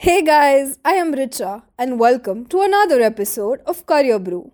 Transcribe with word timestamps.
Hey 0.00 0.22
guys, 0.22 0.78
I 0.84 0.92
am 0.92 1.12
Richa 1.12 1.62
and 1.76 1.98
welcome 1.98 2.46
to 2.50 2.60
another 2.60 3.00
episode 3.00 3.60
of 3.66 3.84
Career 3.84 4.20
Brew. 4.20 4.52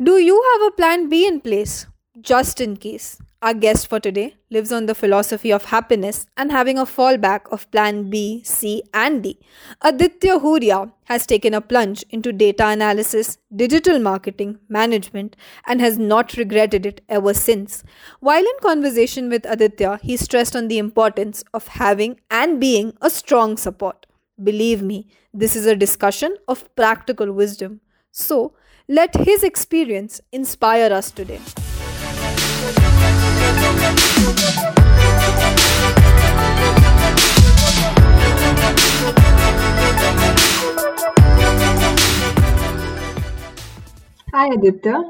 Do 0.00 0.18
you 0.18 0.40
have 0.52 0.68
a 0.68 0.76
plan 0.76 1.08
B 1.08 1.26
in 1.26 1.40
place? 1.40 1.88
Just 2.20 2.60
in 2.60 2.76
case. 2.76 3.20
Our 3.42 3.52
guest 3.52 3.88
for 3.88 3.98
today 3.98 4.36
lives 4.48 4.70
on 4.70 4.86
the 4.86 4.94
philosophy 4.94 5.52
of 5.52 5.64
happiness 5.64 6.24
and 6.36 6.52
having 6.52 6.78
a 6.78 6.84
fallback 6.84 7.50
of 7.50 7.68
plan 7.72 8.10
B, 8.10 8.42
C, 8.44 8.84
and 8.94 9.24
D. 9.24 9.40
Aditya 9.82 10.38
Huria 10.38 10.92
has 11.06 11.26
taken 11.26 11.52
a 11.52 11.60
plunge 11.60 12.04
into 12.10 12.32
data 12.32 12.68
analysis, 12.68 13.38
digital 13.56 13.98
marketing, 13.98 14.60
management, 14.68 15.34
and 15.66 15.80
has 15.80 15.98
not 15.98 16.36
regretted 16.36 16.86
it 16.86 17.00
ever 17.08 17.34
since. 17.34 17.82
While 18.20 18.44
in 18.44 18.62
conversation 18.62 19.30
with 19.30 19.46
Aditya, 19.46 19.98
he 20.00 20.16
stressed 20.16 20.54
on 20.54 20.68
the 20.68 20.78
importance 20.78 21.42
of 21.52 21.66
having 21.66 22.20
and 22.30 22.60
being 22.60 22.96
a 23.02 23.10
strong 23.10 23.56
support. 23.56 24.06
Believe 24.42 24.82
me, 24.82 25.06
this 25.34 25.54
is 25.54 25.66
a 25.66 25.76
discussion 25.76 26.34
of 26.48 26.74
practical 26.74 27.30
wisdom. 27.30 27.80
So, 28.10 28.54
let 28.88 29.14
his 29.14 29.42
experience 29.44 30.20
inspire 30.32 30.90
us 30.92 31.10
today. 31.10 31.40
Hi 44.32 44.46
Aditya. 44.54 45.02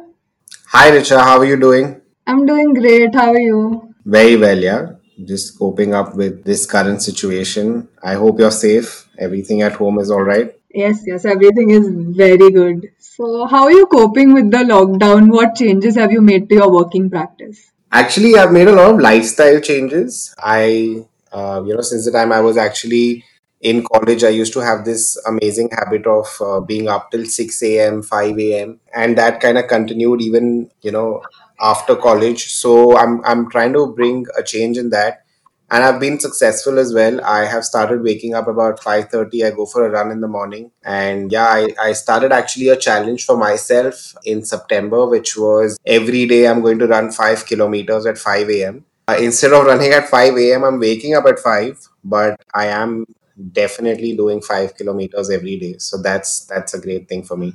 Hi 0.73 0.91
Richa, 0.91 1.23
how 1.23 1.39
are 1.39 1.45
you 1.45 1.57
doing? 1.57 2.01
I'm 2.27 2.47
doing 2.47 2.75
great. 2.75 3.15
How 3.15 3.31
are 3.31 3.39
you? 3.39 3.95
Very 4.05 4.37
well, 4.37 4.59
yeah. 4.59 4.87
Just 5.25 5.59
coping 5.59 5.95
up 5.95 6.15
with 6.15 6.45
this 6.45 6.67
current 6.67 7.03
situation. 7.03 7.89
I 8.03 8.15
hope 8.15 8.39
you're 8.39 8.51
safe. 8.51 9.09
Everything 9.19 9.63
at 9.63 9.73
home 9.73 9.99
is 9.99 10.11
all 10.11 10.23
right. 10.23 10.55
Yes, 10.73 11.03
yes, 11.07 11.25
everything 11.25 11.71
is 11.71 11.89
very 12.17 12.51
good. 12.51 12.93
So, 12.99 13.47
how 13.47 13.65
are 13.65 13.73
you 13.73 13.87
coping 13.87 14.33
with 14.35 14.51
the 14.51 14.59
lockdown? 14.59 15.31
What 15.31 15.57
changes 15.57 15.97
have 15.97 16.13
you 16.13 16.21
made 16.21 16.49
to 16.49 16.55
your 16.55 16.73
working 16.73 17.11
practice? 17.11 17.71
Actually, 17.91 18.37
I've 18.37 18.53
made 18.53 18.69
a 18.69 18.73
lot 18.73 18.95
of 18.95 19.01
lifestyle 19.01 19.61
changes. 19.61 20.33
I, 20.39 21.05
uh, 21.33 21.63
you 21.67 21.75
know, 21.75 21.81
since 21.81 22.05
the 22.05 22.13
time 22.13 22.31
I 22.31 22.41
was 22.41 22.57
actually 22.57 23.25
in 23.61 23.85
college, 23.85 24.25
I 24.25 24.31
used 24.31 24.53
to 24.55 24.61
have 24.61 24.85
this 24.85 25.17
amazing 25.27 25.71
habit 25.71 26.07
of 26.07 26.27
uh, 26.41 26.61
being 26.61 26.89
up 26.89 27.11
till 27.11 27.27
6 27.27 27.63
a.m., 27.63 28.03
5 28.03 28.39
a.m., 28.39 28.81
and 28.95 29.19
that 29.19 29.41
kind 29.41 29.59
of 29.59 29.69
continued 29.69 30.23
even, 30.23 30.71
you 30.81 30.91
know, 30.91 31.23
after 31.61 31.95
college. 31.95 32.53
So 32.53 32.97
I'm 32.97 33.23
I'm 33.25 33.51
trying 33.51 33.75
to 33.75 33.93
bring 33.95 34.27
a 34.39 34.43
change 34.43 34.79
in 34.79 34.89
that, 34.91 35.25
and 35.71 35.85
I've 35.85 36.01
been 36.01 36.19
successful 36.19 36.79
as 36.79 36.95
well. 36.95 37.23
I 37.23 37.45
have 37.45 37.65
started 37.65 38.03
waking 38.03 38.35
up 38.35 38.49
about 38.49 38.81
5:30. 38.81 39.45
I 39.45 39.51
go 39.51 39.67
for 39.67 39.87
a 39.87 39.91
run 39.91 40.11
in 40.11 40.23
the 40.23 40.29
morning, 40.29 40.71
and 40.83 41.31
yeah, 41.31 41.47
I, 41.47 41.69
I 41.81 41.93
started 41.93 42.33
actually 42.33 42.69
a 42.69 42.77
challenge 42.77 43.27
for 43.27 43.37
myself 43.37 44.15
in 44.25 44.43
September, 44.43 45.07
which 45.07 45.37
was 45.37 45.79
every 45.85 46.25
day 46.27 46.49
I'm 46.49 46.63
going 46.63 46.79
to 46.79 46.87
run 46.87 47.11
five 47.13 47.45
kilometers 47.45 48.07
at 48.07 48.17
5 48.17 48.49
a.m. 48.51 48.85
Uh, 49.07 49.17
instead 49.21 49.53
of 49.53 49.67
running 49.67 49.93
at 49.93 50.09
5 50.09 50.39
a.m., 50.39 50.65
I'm 50.65 50.79
waking 50.79 51.15
up 51.15 51.27
at 51.27 51.39
5, 51.39 51.89
but 52.05 52.41
I 52.55 52.67
am 52.67 53.05
definitely 53.53 54.17
doing 54.17 54.41
five 54.41 54.77
kilometers 54.77 55.31
every 55.31 55.57
day. 55.59 55.77
So 55.79 56.01
that's 56.01 56.47
that's 56.47 56.75
a 56.75 56.81
great 56.81 57.09
thing 57.09 57.23
for 57.23 57.37
me. 57.37 57.55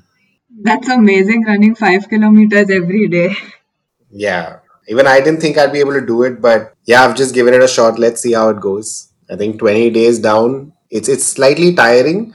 That's 0.61 0.89
amazing 0.89 1.43
running 1.43 1.75
five 1.75 2.07
kilometers 2.07 2.69
every 2.69 3.07
day. 3.07 3.35
Yeah. 4.11 4.59
Even 4.87 5.07
I 5.07 5.19
didn't 5.19 5.41
think 5.41 5.57
I'd 5.57 5.73
be 5.73 5.79
able 5.79 5.93
to 5.93 6.05
do 6.05 6.23
it, 6.23 6.41
but 6.41 6.73
yeah, 6.85 7.03
I've 7.03 7.15
just 7.15 7.33
given 7.33 7.53
it 7.53 7.63
a 7.63 7.67
shot. 7.67 7.97
Let's 7.97 8.21
see 8.21 8.33
how 8.33 8.49
it 8.49 8.61
goes. 8.61 9.09
I 9.29 9.35
think 9.35 9.59
20 9.59 9.89
days 9.89 10.19
down, 10.19 10.73
it's 10.91 11.09
it's 11.09 11.25
slightly 11.25 11.73
tiring. 11.73 12.33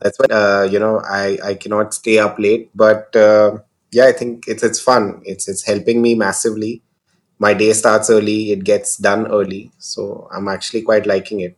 That's 0.00 0.18
why 0.18 0.26
uh, 0.26 0.62
you 0.70 0.78
know 0.78 1.00
I 1.00 1.38
I 1.42 1.54
cannot 1.54 1.94
stay 1.94 2.18
up 2.18 2.38
late, 2.38 2.70
but 2.74 3.16
uh, 3.16 3.58
yeah, 3.90 4.06
I 4.06 4.12
think 4.12 4.44
it's 4.46 4.62
it's 4.62 4.80
fun. 4.80 5.22
It's 5.24 5.48
it's 5.48 5.64
helping 5.64 6.02
me 6.02 6.14
massively. 6.14 6.82
My 7.38 7.54
day 7.54 7.72
starts 7.72 8.10
early, 8.10 8.52
it 8.52 8.64
gets 8.64 8.96
done 8.96 9.26
early, 9.26 9.70
so 9.78 10.28
I'm 10.32 10.48
actually 10.48 10.82
quite 10.82 11.06
liking 11.06 11.40
it. 11.40 11.56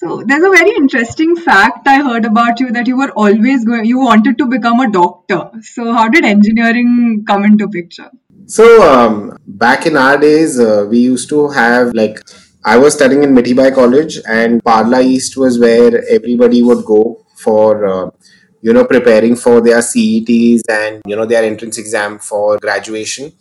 So 0.00 0.22
there's 0.24 0.42
a 0.42 0.48
very 0.48 0.70
interesting 0.76 1.36
fact 1.36 1.86
I 1.86 2.00
heard 2.02 2.24
about 2.24 2.58
you 2.58 2.70
that 2.72 2.86
you 2.86 2.96
were 2.96 3.10
always 3.22 3.66
going 3.66 3.84
you 3.84 3.98
wanted 3.98 4.38
to 4.38 4.46
become 4.46 4.80
a 4.80 4.90
doctor. 4.90 5.50
So 5.60 5.92
how 5.92 6.08
did 6.08 6.24
engineering 6.24 7.24
come 7.26 7.44
into 7.44 7.68
picture? 7.68 8.10
So 8.46 8.64
um, 8.90 9.36
back 9.46 9.84
in 9.84 9.98
our 9.98 10.16
days, 10.16 10.58
uh, 10.58 10.86
we 10.88 11.00
used 11.00 11.28
to 11.28 11.48
have 11.50 11.92
like 11.92 12.18
I 12.64 12.78
was 12.78 12.94
studying 12.94 13.24
in 13.24 13.34
Mithibai 13.34 13.74
College, 13.74 14.18
and 14.26 14.64
Parle 14.64 15.00
East 15.02 15.36
was 15.36 15.58
where 15.58 16.02
everybody 16.08 16.62
would 16.62 16.82
go 16.86 17.26
for 17.36 17.84
uh, 17.84 18.10
you 18.62 18.72
know 18.72 18.86
preparing 18.86 19.36
for 19.36 19.60
their 19.60 19.82
CETs 19.90 20.62
and 20.70 21.02
you 21.04 21.14
know 21.14 21.26
their 21.26 21.44
entrance 21.44 21.76
exam 21.76 22.18
for 22.18 22.58
graduation. 22.58 23.32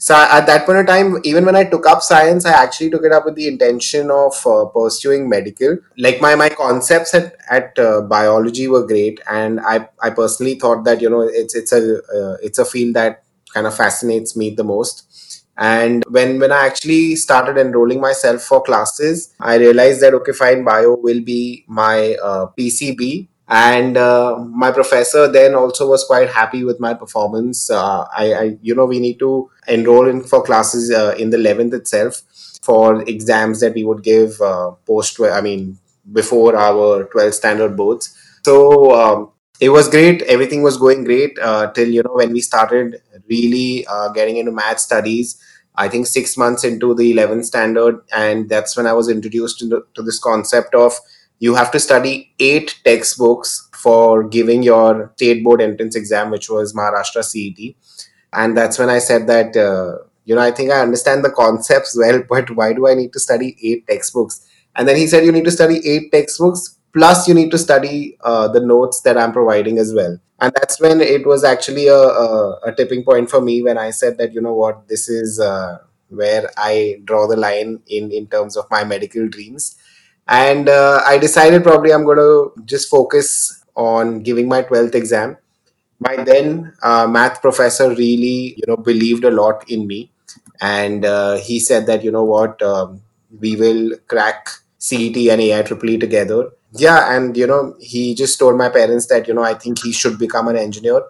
So 0.00 0.14
at 0.14 0.46
that 0.46 0.64
point 0.64 0.78
of 0.78 0.86
time, 0.86 1.16
even 1.24 1.44
when 1.44 1.56
I 1.56 1.64
took 1.64 1.84
up 1.84 2.02
science, 2.02 2.46
I 2.46 2.52
actually 2.52 2.90
took 2.90 3.04
it 3.04 3.10
up 3.10 3.24
with 3.24 3.34
the 3.34 3.48
intention 3.48 4.10
of 4.12 4.32
uh, 4.46 4.66
pursuing 4.66 5.28
medical. 5.28 5.78
Like 5.96 6.20
my 6.20 6.36
my 6.36 6.48
concepts 6.50 7.14
at 7.14 7.34
at 7.50 7.76
uh, 7.78 8.02
biology 8.02 8.68
were 8.68 8.86
great, 8.86 9.20
and 9.28 9.58
I 9.60 9.88
I 10.00 10.10
personally 10.10 10.54
thought 10.54 10.84
that 10.84 11.00
you 11.00 11.10
know 11.10 11.22
it's 11.22 11.56
it's 11.56 11.72
a 11.72 11.98
uh, 11.98 12.36
it's 12.42 12.58
a 12.58 12.64
field 12.64 12.94
that 12.94 13.24
kind 13.52 13.66
of 13.66 13.76
fascinates 13.76 14.36
me 14.36 14.50
the 14.54 14.62
most. 14.62 15.04
And 15.56 16.04
when 16.08 16.38
when 16.38 16.52
I 16.52 16.64
actually 16.66 17.16
started 17.16 17.58
enrolling 17.58 18.00
myself 18.00 18.42
for 18.42 18.62
classes, 18.62 19.34
I 19.40 19.56
realized 19.56 20.00
that 20.02 20.14
okay, 20.14 20.32
fine, 20.32 20.62
bio 20.62 20.94
will 20.94 21.22
be 21.22 21.64
my 21.66 22.14
uh, 22.22 22.46
PCB 22.56 23.26
and 23.48 23.96
uh, 23.96 24.36
my 24.38 24.70
professor 24.70 25.26
then 25.30 25.54
also 25.54 25.88
was 25.88 26.04
quite 26.04 26.28
happy 26.28 26.64
with 26.64 26.78
my 26.80 26.92
performance. 26.92 27.70
Uh, 27.70 28.06
I, 28.14 28.34
I, 28.34 28.58
you 28.60 28.74
know 28.74 28.84
we 28.84 29.00
need 29.00 29.18
to 29.20 29.50
enroll 29.66 30.06
in 30.06 30.22
for 30.22 30.42
classes 30.42 30.90
uh, 30.90 31.14
in 31.18 31.30
the 31.30 31.38
11th 31.38 31.72
itself 31.72 32.22
for 32.62 33.02
exams 33.08 33.60
that 33.60 33.74
we 33.74 33.84
would 33.84 34.02
give 34.02 34.40
uh, 34.42 34.72
post 34.86 35.18
i 35.20 35.40
mean 35.40 35.78
before 36.12 36.56
our 36.56 37.04
12 37.04 37.34
standard 37.34 37.76
boards. 37.76 38.14
So 38.44 38.94
um, 38.94 39.30
it 39.60 39.70
was 39.70 39.88
great. 39.88 40.22
Everything 40.22 40.62
was 40.62 40.76
going 40.76 41.04
great 41.04 41.38
uh, 41.38 41.70
till 41.72 41.88
you 41.88 42.02
know 42.02 42.14
when 42.14 42.32
we 42.32 42.40
started 42.40 43.00
really 43.28 43.86
uh, 43.86 44.08
getting 44.10 44.36
into 44.36 44.52
math 44.52 44.78
studies 44.80 45.42
i 45.74 45.86
think 45.86 46.06
six 46.06 46.36
months 46.36 46.64
into 46.64 46.94
the 46.94 47.14
11th 47.14 47.44
standard. 47.44 48.00
And 48.12 48.48
that's 48.48 48.76
when 48.76 48.86
i 48.86 48.92
was 48.92 49.08
introduced 49.08 49.58
to, 49.60 49.68
the, 49.68 49.86
to 49.94 50.02
this 50.02 50.18
concept 50.18 50.74
of 50.74 50.92
you 51.38 51.54
have 51.54 51.70
to 51.70 51.80
study 51.80 52.32
eight 52.38 52.80
textbooks 52.84 53.68
for 53.72 54.24
giving 54.24 54.62
your 54.62 55.12
state 55.16 55.44
board 55.44 55.60
entrance 55.60 55.94
exam, 55.94 56.30
which 56.30 56.50
was 56.50 56.74
Maharashtra 56.74 57.22
CET. 57.22 57.74
And 58.32 58.56
that's 58.56 58.78
when 58.78 58.90
I 58.90 58.98
said 58.98 59.26
that, 59.28 59.56
uh, 59.56 60.04
you 60.24 60.34
know, 60.34 60.42
I 60.42 60.50
think 60.50 60.70
I 60.70 60.80
understand 60.80 61.24
the 61.24 61.30
concepts 61.30 61.96
well, 61.98 62.22
but 62.28 62.50
why 62.50 62.72
do 62.72 62.88
I 62.88 62.94
need 62.94 63.12
to 63.12 63.20
study 63.20 63.56
eight 63.62 63.86
textbooks? 63.86 64.46
And 64.76 64.86
then 64.86 64.96
he 64.96 65.06
said, 65.06 65.24
you 65.24 65.32
need 65.32 65.44
to 65.44 65.50
study 65.50 65.80
eight 65.88 66.12
textbooks, 66.12 66.78
plus 66.92 67.26
you 67.28 67.34
need 67.34 67.50
to 67.52 67.58
study 67.58 68.18
uh, 68.22 68.48
the 68.48 68.60
notes 68.60 69.00
that 69.02 69.16
I'm 69.16 69.32
providing 69.32 69.78
as 69.78 69.94
well. 69.94 70.18
And 70.40 70.52
that's 70.54 70.80
when 70.80 71.00
it 71.00 71.26
was 71.26 71.42
actually 71.42 71.88
a, 71.88 71.96
a, 71.96 72.60
a, 72.66 72.74
tipping 72.76 73.02
point 73.02 73.28
for 73.28 73.40
me 73.40 73.60
when 73.60 73.76
I 73.76 73.90
said 73.90 74.18
that, 74.18 74.32
you 74.32 74.40
know 74.40 74.54
what, 74.54 74.86
this 74.86 75.08
is 75.08 75.40
uh, 75.40 75.78
where 76.10 76.48
I 76.56 77.00
draw 77.04 77.26
the 77.26 77.36
line 77.36 77.80
in, 77.88 78.12
in 78.12 78.28
terms 78.28 78.56
of 78.56 78.70
my 78.70 78.84
medical 78.84 79.26
dreams 79.26 79.76
and 80.28 80.68
uh, 80.68 81.00
i 81.06 81.18
decided 81.18 81.62
probably 81.62 81.92
i'm 81.92 82.04
going 82.04 82.18
to 82.18 82.52
just 82.64 82.88
focus 82.88 83.58
on 83.78 84.20
giving 84.20 84.48
my 84.48 84.62
12th 84.62 84.94
exam. 84.94 85.38
My 86.00 86.16
then 86.22 86.72
uh, 86.82 87.06
math 87.06 87.40
professor 87.40 87.88
really 87.90 88.54
you 88.56 88.64
know 88.66 88.76
believed 88.76 89.24
a 89.24 89.30
lot 89.30 89.64
in 89.70 89.86
me. 89.86 90.10
And 90.60 91.04
uh, 91.04 91.36
he 91.36 91.60
said 91.60 91.86
that 91.86 92.04
you 92.04 92.10
know 92.10 92.24
what 92.24 92.60
um, 92.62 93.00
we 93.40 93.56
will 93.56 93.96
crack 94.08 94.48
cet 94.78 95.16
and 95.16 95.40
AIEEE 95.40 96.00
together. 96.00 96.50
Yeah 96.72 97.14
and 97.16 97.36
you 97.36 97.46
know 97.46 97.76
he 97.80 98.14
just 98.14 98.38
told 98.38 98.58
my 98.58 98.68
parents 98.68 99.06
that 99.06 99.26
you 99.26 99.32
know 99.32 99.42
i 99.42 99.54
think 99.54 99.82
he 99.82 99.90
should 99.90 100.18
become 100.18 100.48
an 100.48 100.56
engineer. 100.56 101.00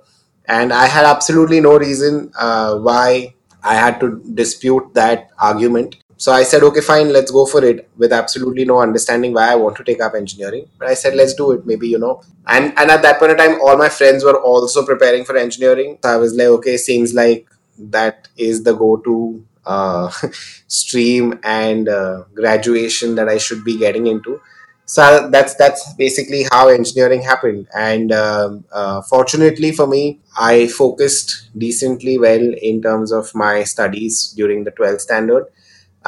And 0.46 0.72
i 0.72 0.86
had 0.86 1.04
absolutely 1.04 1.60
no 1.60 1.78
reason 1.78 2.30
uh, 2.38 2.78
why 2.78 3.34
i 3.62 3.74
had 3.74 3.98
to 4.00 4.22
dispute 4.34 4.94
that 4.94 5.28
argument 5.38 5.96
so 6.18 6.32
I 6.32 6.42
said, 6.42 6.64
okay, 6.64 6.80
fine, 6.80 7.12
let's 7.12 7.30
go 7.30 7.46
for 7.46 7.64
it 7.64 7.88
with 7.96 8.12
absolutely 8.12 8.64
no 8.64 8.80
understanding 8.80 9.32
why 9.32 9.52
I 9.52 9.54
want 9.54 9.76
to 9.76 9.84
take 9.84 10.00
up 10.02 10.14
engineering. 10.16 10.68
But 10.76 10.88
I 10.88 10.94
said, 10.94 11.14
let's 11.14 11.32
do 11.32 11.52
it, 11.52 11.64
maybe, 11.64 11.86
you 11.86 11.98
know. 11.98 12.22
And 12.48 12.76
and 12.76 12.90
at 12.90 13.02
that 13.02 13.20
point 13.20 13.30
in 13.30 13.38
time, 13.38 13.60
all 13.60 13.76
my 13.76 13.88
friends 13.88 14.24
were 14.24 14.36
also 14.36 14.84
preparing 14.84 15.24
for 15.24 15.36
engineering. 15.36 15.96
So 16.02 16.10
I 16.10 16.16
was 16.16 16.34
like, 16.34 16.48
okay, 16.48 16.76
seems 16.76 17.14
like 17.14 17.48
that 17.78 18.26
is 18.36 18.64
the 18.64 18.74
go-to 18.74 19.44
uh, 19.64 20.10
stream 20.66 21.38
and 21.44 21.88
uh, 21.88 22.24
graduation 22.34 23.14
that 23.14 23.28
I 23.28 23.38
should 23.38 23.62
be 23.62 23.78
getting 23.78 24.08
into. 24.08 24.40
So 24.86 25.28
that's 25.30 25.54
that's 25.54 25.92
basically 25.94 26.46
how 26.50 26.66
engineering 26.66 27.22
happened. 27.22 27.68
And 27.76 28.10
um, 28.10 28.64
uh, 28.72 29.02
fortunately 29.02 29.70
for 29.70 29.86
me, 29.86 30.18
I 30.36 30.66
focused 30.66 31.50
decently 31.56 32.18
well 32.18 32.54
in 32.60 32.82
terms 32.82 33.12
of 33.12 33.32
my 33.36 33.62
studies 33.62 34.32
during 34.36 34.64
the 34.64 34.72
12th 34.72 35.02
standard 35.02 35.46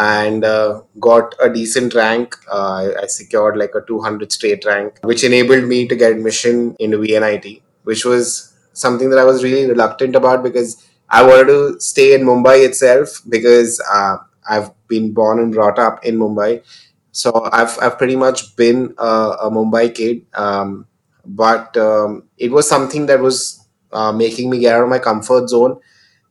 and 0.01 0.45
uh, 0.45 0.81
got 0.99 1.35
a 1.43 1.53
decent 1.53 1.95
rank. 1.95 2.35
Uh, 2.51 2.89
I 3.03 3.07
secured 3.07 3.59
like 3.59 3.75
a 3.75 3.83
200 3.83 4.33
straight 4.33 4.65
rank, 4.65 4.99
which 5.03 5.23
enabled 5.25 5.65
me 5.65 5.87
to 5.89 5.95
get 5.95 6.13
admission 6.13 6.75
into 6.79 6.97
VNIT, 6.97 7.61
which 7.85 8.07
was 8.07 8.55
something 8.73 9.11
that 9.11 9.19
I 9.19 9.25
was 9.25 9.45
really 9.45 9.69
reluctant 9.69 10.17
about 10.17 10.43
because 10.43 10.83
I 11.11 11.23
wanted 11.23 11.49
to 11.49 11.81
stay 11.81 12.15
in 12.15 12.23
Mumbai 12.23 12.65
itself 12.65 13.21
because 13.29 13.79
uh, 13.93 14.17
I've 14.49 14.71
been 14.89 15.13
born 15.13 15.39
and 15.39 15.53
brought 15.53 15.79
up 15.79 16.03
in 16.03 16.19
Mumbai. 16.19 16.65
So 17.13 17.51
I've, 17.53 17.77
I've 17.83 17.99
pretty 17.99 18.17
much 18.17 18.57
been 18.57 18.95
a, 18.97 19.37
a 19.43 19.51
Mumbai 19.51 19.95
kid. 19.95 20.25
Um, 20.33 20.87
but 21.27 21.77
um, 21.77 22.23
it 22.39 22.51
was 22.51 22.67
something 22.67 23.05
that 23.07 23.21
was 23.21 23.69
uh, 23.93 24.13
making 24.13 24.49
me 24.49 24.61
get 24.61 24.77
out 24.77 24.85
of 24.85 24.89
my 24.89 24.99
comfort 24.99 25.51
zone 25.51 25.79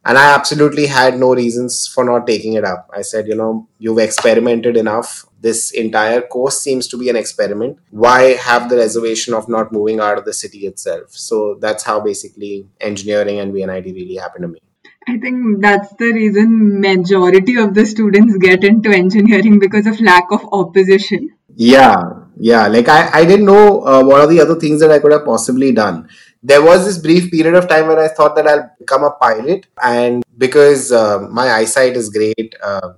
and 0.10 0.18
i 0.18 0.28
absolutely 0.36 0.86
had 0.94 1.18
no 1.24 1.34
reasons 1.40 1.80
for 1.96 2.04
not 2.10 2.28
taking 2.28 2.54
it 2.60 2.66
up 2.70 2.90
i 3.00 3.02
said 3.10 3.28
you 3.32 3.36
know 3.42 3.52
you've 3.78 4.06
experimented 4.06 4.78
enough 4.84 5.26
this 5.48 5.72
entire 5.82 6.22
course 6.36 6.60
seems 6.68 6.88
to 6.94 6.98
be 7.02 7.10
an 7.10 7.20
experiment 7.24 7.78
why 8.06 8.22
have 8.48 8.70
the 8.70 8.80
reservation 8.86 9.34
of 9.34 9.52
not 9.58 9.72
moving 9.72 10.00
out 10.08 10.18
of 10.18 10.26
the 10.26 10.38
city 10.42 10.66
itself 10.72 11.20
so 11.28 11.58
that's 11.66 11.84
how 11.92 12.00
basically 12.00 12.56
engineering 12.92 13.40
and 13.40 13.54
vnit 13.54 13.94
really 14.00 14.16
happened 14.26 14.44
to 14.44 14.56
me 14.56 14.60
I 15.08 15.18
think 15.18 15.62
that's 15.62 15.92
the 15.96 16.12
reason 16.14 16.82
majority 16.82 17.58
of 17.58 17.74
the 17.74 17.86
students 17.86 18.38
get 18.38 18.64
into 18.64 18.92
engineering 18.92 19.58
because 19.58 19.88
of 19.88 20.00
lack 20.02 20.26
of 20.32 20.48
opposition. 20.52 21.32
Yeah, 21.56 21.96
yeah. 22.38 22.68
Like 22.68 22.88
I, 22.88 23.10
I 23.12 23.26
didn't 23.26 23.46
know 23.46 23.82
uh, 23.82 24.04
what 24.04 24.22
are 24.22 24.28
the 24.28 24.40
other 24.40 24.56
things 24.56 24.82
that 24.82 24.92
I 24.92 25.00
could 25.00 25.12
have 25.12 25.26
possibly 25.26 25.72
done. 25.72 26.10
There 26.42 26.64
was 26.64 26.86
this 26.86 26.98
brief 26.98 27.30
period 27.32 27.56
of 27.56 27.68
time 27.68 27.88
where 27.88 28.00
I 28.00 28.08
thought 28.08 28.36
that 28.36 28.48
I'll 28.48 28.72
become 28.80 29.04
a 29.04 29.12
pilot, 29.12 29.68
and 29.84 30.24
because 30.38 30.92
uh, 30.92 31.20
my 31.30 31.52
eyesight 31.52 31.98
is 31.98 32.10
great, 32.10 32.56
uh, 32.64 32.94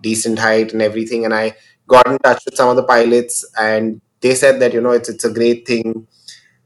decent 0.00 0.38
height 0.38 0.72
and 0.72 0.82
everything, 0.82 1.24
and 1.24 1.32
I 1.32 1.54
got 1.86 2.06
in 2.08 2.18
touch 2.18 2.42
with 2.44 2.56
some 2.56 2.68
of 2.68 2.76
the 2.76 2.84
pilots, 2.84 3.44
and 3.58 4.00
they 4.20 4.34
said 4.34 4.60
that 4.60 4.72
you 4.72 4.80
know 4.80 4.90
it's 4.90 5.08
it's 5.08 5.24
a 5.24 5.32
great 5.32 5.66
thing 5.66 6.08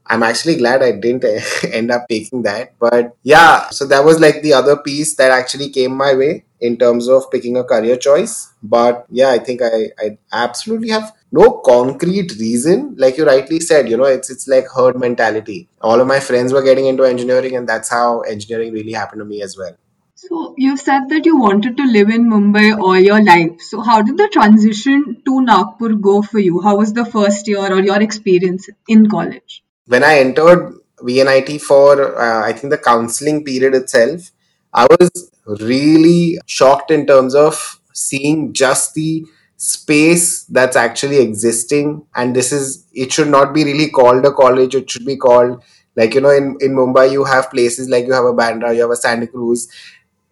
I'm 0.09 0.23
actually 0.23 0.57
glad 0.57 0.83
I 0.83 0.93
didn't 0.93 1.25
end 1.73 1.91
up 1.91 2.07
taking 2.09 2.43
that. 2.43 2.75
But 2.79 3.17
yeah, 3.23 3.69
so 3.71 3.87
that 3.87 4.05
was 4.05 4.21
like 4.21 4.43
the 4.43 4.53
other 4.53 4.77
piece 4.77 5.17
that 5.17 5.31
actually 5.31 5.71
came 5.71 5.97
my 5.97 6.15
way 6.15 6.45
in 6.61 6.77
terms 6.79 7.09
of 7.09 7.31
picking 7.31 7.57
a 7.57 7.65
career 7.65 7.97
choice. 7.97 8.53
But 8.63 9.07
yeah, 9.11 9.31
I 9.31 9.39
think 9.39 9.63
I, 9.63 9.91
I 9.99 10.19
absolutely 10.33 10.91
have 10.91 11.13
no 11.33 11.61
concrete 11.65 12.33
reason. 12.39 12.95
Like 12.99 13.17
you 13.17 13.27
rightly 13.27 13.61
said, 13.61 13.89
you 13.89 13.97
know, 13.97 14.05
it's 14.05 14.31
it's 14.31 14.47
like 14.49 14.67
herd 14.75 14.99
mentality. 14.99 15.69
All 15.81 16.01
of 16.01 16.07
my 16.07 16.21
friends 16.21 16.53
were 16.53 16.63
getting 16.63 16.87
into 16.87 17.05
engineering, 17.05 17.57
and 17.57 17.69
that's 17.69 17.89
how 17.89 18.21
engineering 18.21 18.73
really 18.73 18.93
happened 18.93 19.21
to 19.21 19.25
me 19.25 19.43
as 19.43 19.57
well. 19.57 19.77
So 20.15 20.55
you 20.57 20.77
said 20.77 21.09
that 21.11 21.27
you 21.27 21.37
wanted 21.39 21.77
to 21.77 21.85
live 21.85 22.09
in 22.09 22.31
Mumbai 22.31 22.79
all 22.79 22.99
your 22.99 23.23
life. 23.23 23.61
So 23.61 23.83
how 23.83 24.01
did 24.03 24.17
the 24.17 24.29
transition 24.29 25.23
to 25.27 25.41
Nagpur 25.43 25.95
go 25.95 26.23
for 26.23 26.39
you? 26.39 26.61
How 26.61 26.77
was 26.77 26.95
the 26.95 27.05
first 27.05 27.47
year 27.47 27.71
or 27.73 27.81
your 27.81 28.01
experience 28.01 28.69
in 28.89 29.09
college? 29.11 29.63
when 29.87 30.05
I 30.05 30.19
entered 30.19 30.75
VNIT 30.99 31.61
for, 31.61 32.19
uh, 32.19 32.47
I 32.47 32.53
think, 32.53 32.71
the 32.71 32.79
counseling 32.79 33.45
period 33.45 33.75
itself, 33.75 34.31
I 34.73 34.87
was 34.87 35.31
really 35.47 36.39
shocked 36.47 36.91
in 36.91 37.07
terms 37.07 37.35
of 37.35 37.81
seeing 37.93 38.53
just 38.53 38.95
the 38.95 39.25
space 39.57 40.45
that's 40.45 40.77
actually 40.77 41.19
existing. 41.19 42.07
And 42.15 42.35
this 42.35 42.53
is, 42.53 42.87
it 42.93 43.13
should 43.13 43.29
not 43.29 43.55
be 43.55 43.65
really 43.65 43.91
called 43.91 44.25
a 44.25 44.33
college, 44.33 44.75
it 44.75 44.91
should 44.91 45.07
be 45.07 45.17
called, 45.17 45.63
like, 45.97 46.15
you 46.15 46.21
know, 46.21 46.31
in, 46.31 46.57
in 46.61 46.75
Mumbai, 46.77 47.11
you 47.11 47.25
have 47.25 47.51
places 47.51 47.89
like 47.89 48.07
you 48.07 48.13
have 48.13 48.25
a 48.25 48.35
Bandra, 48.35 48.75
you 48.75 48.83
have 48.83 48.91
a 48.91 48.97
Santa 48.97 49.27
Cruz. 49.27 49.69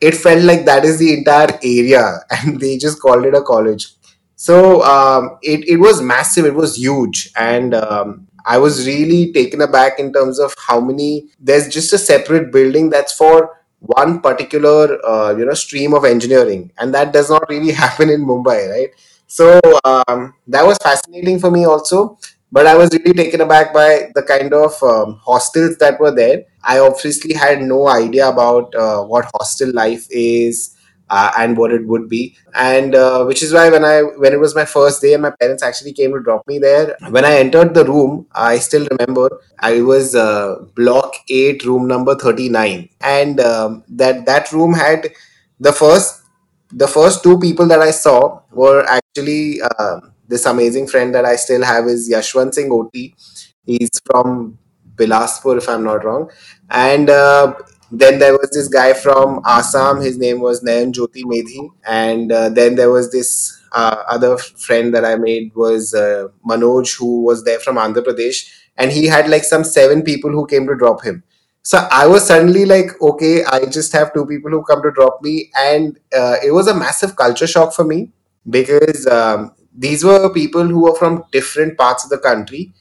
It 0.01 0.15
felt 0.15 0.43
like 0.43 0.67
that 0.67 0.85
is 0.85 0.99
the 0.99 1.15
entire 1.15 1.59
area, 1.63 2.21
and 2.31 2.61
they 2.61 2.77
just 2.77 3.01
called 3.01 3.25
it 3.25 3.35
a 3.35 3.43
college. 3.43 3.89
So 4.37 4.83
um, 4.83 5.39
it, 5.43 5.67
it 5.69 5.77
was 5.77 6.03
massive, 6.03 6.45
it 6.45 6.55
was 6.55 6.77
huge. 6.77 7.31
And 7.37 7.75
um, 7.75 8.27
I 8.45 8.59
was 8.59 8.87
really 8.87 9.33
taken 9.33 9.63
aback 9.63 9.99
in 9.99 10.13
terms 10.13 10.39
of 10.39 10.55
how 10.59 10.81
many. 10.81 11.29
There's 11.41 11.69
just 11.69 11.93
a 11.93 11.99
separate 11.99 12.53
building 12.53 12.91
that's 12.91 13.15
for 13.15 13.59
one 13.81 14.21
particular 14.21 14.99
uh, 15.07 15.35
you 15.37 15.45
know 15.45 15.55
stream 15.55 15.95
of 15.95 16.05
engineering, 16.05 16.73
and 16.79 16.93
that 16.95 17.13
does 17.13 17.31
not 17.31 17.49
really 17.49 17.73
happen 17.85 18.11
in 18.11 18.25
Mumbai, 18.25 18.71
right? 18.71 18.91
So 19.27 19.61
um, 19.85 20.35
that 20.49 20.65
was 20.67 20.79
fascinating 20.83 21.39
for 21.39 21.51
me 21.51 21.65
also. 21.65 22.19
But 22.53 22.67
I 22.67 22.77
was 22.77 22.91
really 22.93 23.15
taken 23.15 23.41
aback 23.41 23.75
by 23.75 24.11
the 24.15 24.23
kind 24.23 24.55
of 24.55 24.81
um, 24.83 25.19
hostels 25.25 25.77
that 25.79 25.99
were 25.99 26.15
there. 26.15 26.45
I 26.63 26.79
obviously 26.79 27.35
had 27.35 27.63
no 27.63 27.89
idea 27.89 28.29
about 28.29 28.73
uh, 28.77 29.03
what 29.03 29.29
hostel 29.35 29.73
life 29.73 30.07
is 30.11 30.77
uh, 31.11 31.33
and 31.39 31.57
what 31.57 31.73
it 31.73 31.87
would 31.87 32.09
be 32.09 32.37
and 32.55 32.95
uh, 32.95 33.25
which 33.25 33.43
is 33.43 33.53
why 33.53 33.69
when 33.69 33.85
i 33.85 34.01
when 34.01 34.33
it 34.33 34.41
was 34.41 34.55
my 34.55 34.65
first 34.65 35.03
day 35.03 35.13
and 35.13 35.23
my 35.23 35.31
parents 35.39 35.63
actually 35.63 35.93
came 35.93 36.13
to 36.13 36.21
drop 36.21 36.47
me 36.49 36.59
there 36.59 36.97
when 37.11 37.25
i 37.25 37.35
entered 37.37 37.75
the 37.75 37.85
room 37.85 38.27
i 38.35 38.59
still 38.59 38.87
remember 38.91 39.29
i 39.59 39.81
was 39.83 40.15
uh, 40.15 40.57
block 40.75 41.15
8 41.29 41.63
room 41.65 41.87
number 41.87 42.15
39 42.15 42.89
and 43.03 43.39
um, 43.41 43.85
that 43.89 44.25
that 44.27 44.51
room 44.51 44.73
had 44.73 45.13
the 45.61 45.73
first 45.73 46.23
the 46.73 46.89
first 46.89 47.23
two 47.23 47.39
people 47.39 47.67
that 47.67 47.81
i 47.81 47.91
saw 47.91 48.41
were 48.51 48.85
actually 49.15 49.61
uh, 49.63 50.01
this 50.29 50.47
amazing 50.47 50.87
friend 50.87 51.15
that 51.15 51.25
i 51.25 51.37
still 51.37 51.63
have 51.63 51.87
is 51.87 52.11
yashwant 52.11 52.55
singh 52.55 52.73
oti 52.73 53.15
he's 53.65 54.01
from 54.07 54.59
bilaspur 54.97 55.57
if 55.59 55.69
i'm 55.69 55.85
not 55.85 56.05
wrong 56.05 56.29
and 56.71 57.11
uh, 57.11 57.55
then 57.93 58.19
there 58.19 58.33
was 58.33 58.51
this 58.51 58.67
guy 58.67 58.93
from 58.93 59.41
Assam. 59.47 60.01
His 60.01 60.19
name 60.19 60.41
was 60.41 60.65
Nayan 60.65 60.93
Jyoti 60.93 61.23
Medhi. 61.23 61.69
And 61.87 62.33
uh, 62.33 62.49
then 62.49 62.75
there 62.75 62.91
was 62.91 63.13
this 63.13 63.63
uh, 63.71 64.03
other 64.09 64.37
friend 64.37 64.93
that 64.95 65.05
I 65.05 65.15
made 65.15 65.55
was 65.55 65.95
uh, 65.95 66.29
Manoj, 66.45 66.99
who 66.99 67.23
was 67.23 67.45
there 67.45 67.61
from 67.61 67.77
Andhra 67.77 68.03
Pradesh. 68.03 68.51
And 68.77 68.91
he 68.91 69.07
had 69.07 69.29
like 69.29 69.45
some 69.45 69.63
seven 69.63 70.03
people 70.03 70.31
who 70.31 70.45
came 70.47 70.67
to 70.67 70.75
drop 70.75 71.05
him. 71.05 71.23
So 71.63 71.87
I 71.93 72.09
was 72.09 72.27
suddenly 72.27 72.65
like, 72.65 73.01
okay, 73.01 73.45
I 73.45 73.67
just 73.67 73.93
have 73.93 74.13
two 74.13 74.27
people 74.27 74.51
who 74.51 74.65
come 74.65 74.83
to 74.83 74.91
drop 74.91 75.21
me. 75.23 75.53
And 75.57 75.97
uh, 76.17 76.37
it 76.45 76.51
was 76.53 76.67
a 76.67 76.75
massive 76.75 77.15
culture 77.15 77.47
shock 77.47 77.75
for 77.75 77.85
me 77.85 78.11
because 78.49 79.07
um, 79.07 79.53
these 79.77 80.05
were 80.05 80.33
people 80.33 80.67
who 80.67 80.83
were 80.83 80.95
from 80.95 81.25
different 81.33 81.77
parts 81.79 82.05
of 82.05 82.11
the 82.11 82.19
country. 82.19 82.73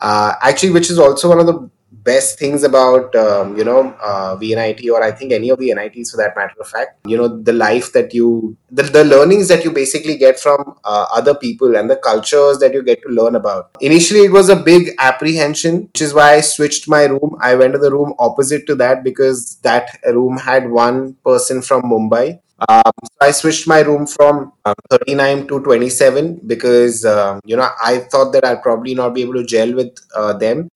Uh, 0.00 0.32
actually, 0.42 0.70
which 0.70 0.90
is 0.90 0.98
also 0.98 1.28
one 1.28 1.40
of 1.40 1.46
the 1.46 1.70
best 1.92 2.38
things 2.38 2.62
about 2.62 3.14
um, 3.14 3.56
you 3.58 3.64
know 3.64 3.94
uh, 4.02 4.36
VNIT 4.36 4.90
or 4.90 5.02
I 5.02 5.10
think 5.12 5.32
any 5.32 5.50
of 5.50 5.58
the 5.58 5.70
NITs 5.70 6.10
for 6.12 6.16
that 6.16 6.34
matter 6.36 6.54
of 6.58 6.68
fact. 6.68 6.98
You 7.06 7.16
know 7.16 7.28
the 7.28 7.52
life 7.52 7.92
that 7.92 8.14
you 8.14 8.56
the, 8.70 8.82
the 8.84 9.04
learnings 9.04 9.48
that 9.48 9.64
you 9.64 9.70
basically 9.70 10.16
get 10.16 10.38
from 10.40 10.76
uh, 10.84 11.06
other 11.12 11.34
people 11.34 11.76
and 11.76 11.90
the 11.90 11.96
cultures 11.96 12.58
that 12.60 12.72
you 12.72 12.82
get 12.82 13.02
to 13.02 13.08
learn 13.08 13.34
about. 13.34 13.76
Initially, 13.80 14.20
it 14.20 14.32
was 14.32 14.48
a 14.48 14.56
big 14.56 14.90
apprehension, 14.98 15.82
which 15.92 16.00
is 16.02 16.14
why 16.14 16.34
I 16.34 16.40
switched 16.40 16.88
my 16.88 17.04
room. 17.04 17.36
I 17.40 17.54
went 17.54 17.74
to 17.74 17.78
the 17.78 17.90
room 17.90 18.14
opposite 18.18 18.66
to 18.68 18.74
that 18.76 19.04
because 19.04 19.56
that 19.56 19.98
room 20.06 20.38
had 20.38 20.70
one 20.70 21.14
person 21.24 21.60
from 21.62 21.82
Mumbai. 21.82 22.40
Um, 22.68 22.92
so 23.04 23.18
I 23.22 23.30
switched 23.30 23.66
my 23.66 23.80
room 23.80 24.06
from 24.06 24.52
uh, 24.64 24.74
39 24.90 25.46
to 25.48 25.60
27 25.60 26.40
because 26.46 27.04
uh, 27.04 27.40
you 27.44 27.56
know 27.56 27.68
I 27.82 27.98
thought 27.98 28.32
that 28.32 28.44
I'd 28.44 28.62
probably 28.62 28.94
not 28.94 29.14
be 29.14 29.22
able 29.22 29.34
to 29.34 29.44
gel 29.44 29.74
with 29.74 29.96
uh, 30.14 30.34
them. 30.34 30.68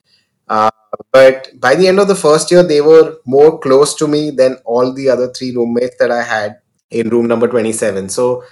Uh, 0.49 0.71
but 1.12 1.49
by 1.61 1.75
the 1.75 1.88
end 1.88 1.99
of 2.00 2.09
the 2.09 2.14
first 2.14 2.50
year, 2.50 2.62
they 2.62 2.81
were 2.81 3.17
more 3.26 3.59
close 3.59 3.95
to 3.97 4.09
me 4.09 4.31
than 4.31 4.59
all 4.64 4.93
the 4.93 5.09
other 5.11 5.33
three 5.33 5.55
roommates 5.55 5.97
that 5.99 6.11
I 6.11 6.23
had 6.23 6.59
in 6.91 7.09
room 7.11 7.26
number 7.26 7.49
27. 7.49 8.09
So 8.09 8.45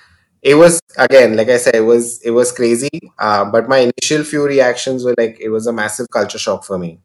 it 0.43 0.55
was 0.55 0.81
again, 0.99 1.37
like 1.37 1.49
I 1.49 1.59
said, 1.59 1.77
it 1.77 1.81
was 1.83 2.21
it 2.23 2.31
was 2.33 2.53
crazy. 2.53 2.91
Uh, 3.19 3.45
but 3.47 3.69
my 3.69 3.91
initial 3.91 4.25
few 4.25 4.45
reactions 4.45 5.05
were 5.05 5.15
like 5.19 5.39
it 5.41 5.51
was 5.51 5.67
a 5.67 5.73
massive 5.73 6.09
culture 6.11 6.39
shock 6.39 6.65
for 6.65 6.79
me. 6.79 7.01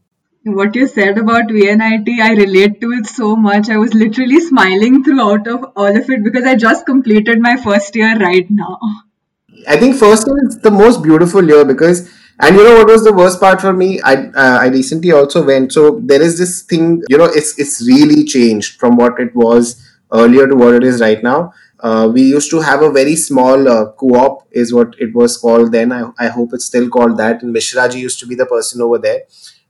What 0.55 0.75
you 0.75 0.87
said 0.87 1.17
about 1.17 1.47
VNIT, 1.47 2.19
I 2.21 2.33
relate 2.33 2.79
to 2.79 2.91
it 2.91 3.05
so 3.05 3.35
much. 3.35 3.69
I 3.69 3.77
was 3.77 3.93
literally 3.93 4.39
smiling 4.39 5.03
throughout 5.03 5.45
of 5.47 5.65
all 5.75 5.97
of 5.97 6.09
it 6.09 6.23
because 6.23 6.45
I 6.45 6.55
just 6.55 6.85
completed 6.85 7.41
my 7.41 7.57
first 7.57 7.95
year 7.95 8.17
right 8.17 8.49
now. 8.49 8.79
I 9.67 9.75
think 9.75 9.97
first 9.97 10.25
year 10.25 10.37
is 10.47 10.59
the 10.59 10.71
most 10.71 11.03
beautiful 11.03 11.45
year 11.45 11.65
because 11.65 12.09
and 12.39 12.55
you 12.55 12.63
know 12.63 12.75
what 12.75 12.87
was 12.87 13.03
the 13.03 13.13
worst 13.13 13.41
part 13.41 13.59
for 13.59 13.73
me? 13.73 13.99
I 14.01 14.15
uh, 14.15 14.59
I 14.61 14.67
recently 14.67 15.11
also 15.11 15.43
went. 15.43 15.73
So 15.73 15.99
there 15.99 16.21
is 16.21 16.37
this 16.37 16.61
thing. 16.61 17.01
You 17.09 17.17
know, 17.17 17.25
it's 17.25 17.57
it's 17.59 17.85
really 17.85 18.23
changed 18.23 18.79
from 18.79 18.95
what 18.95 19.19
it 19.19 19.35
was 19.35 19.83
earlier 20.13 20.47
to 20.47 20.55
what 20.55 20.75
it 20.75 20.83
is 20.83 21.01
right 21.01 21.21
now. 21.21 21.53
Uh, 21.79 22.09
we 22.11 22.21
used 22.21 22.49
to 22.51 22.59
have 22.61 22.81
a 22.81 22.91
very 22.91 23.15
small 23.15 23.67
uh, 23.67 23.91
co-op, 23.91 24.47
is 24.51 24.73
what 24.73 24.95
it 24.99 25.13
was 25.13 25.37
called 25.37 25.71
then. 25.71 25.91
I, 25.91 26.09
I 26.17 26.27
hope 26.27 26.49
it's 26.53 26.65
still 26.65 26.89
called 26.89 27.17
that. 27.17 27.43
And 27.43 27.55
Mishraji 27.55 27.99
used 27.99 28.19
to 28.19 28.27
be 28.27 28.35
the 28.35 28.45
person 28.45 28.81
over 28.81 28.97
there 28.97 29.21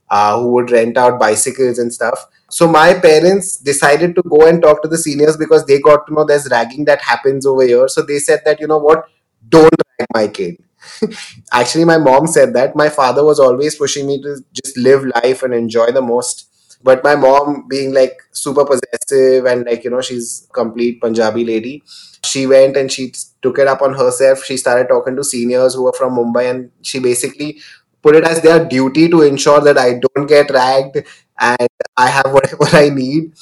uh, 0.09 0.39
who 0.39 0.51
would 0.53 0.71
rent 0.71 0.97
out 0.97 1.19
bicycles 1.19 1.79
and 1.79 1.93
stuff. 1.93 2.25
So 2.49 2.67
my 2.67 2.93
parents 2.93 3.57
decided 3.57 4.15
to 4.15 4.23
go 4.23 4.47
and 4.47 4.61
talk 4.61 4.81
to 4.81 4.87
the 4.87 4.97
seniors 4.97 5.35
because 5.35 5.65
they 5.65 5.79
got 5.79 6.07
to 6.07 6.13
know 6.13 6.23
there's 6.23 6.49
ragging 6.49 6.85
that 6.85 7.01
happens 7.01 7.45
over 7.45 7.63
here. 7.63 7.87
So 7.89 8.01
they 8.01 8.19
said 8.19 8.41
that 8.45 8.61
you 8.61 8.67
know 8.67 8.77
what, 8.77 9.05
don't 9.49 9.73
rag 9.99 10.07
my 10.13 10.27
kid 10.27 10.57
Actually, 11.51 11.85
my 11.85 11.97
mom 11.97 12.27
said 12.27 12.53
that. 12.53 12.75
My 12.75 12.89
father 12.89 13.23
was 13.23 13.39
always 13.39 13.75
pushing 13.75 14.07
me 14.07 14.21
to 14.21 14.37
just 14.53 14.77
live 14.77 15.03
life 15.05 15.43
and 15.43 15.53
enjoy 15.53 15.91
the 15.91 16.01
most 16.01 16.45
But 16.83 17.03
my 17.03 17.15
mom, 17.15 17.67
being 17.67 17.91
like 17.93 18.21
super 18.31 18.63
possessive 18.63 19.45
and 19.45 19.65
like, 19.65 19.83
you 19.83 19.89
know, 19.89 20.01
she's 20.01 20.47
complete 20.53 21.01
Punjabi 21.01 21.43
lady, 21.43 21.81
she 22.23 22.45
went 22.45 22.77
and 22.77 22.91
she 22.91 23.13
took 23.41 23.57
it 23.57 23.67
up 23.67 23.81
on 23.81 23.95
herself. 23.95 24.43
She 24.43 24.57
started 24.57 24.87
talking 24.87 25.15
to 25.15 25.23
seniors 25.23 25.73
who 25.73 25.83
were 25.85 25.93
from 25.93 26.15
Mumbai 26.17 26.51
and 26.51 26.71
she 26.83 26.99
basically 26.99 27.59
put 28.01 28.15
it 28.15 28.23
as 28.23 28.41
their 28.41 28.63
duty 28.65 29.09
to 29.09 29.21
ensure 29.23 29.61
that 29.61 29.77
I 29.77 29.99
don't 29.99 30.27
get 30.27 30.49
ragged 30.51 31.05
and 31.39 31.67
I 31.95 32.07
have 32.09 32.31
whatever 32.31 32.65
I 32.75 32.89
need. 32.89 33.33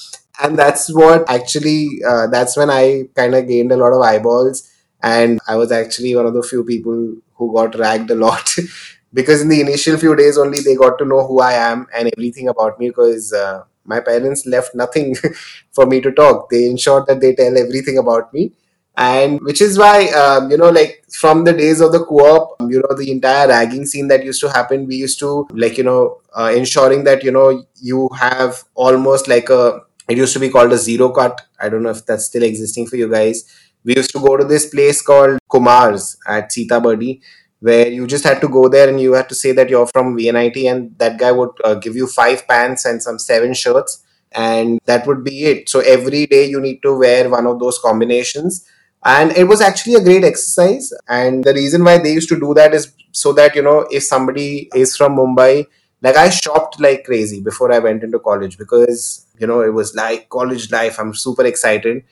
And 0.41 0.57
that's 0.57 0.93
what 0.93 1.29
actually, 1.29 2.01
uh, 2.07 2.27
that's 2.27 2.57
when 2.57 2.69
I 2.69 3.05
kind 3.15 3.35
of 3.35 3.47
gained 3.47 3.71
a 3.71 3.77
lot 3.77 3.93
of 3.93 4.01
eyeballs. 4.01 4.69
And 5.01 5.39
I 5.47 5.55
was 5.55 5.71
actually 5.71 6.15
one 6.15 6.25
of 6.25 6.33
the 6.33 6.43
few 6.43 6.63
people 6.63 7.15
who 7.35 7.53
got 7.53 7.75
ragged 7.77 8.11
a 8.11 8.15
lot 8.15 8.53
because 9.13 9.41
in 9.41 9.49
the 9.49 9.61
initial 9.61 9.97
few 9.97 10.15
days 10.15 10.37
only 10.37 10.59
they 10.61 10.75
got 10.75 10.97
to 10.99 11.05
know 11.05 11.25
who 11.27 11.39
I 11.41 11.53
am 11.53 11.87
and 11.95 12.11
everything 12.17 12.47
about 12.47 12.79
me 12.79 12.89
because 12.89 13.31
uh, 13.33 13.63
my 13.85 13.99
parents 13.99 14.45
left 14.45 14.73
nothing 14.75 15.15
for 15.71 15.85
me 15.85 16.01
to 16.01 16.11
talk. 16.11 16.49
They 16.49 16.65
ensured 16.65 17.05
that 17.07 17.21
they 17.21 17.35
tell 17.35 17.57
everything 17.57 17.97
about 17.97 18.33
me 18.33 18.51
and 18.97 19.41
which 19.41 19.61
is 19.61 19.77
why 19.77 20.07
um, 20.09 20.49
you 20.49 20.57
know 20.57 20.69
like 20.69 21.03
from 21.11 21.43
the 21.43 21.51
days 21.53 21.81
of 21.81 21.91
the 21.91 22.03
co-op 22.05 22.55
you 22.69 22.81
know 22.81 22.95
the 22.95 23.11
entire 23.11 23.47
ragging 23.47 23.85
scene 23.85 24.07
that 24.07 24.23
used 24.23 24.39
to 24.39 24.49
happen 24.49 24.85
we 24.85 24.95
used 24.95 25.19
to 25.19 25.47
like 25.51 25.77
you 25.77 25.83
know 25.83 26.21
uh, 26.37 26.51
ensuring 26.55 27.03
that 27.03 27.23
you 27.23 27.31
know 27.31 27.65
you 27.81 28.09
have 28.17 28.63
almost 28.75 29.27
like 29.27 29.49
a 29.49 29.81
it 30.07 30.17
used 30.17 30.33
to 30.33 30.39
be 30.39 30.49
called 30.49 30.71
a 30.71 30.77
zero 30.77 31.09
cut. 31.09 31.41
I 31.59 31.67
don't 31.69 31.83
know 31.83 31.89
if 31.89 32.05
that's 32.05 32.25
still 32.25 32.43
existing 32.43 32.85
for 32.87 32.95
you 32.95 33.09
guys. 33.09 33.43
We 33.83 33.95
used 33.95 34.11
to 34.11 34.19
go 34.19 34.37
to 34.37 34.43
this 34.43 34.67
place 34.69 35.01
called 35.01 35.39
kumars 35.49 36.17
at 36.27 36.51
Sita 36.51 36.75
Sitabardi 36.75 37.21
where 37.59 37.87
you 37.87 38.05
just 38.05 38.23
had 38.23 38.39
to 38.41 38.47
go 38.47 38.67
there 38.69 38.87
and 38.89 38.99
you 39.01 39.13
had 39.13 39.27
to 39.29 39.33
say 39.35 39.51
that 39.53 39.69
you're 39.69 39.87
from 39.87 40.15
VNIT 40.15 40.69
and 40.71 40.95
that 40.99 41.17
guy 41.17 41.31
would 41.31 41.49
uh, 41.63 41.73
give 41.75 41.95
you 41.95 42.05
five 42.05 42.47
pants 42.47 42.85
and 42.85 43.01
some 43.01 43.17
seven 43.17 43.53
shirts 43.53 44.03
and 44.33 44.79
that 44.85 45.07
would 45.07 45.23
be 45.23 45.45
it. 45.45 45.69
So 45.69 45.79
every 45.79 46.27
day 46.27 46.45
you 46.45 46.59
need 46.59 46.81
to 46.83 46.95
wear 46.95 47.27
one 47.29 47.47
of 47.47 47.59
those 47.59 47.79
combinations 47.79 48.67
and 49.05 49.31
it 49.33 49.45
was 49.45 49.61
actually 49.61 49.95
a 49.95 50.03
great 50.03 50.23
exercise. 50.23 50.91
And 51.07 51.43
the 51.43 51.53
reason 51.53 51.83
why 51.83 51.97
they 51.99 52.11
used 52.13 52.29
to 52.29 52.39
do 52.39 52.53
that 52.55 52.73
is 52.73 52.91
so 53.11 53.31
that 53.33 53.55
you 53.55 53.61
know 53.61 53.87
if 53.91 54.03
somebody 54.03 54.69
is 54.75 54.97
from 54.97 55.15
mumbai 55.15 55.65
like 56.01 56.17
i 56.17 56.29
shopped 56.29 56.81
like 56.81 57.05
crazy 57.05 57.39
before 57.41 57.71
i 57.71 57.79
went 57.79 58.03
into 58.03 58.19
college 58.19 58.57
because 58.57 59.25
you 59.39 59.47
know 59.47 59.61
it 59.61 59.73
was 59.73 59.95
like 59.95 60.29
college 60.29 60.71
life. 60.71 60.99
I'm 60.99 61.13
super 61.13 61.45
excited. 61.45 62.03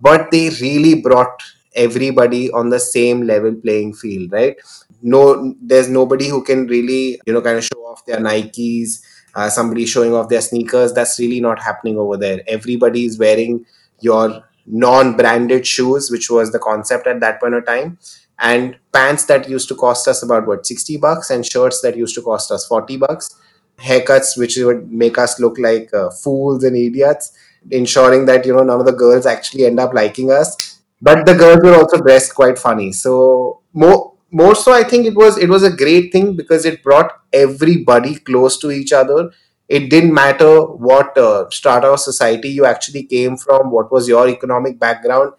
But 0.00 0.30
they 0.30 0.50
really 0.60 1.00
brought 1.00 1.42
everybody 1.74 2.50
on 2.52 2.70
the 2.70 2.80
same 2.80 3.22
level 3.22 3.54
playing 3.54 3.94
field 3.94 4.32
right? 4.32 4.56
No 5.02 5.54
there's 5.62 5.88
nobody 5.88 6.28
who 6.28 6.42
can 6.44 6.66
really 6.66 7.20
you 7.26 7.32
know 7.32 7.40
kind 7.40 7.58
of 7.58 7.64
show 7.64 7.80
off 7.86 8.04
their 8.06 8.18
nikes 8.18 9.00
uh, 9.34 9.48
somebody 9.48 9.86
showing 9.86 10.12
off 10.14 10.28
their 10.28 10.40
sneakers. 10.40 10.92
That's 10.92 11.18
really 11.18 11.40
not 11.40 11.60
happening 11.62 11.96
over 11.96 12.16
there. 12.16 12.40
Everybody 12.48 13.04
is 13.04 13.18
wearing 13.18 13.64
your 14.00 14.42
non-branded 14.66 15.66
shoes 15.66 16.10
which 16.10 16.30
was 16.30 16.52
the 16.52 16.58
concept 16.58 17.06
at 17.06 17.20
that 17.20 17.40
point 17.40 17.54
of 17.54 17.64
time 17.66 17.98
and 18.40 18.76
pants 18.92 19.26
that 19.26 19.48
used 19.48 19.68
to 19.68 19.74
cost 19.74 20.08
us 20.08 20.22
about 20.22 20.46
what 20.46 20.66
60 20.66 20.96
bucks 20.96 21.30
and 21.30 21.44
shirts 21.44 21.80
that 21.82 21.96
used 21.96 22.14
to 22.14 22.22
cost 22.22 22.50
us 22.50 22.66
40 22.66 22.96
bucks. 22.96 23.36
Haircuts 23.78 24.36
which 24.36 24.56
would 24.56 24.90
make 24.90 25.18
us 25.18 25.38
look 25.40 25.58
like 25.58 25.92
uh, 25.94 26.10
fools 26.10 26.64
and 26.64 26.76
idiots 26.76 27.32
ensuring 27.70 28.24
that 28.26 28.46
you 28.46 28.54
know 28.54 28.62
none 28.62 28.80
of 28.80 28.86
the 28.86 28.92
girls 28.92 29.26
actually 29.26 29.66
end 29.66 29.78
up 29.78 29.94
liking 29.94 30.30
us. 30.30 30.80
But 31.02 31.24
the 31.24 31.34
girls 31.34 31.60
were 31.62 31.74
also 31.74 31.98
dressed 31.98 32.34
quite 32.34 32.58
funny. 32.58 32.92
So 32.92 33.60
more 33.72 34.14
more 34.32 34.54
so 34.54 34.72
i 34.72 34.84
think 34.84 35.06
it 35.06 35.16
was 35.16 35.36
it 35.38 35.48
was 35.48 35.64
a 35.64 35.76
great 35.76 36.12
thing 36.12 36.36
because 36.36 36.64
it 36.64 36.84
brought 36.84 37.12
everybody 37.32 38.14
close 38.14 38.56
to 38.58 38.70
each 38.70 38.92
other 38.92 39.30
it 39.70 39.88
didn't 39.88 40.12
matter 40.12 40.64
what 40.64 41.16
uh, 41.16 41.48
strata 41.50 41.86
of 41.86 42.00
society 42.00 42.48
you 42.48 42.64
actually 42.66 43.04
came 43.04 43.36
from, 43.36 43.70
what 43.70 43.92
was 43.92 44.08
your 44.08 44.28
economic 44.28 44.80
background. 44.80 45.32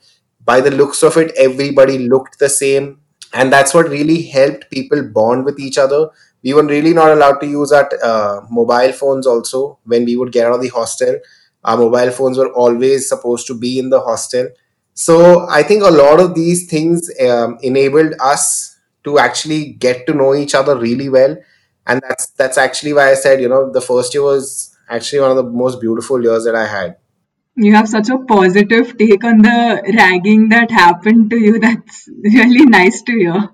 By 0.46 0.62
the 0.62 0.72
looks 0.72 1.04
of 1.04 1.18
it, 1.18 1.34
everybody 1.38 1.98
looked 2.08 2.40
the 2.40 2.48
same. 2.48 3.02
And 3.34 3.52
that's 3.52 3.74
what 3.74 3.90
really 3.90 4.22
helped 4.24 4.72
people 4.72 5.04
bond 5.04 5.44
with 5.44 5.60
each 5.60 5.78
other. 5.78 6.10
We 6.44 6.54
were 6.54 6.66
really 6.66 6.94
not 6.94 7.12
allowed 7.12 7.40
to 7.42 7.46
use 7.46 7.74
our 7.74 7.90
uh, 8.02 8.42
mobile 8.50 8.94
phones 8.94 9.28
also 9.28 9.80
when 9.84 10.06
we 10.06 10.16
would 10.16 10.32
get 10.32 10.48
out 10.48 10.56
of 10.56 10.62
the 10.62 10.70
hostel. 10.70 11.20
Our 11.66 11.78
mobile 11.78 12.12
phones 12.12 12.38
were 12.38 12.54
always 12.54 13.10
supposed 13.10 13.48
to 13.48 13.54
be 13.54 13.80
in 13.80 13.90
the 13.90 14.00
hostel. 14.00 14.48
So 14.94 15.46
I 15.50 15.62
think 15.62 15.84
a 15.84 15.92
lot 15.92 16.22
of 16.22 16.36
these 16.36 16.70
things 16.70 17.12
um, 17.22 17.58
enabled 17.62 18.14
us 18.22 18.78
to 19.04 19.20
actually 19.20 19.74
get 19.74 20.08
to 20.08 20.14
know 20.14 20.34
each 20.34 20.56
other 20.56 20.78
really 20.78 21.10
well 21.10 21.36
and 21.88 22.02
that's 22.08 22.28
that's 22.32 22.58
actually 22.58 22.94
why 22.94 23.12
I 23.12 23.16
said 23.16 23.42
you 23.42 23.50
know 23.50 23.72
the 23.72 23.82
first 23.82 24.14
year 24.14 24.24
was 24.24 24.76
actually 24.90 25.22
one 25.22 25.32
of 25.32 25.38
the 25.38 25.44
most 25.44 25.82
beautiful 25.82 26.22
years 26.22 26.46
that 26.46 26.56
I 26.56 26.68
had. 26.68 26.98
You 27.56 27.74
have 27.74 27.88
such 27.88 28.10
a 28.10 28.18
positive 28.18 28.98
take 28.98 29.24
on 29.24 29.40
the 29.40 29.94
ragging 29.96 30.50
that 30.50 30.72
happened 30.72 31.30
to 31.32 31.38
you. 31.38 31.60
That's 31.66 32.08
really 32.24 32.66
nice 32.66 33.02
to 33.04 33.12
hear. 33.12 33.50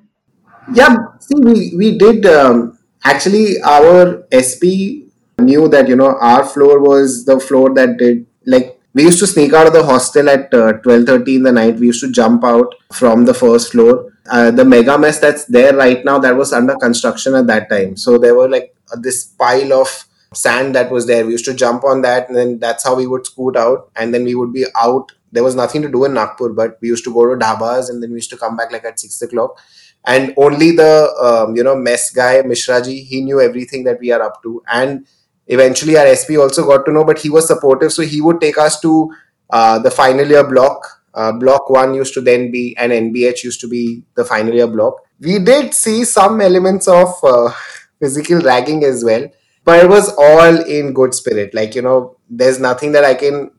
Yeah, 0.73 0.95
see, 1.19 1.39
we 1.39 1.73
we 1.75 1.97
did 1.97 2.25
um, 2.25 2.77
actually 3.03 3.61
our 3.61 4.27
SP 4.31 5.07
knew 5.39 5.67
that 5.69 5.87
you 5.87 5.95
know 5.95 6.15
our 6.19 6.43
floor 6.43 6.79
was 6.79 7.25
the 7.25 7.39
floor 7.39 7.73
that 7.75 7.97
did 7.97 8.25
like 8.45 8.76
we 8.97 9.03
used 9.03 9.19
to 9.19 9.27
sneak 9.27 9.53
out 9.53 9.67
of 9.67 9.73
the 9.73 9.83
hostel 9.83 10.27
at 10.27 10.51
uh, 10.51 10.73
12.30 10.85 11.35
in 11.35 11.43
the 11.43 11.51
night. 11.51 11.75
We 11.75 11.85
used 11.85 12.03
to 12.03 12.11
jump 12.11 12.43
out 12.43 12.73
from 12.91 13.25
the 13.25 13.33
first 13.33 13.71
floor. 13.71 14.11
Uh, 14.27 14.49
the 14.49 14.65
mega 14.65 14.97
mess 14.97 15.19
that's 15.19 15.45
there 15.45 15.75
right 15.75 16.03
now 16.03 16.17
that 16.17 16.35
was 16.35 16.51
under 16.51 16.75
construction 16.77 17.35
at 17.35 17.45
that 17.45 17.69
time. 17.69 17.95
So 17.95 18.17
there 18.17 18.33
were 18.33 18.49
like 18.49 18.75
uh, 18.91 18.97
this 18.99 19.23
pile 19.25 19.71
of 19.73 19.87
sand 20.33 20.73
that 20.73 20.89
was 20.89 21.05
there. 21.05 21.25
We 21.25 21.33
used 21.33 21.45
to 21.45 21.53
jump 21.53 21.83
on 21.83 22.01
that 22.01 22.27
and 22.27 22.35
then 22.35 22.57
that's 22.57 22.83
how 22.83 22.95
we 22.95 23.05
would 23.05 23.27
scoot 23.27 23.55
out 23.55 23.91
and 23.95 24.11
then 24.11 24.23
we 24.23 24.33
would 24.33 24.51
be 24.51 24.65
out. 24.75 25.11
There 25.31 25.43
was 25.43 25.55
nothing 25.55 25.83
to 25.83 25.91
do 25.91 26.05
in 26.05 26.15
nagpur 26.15 26.49
but 26.53 26.79
we 26.81 26.87
used 26.87 27.03
to 27.03 27.13
go 27.13 27.27
to 27.27 27.45
dhabas 27.45 27.91
and 27.91 28.01
then 28.01 28.09
we 28.09 28.15
used 28.15 28.31
to 28.31 28.37
come 28.37 28.57
back 28.57 28.71
like 28.71 28.83
at 28.83 28.99
six 28.99 29.21
o'clock. 29.21 29.59
And 30.05 30.33
only 30.37 30.71
the 30.71 31.13
um, 31.21 31.55
you 31.55 31.63
know 31.63 31.75
mess 31.75 32.09
guy 32.09 32.41
mishraji 32.41 33.05
he 33.05 33.21
knew 33.21 33.41
everything 33.41 33.83
that 33.83 33.99
we 33.99 34.11
are 34.11 34.23
up 34.23 34.41
to. 34.41 34.63
And 34.67 35.05
eventually 35.47 35.97
our 35.97 36.15
sp 36.15 36.37
also 36.37 36.65
got 36.65 36.85
to 36.85 36.91
know 36.91 37.03
but 37.03 37.19
he 37.19 37.29
was 37.29 37.47
supportive 37.47 37.91
so 37.91 38.01
he 38.03 38.21
would 38.21 38.39
take 38.41 38.57
us 38.57 38.79
to 38.79 39.11
uh, 39.49 39.79
the 39.79 39.91
final 39.91 40.25
year 40.25 40.47
block 40.47 40.97
uh, 41.17 41.31
block 41.31 41.69
one 41.69 41.95
used 41.95 42.13
to 42.13 42.21
then 42.21 42.51
be, 42.51 42.77
and 42.77 42.91
NBH 42.91 43.43
used 43.43 43.59
to 43.61 43.67
be 43.67 44.03
the 44.13 44.23
final 44.23 44.53
year 44.53 44.67
block. 44.67 45.01
We 45.19 45.39
did 45.39 45.73
see 45.73 46.03
some 46.03 46.39
elements 46.41 46.87
of 46.87 47.07
uh, 47.23 47.51
physical 47.99 48.39
ragging 48.39 48.83
as 48.83 49.03
well, 49.03 49.27
but 49.63 49.83
it 49.83 49.89
was 49.89 50.13
all 50.15 50.61
in 50.61 50.93
good 50.93 51.15
spirit. 51.15 51.55
Like, 51.55 51.73
you 51.73 51.81
know, 51.81 52.17
there's 52.29 52.59
nothing 52.59 52.91
that 52.91 53.03
I 53.03 53.15
can 53.15 53.49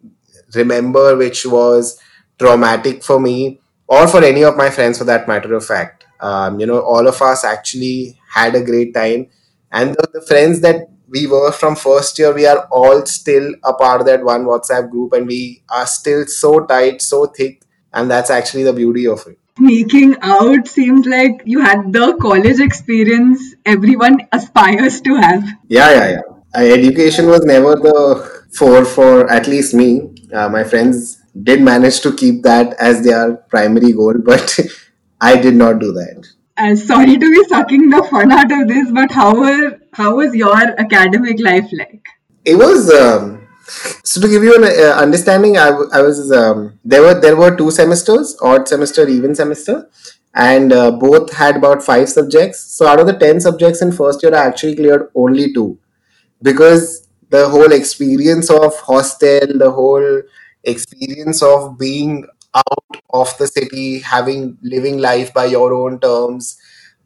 remember 0.54 1.16
which 1.16 1.45
was 1.47 1.99
traumatic 2.38 3.02
for 3.02 3.18
me 3.18 3.61
or 3.88 4.07
for 4.07 4.23
any 4.23 4.45
of 4.45 4.57
my 4.57 4.71
friends 4.71 4.99
for 4.99 5.04
that 5.04 5.26
matter 5.26 5.52
of 5.54 5.66
fact. 5.66 6.07
Um, 6.21 6.61
you 6.61 6.66
know, 6.66 6.80
all 6.80 7.09
of 7.09 7.21
us 7.21 7.45
actually 7.45 8.21
had 8.33 8.54
a 8.54 8.64
great 8.64 8.95
time. 8.95 9.30
And 9.73 9.97
the, 9.97 10.09
the 10.14 10.23
friends 10.23 10.61
that 10.61 10.88
we 11.09 11.27
were 11.27 11.50
from 11.53 11.75
first 11.77 12.19
year 12.19 12.33
we 12.35 12.47
are 12.47 12.67
all 12.71 13.05
still 13.07 13.55
a 13.65 13.73
part 13.73 14.00
of 14.00 14.07
that 14.07 14.23
one 14.23 14.45
whatsapp 14.45 14.91
group 14.91 15.12
and 15.12 15.27
we 15.27 15.62
are 15.71 15.87
still 15.87 16.27
so 16.27 16.65
tight 16.67 17.03
so 17.03 17.27
thick 17.27 17.62
and 17.93 18.11
that's 18.11 18.31
actually 18.31 18.62
the 18.62 18.73
beauty 18.73 19.07
of 19.07 19.27
it. 19.27 19.38
Sneaking 19.57 20.17
out 20.23 20.69
seems 20.69 21.07
like 21.07 21.43
you 21.45 21.61
had 21.61 21.93
the 21.93 22.17
college 22.21 22.61
experience 22.61 23.55
everyone 23.65 24.19
aspires 24.33 25.00
to 25.03 25.17
have. 25.17 25.45
Yeah 25.69 25.91
yeah 25.91 26.11
yeah. 26.11 26.21
Uh, 26.55 26.65
education 26.65 27.27
was 27.27 27.45
never 27.45 27.75
the 27.75 28.45
for 28.53 28.85
for 28.85 29.31
at 29.31 29.47
least 29.47 29.75
me. 29.75 30.15
Uh, 30.33 30.49
my 30.49 30.62
friends 30.62 31.19
did 31.43 31.62
manage 31.62 32.00
to 32.00 32.15
keep 32.15 32.43
that 32.43 32.75
as 32.79 33.03
their 33.03 33.37
primary 33.55 33.93
goal 33.93 34.15
but 34.25 34.59
i 35.21 35.37
did 35.37 35.55
not 35.55 35.79
do 35.79 35.93
that 35.93 36.27
uh, 36.59 36.75
sorry 36.77 37.19
to 37.19 37.31
be 37.31 37.45
sucking 37.45 37.91
the 37.91 38.03
fun 38.11 38.33
out 38.33 38.50
of 38.53 38.69
this, 38.69 38.91
but 38.91 39.11
how 39.12 39.35
were 39.38 39.79
how 39.93 40.17
was 40.17 40.35
your 40.35 40.57
academic 40.57 41.41
life 41.41 41.69
like? 41.73 42.03
It 42.45 42.57
was 42.57 42.91
um, 42.93 43.49
so 44.05 44.21
to 44.21 44.29
give 44.29 44.43
you 44.43 44.57
an 44.57 44.65
uh, 44.65 44.95
understanding. 45.00 45.57
I, 45.57 45.71
w- 45.71 45.91
I 45.93 46.03
was 46.03 46.33
um, 46.33 46.79
there 46.85 47.03
were 47.03 47.21
there 47.21 47.37
were 47.37 47.57
two 47.57 47.71
semesters, 47.71 48.37
odd 48.43 48.69
semester, 48.69 49.09
even 49.09 49.35
semester, 49.35 49.88
and 50.35 50.73
uh, 50.73 50.91
both 50.93 51.33
had 51.33 51.57
about 51.57 51.83
five 51.83 52.09
subjects. 52.09 52.61
So 52.61 52.87
out 52.87 53.00
of 53.00 53.07
the 53.07 53.19
ten 53.19 53.41
subjects 53.41 53.83
in 53.83 53.93
first 53.93 54.23
year, 54.23 54.35
I 54.35 54.47
actually 54.47 54.77
cleared 54.77 55.11
only 55.15 55.53
two 55.53 55.79
because 56.43 57.09
the 57.31 57.49
whole 57.49 57.73
experience 57.73 58.50
of 58.50 58.75
hostel, 58.81 59.59
the 59.59 59.71
whole 59.71 60.23
experience 60.65 61.43
of 61.43 61.79
being 61.79 62.27
out 62.59 63.03
of 63.11 63.37
the 63.38 63.47
city, 63.47 64.00
having 64.00 64.59
living 64.62 64.99
life 64.99 65.33
by 65.33 65.47
your 65.47 65.73
own 65.73 66.00
terms. 66.00 66.59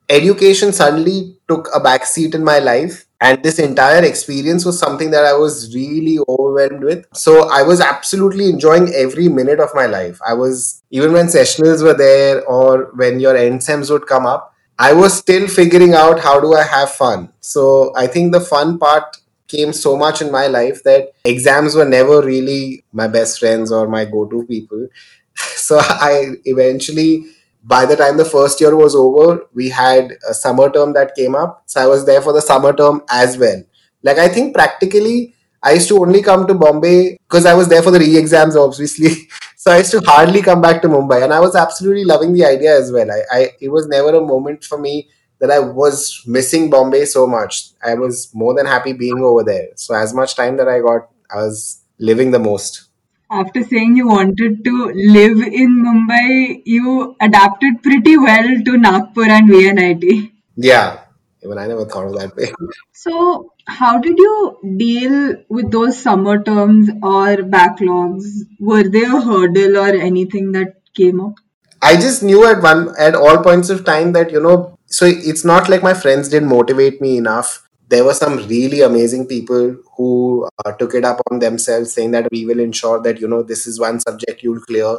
Education 0.08 0.72
suddenly 0.72 1.36
took 1.48 1.68
a 1.74 1.80
backseat 1.80 2.34
in 2.34 2.44
my 2.44 2.58
life, 2.58 3.06
and 3.20 3.42
this 3.42 3.58
entire 3.58 4.04
experience 4.04 4.64
was 4.64 4.78
something 4.78 5.10
that 5.12 5.24
I 5.24 5.32
was 5.32 5.74
really 5.74 6.18
overwhelmed 6.28 6.84
with. 6.84 7.06
So 7.14 7.48
I 7.50 7.62
was 7.62 7.80
absolutely 7.80 8.50
enjoying 8.50 8.92
every 8.94 9.28
minute 9.28 9.60
of 9.60 9.70
my 9.74 9.86
life. 9.86 10.18
I 10.26 10.34
was 10.34 10.82
even 10.90 11.12
when 11.12 11.26
sessionals 11.26 11.82
were 11.82 11.94
there 11.94 12.44
or 12.46 12.90
when 12.94 13.20
your 13.20 13.36
end 13.36 13.62
sems 13.62 13.90
would 13.90 14.06
come 14.06 14.26
up, 14.26 14.52
I 14.78 14.92
was 14.92 15.14
still 15.16 15.46
figuring 15.48 15.94
out 15.94 16.18
how 16.18 16.40
do 16.40 16.54
I 16.54 16.64
have 16.64 16.90
fun. 16.90 17.32
So 17.40 17.92
I 17.96 18.06
think 18.08 18.32
the 18.32 18.40
fun 18.40 18.78
part 18.78 19.16
came 19.46 19.72
so 19.72 19.96
much 19.96 20.20
in 20.22 20.32
my 20.32 20.46
life 20.46 20.82
that 20.82 21.12
exams 21.24 21.74
were 21.74 21.84
never 21.84 22.22
really 22.22 22.84
my 22.92 23.06
best 23.06 23.38
friends 23.38 23.70
or 23.70 23.86
my 23.86 24.04
go-to 24.04 24.44
people. 24.46 24.88
So 25.62 25.78
I 25.78 26.32
eventually, 26.44 27.26
by 27.62 27.86
the 27.86 27.96
time 27.96 28.16
the 28.16 28.24
first 28.24 28.60
year 28.60 28.74
was 28.76 28.94
over, 28.94 29.46
we 29.54 29.68
had 29.68 30.12
a 30.28 30.34
summer 30.34 30.70
term 30.70 30.92
that 30.94 31.14
came 31.14 31.34
up. 31.34 31.62
So 31.66 31.80
I 31.80 31.86
was 31.86 32.04
there 32.04 32.20
for 32.20 32.32
the 32.32 32.42
summer 32.42 32.72
term 32.72 33.02
as 33.08 33.38
well. 33.38 33.62
Like 34.02 34.18
I 34.18 34.28
think 34.28 34.54
practically 34.54 35.34
I 35.62 35.74
used 35.74 35.88
to 35.88 35.98
only 35.98 36.22
come 36.22 36.46
to 36.48 36.54
Bombay 36.54 37.18
because 37.22 37.46
I 37.46 37.54
was 37.54 37.68
there 37.68 37.82
for 37.82 37.92
the 37.92 38.00
re-exams, 38.00 38.56
obviously. 38.56 39.28
so 39.56 39.70
I 39.70 39.78
used 39.78 39.92
to 39.92 40.00
hardly 40.04 40.42
come 40.42 40.60
back 40.60 40.82
to 40.82 40.88
Mumbai, 40.88 41.22
and 41.22 41.32
I 41.32 41.38
was 41.38 41.54
absolutely 41.54 42.04
loving 42.04 42.32
the 42.32 42.44
idea 42.44 42.76
as 42.76 42.90
well. 42.90 43.08
I, 43.10 43.20
I 43.30 43.50
it 43.60 43.68
was 43.68 43.86
never 43.86 44.10
a 44.16 44.20
moment 44.20 44.64
for 44.64 44.78
me 44.78 45.08
that 45.38 45.50
I 45.50 45.60
was 45.60 46.22
missing 46.26 46.68
Bombay 46.68 47.04
so 47.04 47.26
much. 47.26 47.70
I 47.84 47.94
was 47.94 48.30
more 48.34 48.54
than 48.54 48.66
happy 48.66 48.92
being 48.92 49.22
over 49.22 49.44
there. 49.44 49.68
So 49.76 49.94
as 49.94 50.12
much 50.12 50.34
time 50.34 50.56
that 50.56 50.68
I 50.68 50.80
got, 50.80 51.08
I 51.30 51.36
was 51.36 51.82
living 51.98 52.32
the 52.32 52.38
most. 52.38 52.88
After 53.32 53.62
saying 53.64 53.96
you 53.96 54.08
wanted 54.08 54.62
to 54.64 54.92
live 54.94 55.38
in 55.40 55.70
Mumbai, 55.84 56.62
you 56.66 57.16
adapted 57.20 57.82
pretty 57.82 58.18
well 58.18 58.48
to 58.66 58.76
Nagpur 58.76 59.24
and 59.24 59.48
VNIT. 59.48 60.32
Yeah, 60.56 61.00
even 61.42 61.56
I 61.56 61.66
never 61.66 61.86
thought 61.86 62.08
of 62.08 62.18
that 62.18 62.36
way. 62.36 62.52
So, 62.92 63.52
how 63.66 63.98
did 63.98 64.18
you 64.18 64.58
deal 64.76 65.36
with 65.48 65.70
those 65.70 65.98
summer 65.98 66.42
terms 66.42 66.90
or 67.02 67.36
backlogs? 67.54 68.26
Were 68.60 68.82
they 68.82 69.04
a 69.04 69.20
hurdle 69.20 69.78
or 69.78 69.88
anything 69.88 70.52
that 70.52 70.82
came 70.94 71.20
up? 71.20 71.34
I 71.80 71.96
just 71.96 72.22
knew 72.22 72.46
at 72.46 72.62
one 72.62 72.94
at 72.98 73.14
all 73.14 73.42
points 73.42 73.70
of 73.70 73.84
time 73.84 74.12
that 74.12 74.30
you 74.30 74.40
know 74.40 74.78
so 74.86 75.06
it's 75.06 75.44
not 75.44 75.68
like 75.70 75.82
my 75.82 75.94
friends 75.94 76.28
didn't 76.28 76.48
motivate 76.48 77.00
me 77.00 77.16
enough 77.16 77.66
there 77.92 78.04
were 78.04 78.14
some 78.14 78.36
really 78.52 78.80
amazing 78.82 79.26
people 79.26 79.76
who 79.96 80.48
uh, 80.64 80.72
took 80.72 80.94
it 80.94 81.04
up 81.04 81.20
on 81.30 81.38
themselves 81.38 81.92
saying 81.92 82.12
that 82.12 82.28
we 82.32 82.44
will 82.46 82.60
ensure 82.60 83.00
that 83.02 83.20
you 83.20 83.28
know 83.28 83.42
this 83.42 83.66
is 83.66 83.80
one 83.80 84.00
subject 84.00 84.42
you'll 84.42 84.60
clear. 84.70 84.98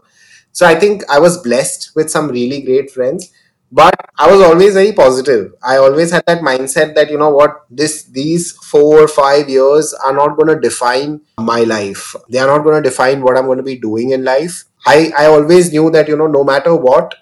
So 0.57 0.65
i 0.67 0.75
think 0.81 1.03
i 1.13 1.19
was 1.23 1.37
blessed 1.45 1.85
with 1.95 2.11
some 2.15 2.27
really 2.33 2.57
great 2.65 2.91
friends 2.95 3.31
but 3.79 3.95
i 4.23 4.27
was 4.31 4.41
always 4.47 4.75
very 4.75 4.91
positive. 4.97 5.53
I 5.63 5.77
always 5.77 6.11
had 6.11 6.25
that 6.27 6.43
mindset 6.47 6.93
that 6.97 7.09
you 7.09 7.17
know 7.17 7.29
what 7.37 7.65
this 7.71 8.03
these 8.17 8.51
four 8.73 8.99
or 9.05 9.07
five 9.07 9.49
years 9.49 9.93
are 10.05 10.13
not 10.19 10.37
going 10.37 10.51
to 10.53 10.59
define 10.67 11.21
my 11.39 11.61
life. 11.61 12.15
They 12.29 12.37
are 12.43 12.51
not 12.51 12.63
going 12.67 12.83
to 12.83 12.87
define 12.89 13.23
what 13.23 13.37
i'm 13.37 13.47
going 13.51 13.63
to 13.63 13.69
be 13.71 13.77
doing 13.87 14.11
in 14.11 14.23
life. 14.23 14.65
I 14.85 15.11
i 15.23 15.25
always 15.25 15.71
knew 15.77 15.89
that 15.97 16.07
you 16.13 16.21
know 16.23 16.27
no 16.37 16.43
matter 16.51 16.75
what 16.75 17.15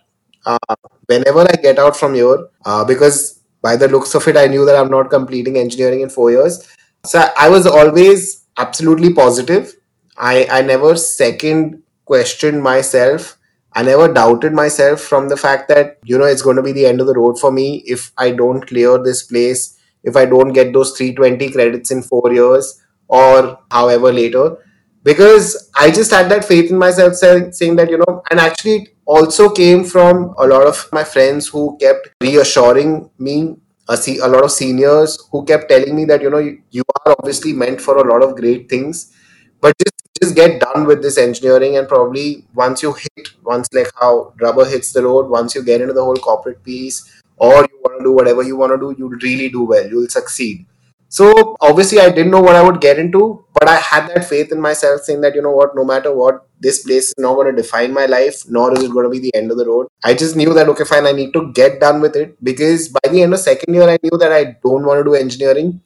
uh, 0.45 0.75
whenever 1.07 1.41
I 1.41 1.55
get 1.61 1.79
out 1.79 1.95
from 1.95 2.15
here, 2.15 2.47
uh, 2.65 2.83
because 2.83 3.40
by 3.61 3.75
the 3.75 3.87
looks 3.87 4.15
of 4.15 4.27
it, 4.27 4.37
I 4.37 4.47
knew 4.47 4.65
that 4.65 4.75
I'm 4.75 4.89
not 4.89 5.09
completing 5.09 5.57
engineering 5.57 6.01
in 6.01 6.09
four 6.09 6.31
years. 6.31 6.67
So 7.05 7.29
I 7.37 7.49
was 7.49 7.65
always 7.65 8.45
absolutely 8.57 9.13
positive. 9.13 9.73
I, 10.17 10.47
I 10.51 10.61
never 10.61 10.95
second 10.95 11.81
questioned 12.05 12.61
myself. 12.61 13.37
I 13.73 13.83
never 13.83 14.11
doubted 14.11 14.53
myself 14.53 14.99
from 15.01 15.29
the 15.29 15.37
fact 15.37 15.69
that, 15.69 15.97
you 16.03 16.17
know, 16.17 16.25
it's 16.25 16.41
going 16.41 16.57
to 16.57 16.63
be 16.63 16.73
the 16.73 16.85
end 16.85 16.99
of 16.99 17.07
the 17.07 17.13
road 17.13 17.39
for 17.39 17.51
me 17.51 17.83
if 17.85 18.11
I 18.17 18.31
don't 18.31 18.67
clear 18.67 19.01
this 19.01 19.23
place, 19.23 19.79
if 20.03 20.15
I 20.15 20.25
don't 20.25 20.51
get 20.51 20.73
those 20.73 20.97
320 20.97 21.51
credits 21.51 21.91
in 21.91 22.01
four 22.01 22.33
years 22.33 22.81
or 23.07 23.59
however 23.71 24.11
later 24.11 24.57
because 25.03 25.69
I 25.75 25.91
just 25.91 26.11
had 26.11 26.29
that 26.29 26.45
faith 26.45 26.69
in 26.69 26.77
myself, 26.77 27.15
saying, 27.15 27.53
saying 27.53 27.75
that, 27.77 27.89
you 27.89 27.97
know, 27.97 28.21
and 28.29 28.39
actually 28.39 28.89
also 29.17 29.49
came 29.49 29.83
from 29.83 30.33
a 30.37 30.47
lot 30.47 30.65
of 30.65 30.87
my 30.91 31.03
friends 31.03 31.47
who 31.47 31.77
kept 31.79 32.09
reassuring 32.21 33.09
me, 33.19 33.55
a, 33.89 34.27
lot 34.27 34.43
of 34.45 34.51
seniors 34.51 35.19
who 35.31 35.43
kept 35.43 35.67
telling 35.69 35.95
me 35.95 36.05
that, 36.05 36.21
you 36.21 36.29
know, 36.29 36.37
you, 36.37 36.61
you 36.71 36.83
are 36.95 37.15
obviously 37.19 37.51
meant 37.51 37.81
for 37.81 37.97
a 37.97 38.07
lot 38.11 38.23
of 38.23 38.37
great 38.37 38.69
things, 38.69 39.11
but 39.59 39.75
just 39.77 40.01
just 40.21 40.35
get 40.35 40.59
done 40.61 40.85
with 40.85 41.01
this 41.01 41.17
engineering 41.17 41.77
and 41.77 41.87
probably 41.87 42.45
once 42.53 42.83
you 42.83 42.93
hit 42.93 43.29
once 43.43 43.67
like 43.73 43.91
how 43.99 44.33
rubber 44.39 44.65
hits 44.65 44.91
the 44.93 45.01
road 45.01 45.27
once 45.27 45.55
you 45.55 45.63
get 45.63 45.81
into 45.81 45.93
the 45.93 46.03
whole 46.03 46.15
corporate 46.27 46.63
piece 46.63 47.21
or 47.37 47.53
you 47.53 47.79
want 47.85 47.97
to 47.97 48.03
do 48.03 48.11
whatever 48.11 48.43
you 48.43 48.55
want 48.55 48.71
to 48.71 48.77
do 48.77 48.93
you'll 48.99 49.17
really 49.27 49.49
do 49.49 49.63
well 49.63 49.87
you'll 49.87 50.07
succeed 50.09 50.63
so 51.11 51.57
obviously, 51.59 51.99
I 51.99 52.09
didn't 52.09 52.31
know 52.31 52.39
what 52.39 52.55
I 52.55 52.63
would 52.63 52.79
get 52.79 52.97
into, 52.97 53.43
but 53.53 53.67
I 53.67 53.75
had 53.75 54.07
that 54.07 54.23
faith 54.23 54.49
in 54.49 54.61
myself, 54.61 55.01
saying 55.01 55.19
that 55.21 55.35
you 55.35 55.41
know 55.41 55.51
what, 55.51 55.75
no 55.75 55.83
matter 55.83 56.15
what, 56.15 56.47
this 56.61 56.83
place 56.83 57.09
is 57.09 57.15
not 57.17 57.35
going 57.35 57.53
to 57.53 57.61
define 57.61 57.91
my 57.91 58.05
life, 58.05 58.43
nor 58.47 58.71
is 58.73 58.81
it 58.81 58.91
going 58.91 59.03
to 59.03 59.09
be 59.09 59.19
the 59.19 59.35
end 59.35 59.51
of 59.51 59.57
the 59.57 59.65
road. 59.65 59.87
I 60.05 60.13
just 60.13 60.37
knew 60.37 60.53
that 60.53 60.69
okay, 60.69 60.85
fine, 60.85 61.05
I 61.05 61.11
need 61.11 61.33
to 61.33 61.51
get 61.51 61.81
done 61.81 61.99
with 61.99 62.15
it 62.15 62.41
because 62.41 62.87
by 62.87 63.09
the 63.09 63.23
end 63.23 63.33
of 63.33 63.41
second 63.41 63.73
year, 63.73 63.89
I 63.89 63.97
knew 64.01 64.17
that 64.19 64.31
I 64.31 64.55
don't 64.63 64.85
want 64.85 64.99
to 64.99 65.03
do 65.03 65.13
engineering, 65.15 65.81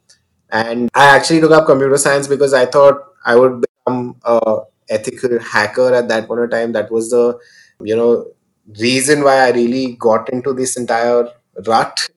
and 0.51 0.91
I 0.93 1.05
actually 1.15 1.41
took 1.41 1.49
up 1.49 1.65
computer 1.65 1.97
science 1.97 2.27
because 2.27 2.53
I 2.53 2.67
thought 2.67 3.03
I 3.25 3.35
would 3.35 3.61
become 3.61 4.17
a 4.25 4.57
ethical 4.89 5.39
hacker 5.39 5.91
at 5.91 6.07
that 6.09 6.27
point 6.27 6.41
of 6.41 6.51
time. 6.51 6.71
That 6.73 6.91
was 6.91 7.09
the 7.09 7.39
you 7.81 7.95
know 7.95 8.27
reason 8.79 9.23
why 9.23 9.37
I 9.39 9.49
really 9.49 9.95
got 9.95 10.31
into 10.31 10.53
this 10.53 10.77
entire 10.77 11.29
rut 11.65 12.09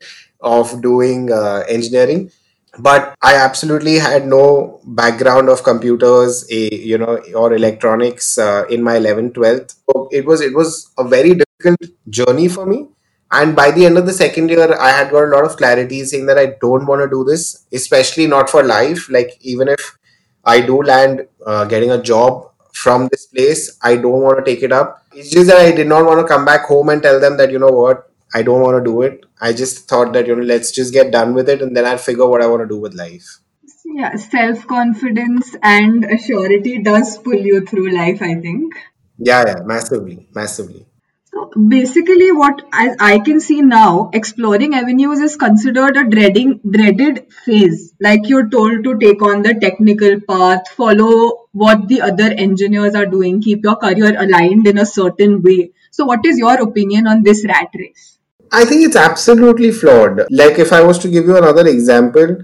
of 0.42 0.82
doing 0.82 1.32
uh, 1.32 1.64
engineering 1.68 2.30
but 2.78 3.14
i 3.22 3.34
absolutely 3.34 3.98
had 3.98 4.26
no 4.26 4.80
background 4.84 5.48
of 5.48 5.62
computers 5.62 6.46
a, 6.50 6.74
you 6.74 6.98
know 6.98 7.18
or 7.34 7.52
electronics 7.54 8.38
uh, 8.38 8.64
in 8.70 8.82
my 8.82 8.98
11th 8.98 9.32
12th 9.32 9.74
so 9.86 10.08
it 10.12 10.24
was 10.24 10.40
it 10.40 10.54
was 10.54 10.90
a 10.98 11.04
very 11.04 11.34
difficult 11.34 11.90
journey 12.08 12.48
for 12.48 12.66
me. 12.66 12.86
And 13.30 13.54
by 13.54 13.70
the 13.70 13.84
end 13.84 13.98
of 13.98 14.06
the 14.06 14.12
second 14.12 14.48
year 14.48 14.74
i 14.80 14.90
had 14.90 15.10
got 15.10 15.24
a 15.24 15.32
lot 15.36 15.44
of 15.44 15.56
clarity 15.56 16.04
saying 16.04 16.26
that 16.26 16.38
i 16.38 16.46
don't 16.62 16.86
want 16.86 17.02
to 17.02 17.08
do 17.08 17.24
this 17.24 17.66
especially 17.72 18.26
not 18.26 18.48
for 18.48 18.62
life. 18.62 19.10
Like 19.10 19.36
even 19.40 19.68
if 19.68 19.98
i 20.44 20.60
do 20.60 20.82
land 20.82 21.26
uh, 21.46 21.64
getting 21.64 21.90
a 21.90 22.02
job 22.02 22.50
from 22.72 23.08
this 23.12 23.26
place 23.26 23.76
i 23.82 23.96
don't 23.96 24.22
want 24.22 24.38
to 24.38 24.44
take 24.44 24.62
it 24.62 24.72
up. 24.72 25.04
It's 25.12 25.30
just 25.30 25.48
that 25.48 25.58
i 25.58 25.72
did 25.72 25.88
not 25.88 26.06
want 26.06 26.20
to 26.20 26.26
come 26.26 26.44
back 26.44 26.64
home 26.66 26.88
and 26.88 27.02
tell 27.02 27.20
them 27.20 27.36
that 27.36 27.50
you 27.50 27.58
know 27.58 27.74
what 27.82 28.07
I 28.34 28.42
don't 28.42 28.60
want 28.60 28.84
to 28.84 28.90
do 28.90 29.02
it. 29.02 29.24
I 29.40 29.52
just 29.52 29.88
thought 29.88 30.12
that, 30.12 30.26
you 30.26 30.36
know, 30.36 30.42
let's 30.42 30.70
just 30.70 30.92
get 30.92 31.12
done 31.12 31.34
with 31.34 31.48
it 31.48 31.62
and 31.62 31.76
then 31.76 31.86
I'll 31.86 31.98
figure 31.98 32.26
what 32.26 32.42
I 32.42 32.46
want 32.46 32.62
to 32.62 32.68
do 32.68 32.78
with 32.78 32.94
life. 32.94 33.38
Yeah, 33.84 34.16
self 34.16 34.66
confidence 34.66 35.56
and 35.62 36.04
assurity 36.04 36.84
does 36.84 37.16
pull 37.18 37.34
you 37.34 37.64
through 37.64 37.90
life, 37.90 38.20
I 38.20 38.34
think. 38.34 38.74
Yeah, 39.18 39.44
yeah, 39.46 39.62
massively, 39.64 40.28
massively. 40.34 40.86
So 41.24 41.50
basically, 41.68 42.30
what 42.32 42.62
as 42.72 42.96
I 43.00 43.18
can 43.18 43.40
see 43.40 43.62
now, 43.62 44.10
exploring 44.12 44.74
avenues 44.74 45.20
is 45.20 45.36
considered 45.36 45.96
a 45.96 46.08
dreading 46.08 46.60
dreaded 46.70 47.32
phase. 47.44 47.94
Like 48.00 48.28
you're 48.28 48.48
told 48.48 48.84
to 48.84 48.98
take 48.98 49.22
on 49.22 49.42
the 49.42 49.54
technical 49.54 50.20
path, 50.20 50.68
follow 50.68 51.48
what 51.52 51.88
the 51.88 52.02
other 52.02 52.30
engineers 52.30 52.94
are 52.94 53.06
doing, 53.06 53.40
keep 53.40 53.64
your 53.64 53.76
career 53.76 54.14
aligned 54.20 54.66
in 54.66 54.78
a 54.78 54.86
certain 54.86 55.42
way. 55.42 55.72
So, 55.90 56.04
what 56.04 56.24
is 56.26 56.38
your 56.38 56.60
opinion 56.62 57.06
on 57.06 57.22
this 57.22 57.44
rat 57.44 57.68
race? 57.74 58.17
I 58.52 58.64
think 58.64 58.84
it's 58.86 58.96
absolutely 58.96 59.70
flawed. 59.70 60.26
Like 60.30 60.58
if 60.58 60.72
I 60.72 60.82
was 60.82 60.98
to 61.00 61.08
give 61.08 61.26
you 61.26 61.36
another 61.36 61.66
example, 61.66 62.38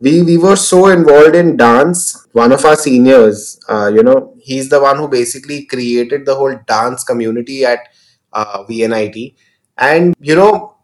we 0.00 0.22
we 0.22 0.36
were 0.38 0.56
so 0.56 0.88
involved 0.88 1.36
in 1.36 1.56
dance. 1.56 2.26
One 2.32 2.52
of 2.52 2.64
our 2.64 2.76
seniors, 2.76 3.60
uh, 3.68 3.90
you 3.94 4.02
know, 4.02 4.34
he's 4.40 4.68
the 4.68 4.80
one 4.80 4.96
who 4.96 5.08
basically 5.08 5.64
created 5.66 6.24
the 6.24 6.34
whole 6.34 6.58
dance 6.66 7.04
community 7.04 7.64
at 7.64 7.88
uh, 8.32 8.64
VNIT, 8.64 9.34
and 9.76 10.14
you 10.20 10.34
know, 10.34 10.76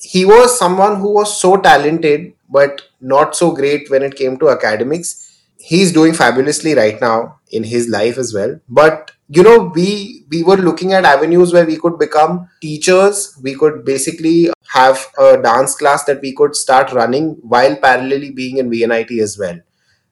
he 0.00 0.24
was 0.24 0.58
someone 0.58 0.96
who 1.00 1.12
was 1.14 1.40
so 1.40 1.56
talented 1.56 2.32
but 2.48 2.82
not 3.00 3.36
so 3.36 3.52
great 3.52 3.90
when 3.90 4.02
it 4.02 4.16
came 4.16 4.36
to 4.38 4.50
academics 4.50 5.40
he's 5.58 5.92
doing 5.92 6.12
fabulously 6.14 6.74
right 6.74 7.00
now 7.00 7.38
in 7.50 7.62
his 7.62 7.88
life 7.88 8.18
as 8.18 8.32
well 8.34 8.58
but 8.68 9.10
you 9.28 9.42
know 9.42 9.70
we 9.74 10.19
we 10.30 10.42
were 10.42 10.56
looking 10.56 10.92
at 10.92 11.04
avenues 11.04 11.52
where 11.52 11.66
we 11.66 11.76
could 11.76 11.98
become 11.98 12.48
teachers. 12.60 13.36
We 13.42 13.54
could 13.54 13.84
basically 13.84 14.50
have 14.68 15.04
a 15.18 15.36
dance 15.36 15.74
class 15.74 16.04
that 16.04 16.20
we 16.20 16.32
could 16.32 16.54
start 16.54 16.92
running 16.92 17.36
while 17.42 17.74
parallelly 17.76 18.34
being 18.34 18.58
in 18.58 18.70
vnit 18.70 19.18
as 19.20 19.38
well. 19.38 19.58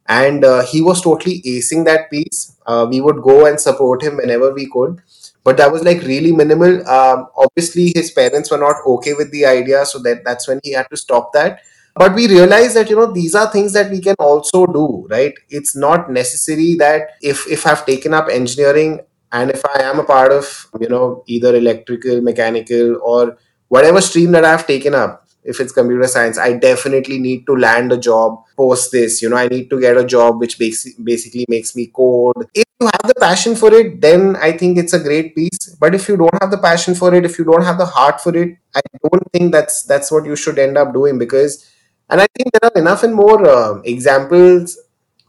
And 0.07 0.44
uh, 0.44 0.64
he 0.64 0.81
was 0.81 1.02
totally 1.02 1.42
acing 1.42 1.85
that 1.85 2.11
piece. 2.11 2.57
Uh, 2.66 2.87
we 2.88 3.00
would 3.00 3.22
go 3.22 3.46
and 3.46 3.61
support 3.61 4.02
him 4.02 4.16
whenever 4.16 4.52
we 4.52 4.68
could. 4.70 5.00
But 5.44 5.57
that 5.59 5.70
was 5.70 5.85
like 5.85 6.02
really 6.02 6.33
minimal. 6.33 6.87
Um, 6.88 7.28
obviously 7.37 7.92
his 7.94 8.11
parents 8.11 8.50
were 8.50 8.59
not 8.59 8.76
okay 8.87 9.14
with 9.14 9.31
the 9.31 9.46
idea 9.46 9.85
so 9.87 9.98
that 10.00 10.24
that's 10.24 10.48
when 10.48 10.61
he 10.64 10.72
had 10.72 10.88
to 10.90 10.96
stop 10.96 11.33
that. 11.35 11.61
But 11.94 12.14
we 12.14 12.28
realized 12.28 12.76
that 12.76 12.90
you 12.90 12.96
know 12.96 13.12
these 13.12 13.35
are 13.35 13.50
things 13.50 13.72
that 13.72 13.90
we 13.90 14.00
can 14.00 14.14
also 14.18 14.66
do 14.66 15.07
right? 15.11 15.35
It's 15.48 15.74
not 15.74 16.11
necessary 16.11 16.76
that 16.76 17.16
if 17.22 17.44
if 17.50 17.66
i've 17.66 17.85
taken 17.87 18.14
up 18.14 18.28
engineering 18.31 19.00
and 19.32 19.50
if 19.50 19.64
i 19.66 19.80
am 19.82 19.98
a 19.98 20.04
part 20.04 20.32
of 20.32 20.66
you 20.80 20.88
know 20.88 21.22
either 21.26 21.54
electrical 21.54 22.20
mechanical 22.20 22.98
or 23.02 23.36
whatever 23.68 24.00
stream 24.00 24.32
that 24.32 24.44
i've 24.44 24.66
taken 24.66 24.94
up 24.94 25.26
if 25.44 25.60
it's 25.60 25.72
computer 25.72 26.06
science 26.06 26.38
i 26.38 26.52
definitely 26.52 27.18
need 27.18 27.46
to 27.46 27.56
land 27.56 27.92
a 27.92 27.96
job 27.96 28.42
post 28.56 28.90
this. 28.92 29.22
You 29.22 29.28
know 29.30 29.36
i 29.36 29.46
need 29.48 29.70
to 29.70 29.80
get 29.80 29.96
a 29.96 30.04
job 30.04 30.40
which 30.40 30.58
basically 30.58 31.46
makes 31.48 31.76
me 31.76 31.86
code. 31.86 32.48
If 32.54 32.64
you 32.80 32.86
have 32.86 33.06
the 33.06 33.14
passion 33.20 33.54
for 33.54 33.72
it 33.72 34.00
then 34.00 34.36
i 34.36 34.52
think 34.52 34.78
it's 34.78 34.92
a 34.92 34.98
great 34.98 35.34
piece. 35.34 35.76
But 35.80 35.94
if 35.94 36.08
you 36.08 36.16
don't 36.16 36.36
have 36.40 36.50
the 36.50 36.58
passion 36.58 36.94
for 36.94 37.14
it 37.14 37.24
if 37.24 37.38
you 37.38 37.44
don't 37.44 37.62
have 37.62 37.78
the 37.78 37.86
heart 37.86 38.20
for 38.20 38.36
it 38.36 38.58
i 38.74 38.80
don't 39.04 39.32
think 39.32 39.52
that's 39.52 39.84
that's 39.84 40.10
what 40.10 40.24
you 40.26 40.36
should 40.36 40.58
end 40.58 40.76
up 40.76 40.92
doing 40.92 41.18
because 41.18 41.64
and 42.10 42.20
I 42.20 42.26
think 42.34 42.52
there 42.52 42.70
are 42.70 42.80
enough 42.80 43.02
and 43.02 43.14
more 43.14 43.46
uh, 43.46 43.80
examples 43.84 44.78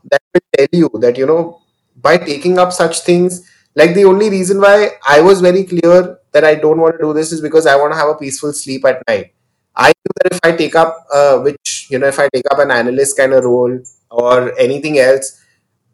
that 0.09 0.21
will 0.33 0.41
tell 0.57 0.67
you 0.71 0.89
that 1.01 1.17
you 1.17 1.25
know 1.25 1.61
by 1.95 2.17
taking 2.17 2.57
up 2.57 2.71
such 2.71 3.01
things 3.01 3.49
like 3.75 3.93
the 3.95 4.05
only 4.05 4.29
reason 4.29 4.59
why 4.61 4.89
i 5.07 5.21
was 5.21 5.41
very 5.41 5.63
clear 5.63 6.19
that 6.31 6.43
i 6.43 6.55
don't 6.55 6.79
want 6.79 6.95
to 6.95 7.03
do 7.05 7.13
this 7.13 7.31
is 7.31 7.41
because 7.41 7.65
i 7.65 7.75
want 7.75 7.91
to 7.93 7.97
have 7.97 8.09
a 8.09 8.15
peaceful 8.15 8.53
sleep 8.53 8.85
at 8.85 9.01
night 9.07 9.33
i 9.75 9.87
knew 9.87 10.13
that 10.21 10.33
if 10.33 10.39
i 10.43 10.51
take 10.51 10.75
up 10.75 11.05
uh, 11.13 11.37
which 11.39 11.87
you 11.89 11.99
know 11.99 12.07
if 12.07 12.19
i 12.19 12.27
take 12.33 12.45
up 12.51 12.59
an 12.59 12.71
analyst 12.71 13.17
kind 13.17 13.33
of 13.33 13.43
role 13.43 13.77
or 14.09 14.57
anything 14.59 14.97
else 14.99 15.39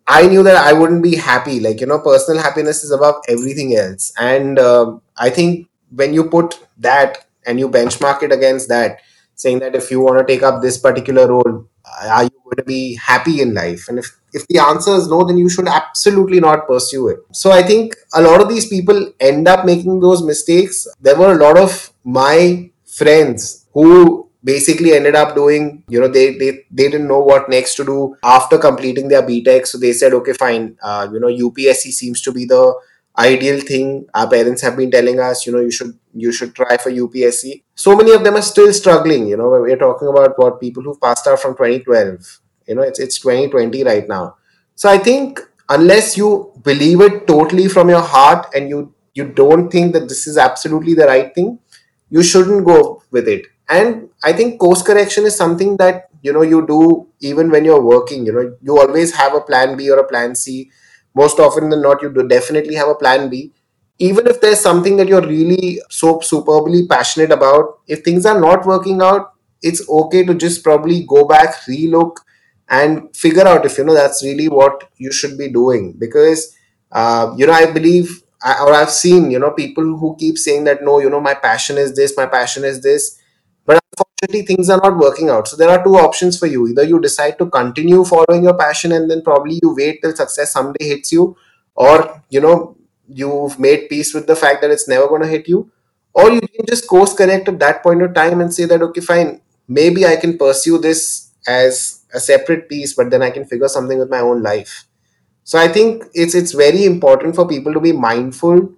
I 0.08 0.28
knew 0.28 0.44
that 0.44 0.56
I 0.56 0.74
wouldn't 0.74 1.02
be 1.04 1.16
happy. 1.16 1.60
Like, 1.60 1.82
you 1.82 1.88
know, 1.88 2.00
personal 2.00 2.42
happiness 2.42 2.84
is 2.84 2.92
above 2.92 3.16
everything 3.28 3.76
else. 3.76 4.14
And 4.20 4.60
um 4.60 5.02
I 5.18 5.30
think 5.30 5.68
when 5.90 6.14
you 6.14 6.26
put 6.30 6.60
that 6.78 7.26
and 7.46 7.60
you 7.60 7.70
benchmark 7.70 8.24
it 8.24 8.32
against 8.32 8.70
that, 8.70 9.00
saying 9.36 9.60
that 9.60 9.76
if 9.76 9.90
you 9.92 10.00
want 10.02 10.20
to 10.20 10.26
take 10.26 10.44
up 10.44 10.62
this 10.62 10.78
particular 10.78 11.28
role, 11.28 11.66
are 12.04 12.24
you 12.24 12.42
going 12.44 12.58
to 12.58 12.64
be 12.64 12.96
happy 12.96 13.42
in 13.42 13.54
life? 13.54 13.88
And 13.88 14.00
if, 14.00 14.18
if 14.34 14.48
the 14.48 14.60
answer 14.60 14.96
is 14.96 15.08
no, 15.08 15.24
then 15.24 15.38
you 15.38 15.50
should 15.50 15.68
absolutely 15.68 16.40
not 16.40 16.68
pursue 16.68 17.08
it. 17.10 17.20
So 17.32 17.52
I 17.52 17.64
think 17.64 17.96
a 18.14 18.22
lot 18.22 18.42
of 18.42 18.50
these 18.50 18.68
people 18.68 19.14
end 19.20 19.48
up 19.48 19.66
making 19.66 20.00
those 20.00 20.24
mistakes. 20.24 20.88
There 21.02 21.18
were 21.18 21.34
a 21.34 21.38
lot 21.38 21.58
of 21.58 21.92
my 22.04 22.70
friends 22.86 23.66
who 23.74 24.30
basically 24.44 24.94
ended 24.94 25.16
up 25.16 25.36
doing 25.36 25.84
you 25.90 26.00
know 26.00 26.08
they 26.08 26.38
they, 26.38 26.52
they 26.72 26.88
didn't 26.88 27.08
know 27.08 27.20
what 27.20 27.50
next 27.50 27.76
to 27.76 27.84
do 27.84 28.16
after 28.24 28.60
completing 28.60 29.08
their 29.08 29.24
btech 29.24 29.66
so 29.66 29.78
they 29.80 29.92
said 29.92 30.14
okay 30.14 30.34
fine 30.34 30.78
uh, 30.84 31.08
you 31.12 31.20
know 31.20 31.28
upsc 31.28 31.92
seems 31.92 32.22
to 32.22 32.32
be 32.32 32.46
the 32.46 32.64
ideal 33.18 33.60
thing 33.62 34.06
our 34.14 34.30
parents 34.30 34.62
have 34.62 34.76
been 34.76 34.92
telling 34.92 35.20
us 35.20 35.46
you 35.46 35.52
know 35.54 35.60
you 35.62 35.72
should 35.72 35.98
you 36.14 36.32
should 36.32 36.54
try 36.54 36.76
for 36.78 36.92
upsc 36.92 37.64
so 37.74 37.96
many 37.96 38.12
of 38.12 38.24
them 38.24 38.36
are 38.36 38.42
still 38.42 38.72
struggling 38.74 39.28
you 39.28 39.38
know 39.38 39.50
we're 39.50 39.78
talking 39.78 40.08
about 40.10 40.38
what 40.38 40.60
people 40.60 40.84
who 40.84 40.98
passed 41.02 41.26
out 41.28 41.40
from 41.40 41.56
2012 41.56 42.40
you 42.68 42.76
know 42.76 42.82
it's 42.82 43.00
it's 43.00 43.20
2020 43.20 43.84
right 43.84 44.08
now. 44.08 44.36
So 44.76 44.90
i 44.90 44.98
think 44.98 45.40
unless 45.70 46.18
you 46.18 46.52
believe 46.64 47.02
it 47.02 47.26
totally 47.28 47.68
from 47.70 47.90
your 47.90 48.02
heart 48.02 48.48
and 48.54 48.70
you 48.70 48.94
you 49.14 49.26
don't 49.26 49.70
think 49.70 49.94
that 49.94 50.10
this 50.10 50.28
is 50.28 50.38
absolutely 50.38 50.94
the 50.94 51.06
right 51.06 51.34
thing 51.34 51.60
you 52.10 52.22
shouldn't 52.24 52.66
go 52.66 53.02
with 53.12 53.28
it. 53.28 53.46
And 53.68 54.10
i 54.24 54.32
think 54.32 54.60
course 54.60 54.82
correction 54.84 55.26
is 55.26 55.36
something 55.36 55.78
that 55.78 56.10
you 56.22 56.34
know 56.34 56.44
you 56.44 56.66
do 56.68 57.08
even 57.20 57.50
when 57.50 57.66
you're 57.66 57.82
working 57.82 58.26
you 58.26 58.34
know 58.34 58.56
you 58.62 58.78
always 58.80 59.16
have 59.16 59.34
a 59.34 59.42
plan 59.42 59.76
b 59.76 59.90
or 59.90 59.98
a 60.00 60.08
plan 60.08 60.36
c 60.36 60.70
most 61.16 61.40
often 61.40 61.70
than 61.70 61.82
not 61.82 62.02
you 62.02 62.10
do 62.14 62.28
definitely 62.28 62.76
have 62.76 62.90
a 62.90 62.96
plan 62.96 63.30
b. 63.30 63.52
Even 63.98 64.28
if 64.28 64.42
there's 64.42 64.60
something 64.60 64.98
that 64.98 65.08
you're 65.08 65.26
really 65.26 65.80
so 65.90 66.20
superbly 66.20 66.86
passionate 66.88 67.32
about 67.32 67.80
if 67.88 68.04
things 68.04 68.26
are 68.26 68.40
not 68.40 68.66
working 68.66 69.02
out 69.02 69.32
it's 69.62 69.88
okay 69.90 70.24
to 70.26 70.34
just 70.36 70.64
probably 70.64 71.06
go 71.08 71.26
back 71.26 71.56
relook 71.70 72.18
and 72.70 73.16
figure 73.16 73.48
out 73.48 73.66
if 73.66 73.78
you 73.78 73.84
know 73.84 73.94
that's 73.94 74.24
really 74.24 74.50
what 74.50 74.90
you 74.98 75.12
should 75.12 75.38
be 75.38 75.50
doing. 75.50 75.94
Because 75.98 76.56
uh, 76.92 77.34
you 77.38 77.46
know 77.46 77.54
i 77.54 77.66
believe 77.72 78.22
or 78.62 78.74
i've 78.74 78.92
seen 78.92 79.32
you 79.32 79.40
know 79.40 79.52
people 79.52 79.98
who 79.98 80.16
keep 80.20 80.38
saying 80.38 80.64
that 80.66 80.84
no 80.84 81.00
you 81.00 81.10
know 81.10 81.20
my 81.20 81.34
passion 81.34 81.78
is 81.78 81.96
this 81.96 82.16
my 82.16 82.26
passion 82.28 82.64
is 82.64 82.82
this 82.82 83.20
unfortunately 83.98 84.56
things 84.56 84.70
are 84.70 84.78
not 84.78 84.98
working 84.98 85.30
out. 85.30 85.48
So 85.48 85.58
there 85.58 85.70
are 85.70 85.84
two 85.84 85.96
options 85.96 86.38
for 86.38 86.48
you. 86.48 86.68
Either 86.68 86.84
you 86.84 87.00
decide 87.00 87.38
to 87.40 87.50
continue 87.50 88.04
following 88.04 88.44
your 88.44 88.58
passion 88.58 88.92
and 88.92 89.10
then 89.10 89.22
probably 89.22 89.60
you 89.62 89.76
wait 89.76 90.02
till 90.02 90.16
success 90.16 90.54
someday 90.54 90.86
hits 90.86 91.12
you 91.12 91.36
or 91.76 92.22
you 92.30 92.42
know 92.42 92.78
you've 93.08 93.60
made 93.60 93.88
peace 93.90 94.14
with 94.14 94.28
the 94.28 94.36
fact 94.36 94.62
that 94.62 94.72
it's 94.72 94.88
never 94.88 95.08
going 95.08 95.22
to 95.22 95.28
hit 95.28 95.48
you 95.48 95.72
or 96.14 96.32
you 96.32 96.42
can 96.42 96.66
just 96.68 96.88
course 96.88 97.14
correct 97.14 97.48
at 97.48 97.60
that 97.60 97.84
point 97.84 98.02
of 98.02 98.14
time 98.14 98.42
and 98.42 98.54
say 98.54 98.66
that 98.66 98.82
okay 98.82 99.02
fine. 99.02 99.42
Maybe 99.68 100.06
i 100.06 100.16
can 100.16 100.38
pursue 100.38 100.78
this 100.78 101.32
as 101.48 102.06
a 102.14 102.20
separate 102.20 102.70
piece 102.70 102.94
but 102.94 103.10
then 103.10 103.22
i 103.22 103.30
can 103.30 103.46
figure 103.46 103.68
something 103.68 104.00
with 104.00 104.10
my 104.10 104.20
own 104.20 104.42
life. 104.42 104.86
So 105.44 105.60
i 105.60 105.68
think 105.68 106.06
it's 106.14 106.36
it's 106.36 106.54
very 106.54 106.86
important 106.86 107.36
for 107.36 107.48
people 107.48 107.74
to 107.74 107.80
be 107.80 107.92
mindful 107.92 108.70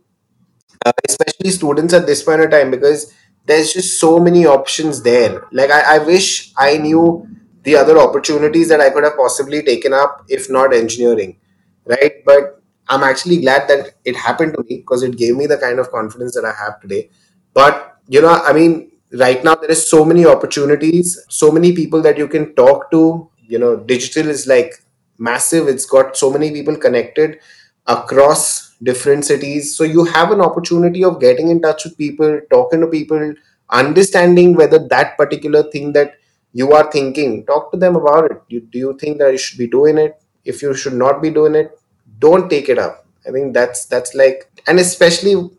uh, 0.86 0.92
especially 1.08 1.52
students 1.52 1.94
at 1.94 2.06
this 2.06 2.24
point 2.24 2.42
of 2.42 2.52
time 2.52 2.72
because 2.72 3.14
there's 3.48 3.74
just 3.74 4.00
so 4.00 4.20
many 4.20 4.46
options 4.46 5.02
there. 5.04 5.46
Like 5.52 5.72
I, 5.72 5.96
I 5.96 6.00
wish 6.00 6.54
i 6.58 6.78
knew 6.78 7.28
the 7.64 7.76
other 7.76 7.98
opportunities 8.00 8.70
that 8.70 8.82
i 8.82 8.90
could 8.90 9.04
have 9.04 9.18
possibly 9.18 9.62
taken 9.64 9.94
up 9.94 10.26
if 10.30 10.50
not 10.50 10.74
engineering 10.74 11.38
right? 11.86 12.24
But 12.26 12.62
i'm 12.90 13.04
actually 13.04 13.38
glad 13.42 13.68
that 13.70 13.96
it 14.06 14.16
happened 14.16 14.54
to 14.56 14.64
me 14.64 14.78
because 14.78 15.04
it 15.04 15.18
gave 15.18 15.36
me 15.36 15.48
the 15.48 15.58
kind 15.58 15.80
of 15.80 15.92
confidence 15.92 16.36
that 16.36 16.46
i 16.46 16.54
have 16.64 16.80
today. 16.82 17.10
But 17.54 17.98
you 18.08 18.22
know 18.22 18.30
i 18.30 18.54
mean 18.54 18.92
right 19.14 19.44
now 19.44 19.56
there 19.56 19.72
is 19.72 19.90
so 19.90 20.06
many 20.06 20.26
opportunities 20.26 21.18
so 21.30 21.52
many 21.52 21.74
people 21.74 22.02
that 22.02 22.18
you 22.18 22.28
can 22.28 22.56
talk 22.56 22.92
to. 22.92 23.30
You 23.48 23.60
know 23.60 23.78
digital 23.78 24.30
is 24.30 24.48
like 24.48 24.74
massive. 25.18 25.68
It's 25.68 25.86
got 25.86 26.18
so 26.18 26.32
many 26.32 26.52
people 26.52 26.76
connected 26.76 27.40
across 27.86 28.67
different 28.84 29.26
cities. 29.26 29.76
So 29.76 29.84
you 29.84 30.06
have 30.06 30.32
an 30.32 30.42
opportunity 30.42 31.04
of 31.04 31.20
getting 31.20 31.50
in 31.50 31.62
touch 31.62 31.86
with 31.86 31.98
people 31.98 32.40
talking 32.50 32.82
to 32.82 32.88
people 32.88 33.34
understanding 33.70 34.54
whether 34.56 34.80
that 34.88 35.18
particular 35.18 35.64
thing 35.72 35.94
that 35.94 36.16
you 36.54 36.72
are 36.72 36.90
thinking 36.92 37.46
talk 37.46 37.72
to 37.72 37.78
them 37.78 37.96
about 37.96 38.32
it. 38.32 38.42
You, 38.48 38.62
do 38.62 38.78
you 38.78 38.98
think 38.98 39.18
that 39.20 39.32
you 39.32 39.38
should 39.38 39.58
be 39.58 39.68
doing 39.68 39.98
it? 39.98 40.22
If 40.46 40.62
you 40.62 40.74
should 40.74 40.94
not 40.94 41.22
be 41.22 41.30
doing 41.30 41.56
it 41.56 41.78
don't 42.20 42.50
take 42.50 42.70
it 42.70 42.80
up. 42.80 43.06
I 43.28 43.32
think 43.32 43.54
that's 43.54 43.86
that's 43.86 44.16
like 44.16 44.50
and 44.68 44.80
especially 44.80 45.50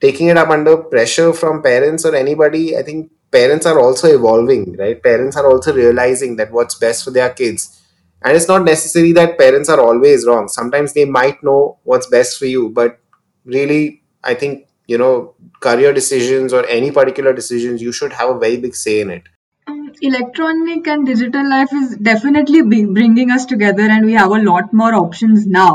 taking 0.00 0.28
it 0.28 0.36
up 0.36 0.50
under 0.50 0.76
pressure 0.76 1.32
from 1.32 1.62
parents 1.62 2.04
or 2.04 2.14
anybody 2.16 2.76
i 2.76 2.82
think 2.82 3.10
parents 3.30 3.64
are 3.66 3.78
also 3.78 4.08
evolving 4.12 4.76
right? 4.76 5.00
Parents 5.02 5.36
are 5.36 5.46
also 5.46 5.72
realizing 5.72 6.36
that 6.36 6.50
what's 6.50 6.74
best 6.74 7.04
for 7.04 7.12
their 7.12 7.30
kids 7.30 7.81
and 8.24 8.36
it's 8.36 8.48
not 8.48 8.64
necessary 8.64 9.12
that 9.12 9.38
parents 9.38 9.68
are 9.68 9.80
always 9.80 10.26
wrong 10.26 10.48
sometimes 10.48 10.92
they 10.92 11.04
might 11.04 11.42
know 11.42 11.78
what's 11.84 12.06
best 12.06 12.38
for 12.38 12.46
you 12.46 12.68
but 12.70 12.98
really 13.44 14.02
i 14.24 14.34
think 14.34 14.66
you 14.86 14.98
know 14.98 15.34
career 15.60 15.92
decisions 15.92 16.52
or 16.52 16.66
any 16.66 16.90
particular 16.90 17.32
decisions 17.32 17.82
you 17.82 17.92
should 17.92 18.12
have 18.12 18.30
a 18.30 18.38
very 18.38 18.56
big 18.66 18.74
say 18.74 19.00
in 19.00 19.10
it 19.18 19.30
Um, 19.70 19.82
electronic 20.06 20.88
and 20.92 21.06
digital 21.08 21.48
life 21.50 21.72
is 21.80 21.90
definitely 22.06 22.62
bringing 22.96 23.30
us 23.34 23.44
together, 23.50 23.84
and 23.96 24.08
we 24.10 24.16
have 24.20 24.32
a 24.36 24.40
lot 24.46 24.72
more 24.80 24.88
options 25.00 25.44
now. 25.56 25.74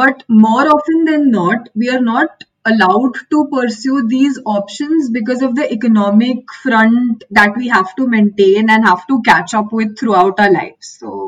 But 0.00 0.24
more 0.42 0.66
often 0.74 1.06
than 1.10 1.24
not, 1.36 1.70
we 1.82 1.88
are 1.94 2.02
not 2.08 2.44
allowed 2.72 3.20
to 3.34 3.40
pursue 3.54 3.96
these 4.12 4.38
options 4.56 5.08
because 5.18 5.42
of 5.48 5.56
the 5.60 5.66
economic 5.78 6.52
front 6.62 7.24
that 7.40 7.56
we 7.62 7.72
have 7.76 7.94
to 8.00 8.10
maintain 8.16 8.70
and 8.76 8.90
have 8.90 9.06
to 9.12 9.20
catch 9.30 9.54
up 9.62 9.72
with 9.80 9.98
throughout 9.98 10.44
our 10.46 10.52
lives. 10.58 10.92
So, 11.00 11.21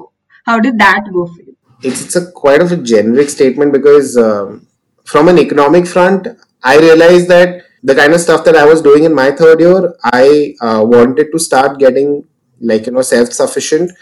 how 0.44 0.60
did 0.60 0.78
that 0.78 1.04
go 1.12 1.26
for 1.26 1.40
you? 1.40 1.54
it's 1.84 2.02
it's 2.04 2.16
a 2.16 2.32
quite 2.32 2.62
of 2.62 2.72
a 2.72 2.76
generic 2.76 3.28
statement 3.28 3.72
because 3.72 4.16
um, 4.16 4.66
from 5.04 5.28
an 5.28 5.38
economic 5.38 5.86
front, 5.86 6.26
I 6.62 6.78
realized 6.78 7.28
that 7.28 7.64
the 7.82 7.94
kind 7.94 8.14
of 8.14 8.20
stuff 8.20 8.44
that 8.46 8.56
I 8.56 8.64
was 8.64 8.80
doing 8.80 9.04
in 9.04 9.14
my 9.14 9.30
third 9.30 9.60
year, 9.60 9.94
I 10.02 10.54
uh, 10.60 10.82
wanted 10.84 11.30
to 11.32 11.38
start 11.38 11.78
getting 11.78 12.24
like 12.60 12.86
you 12.86 12.92
know 12.92 13.02
self 13.02 13.32
sufficient. 13.32 13.92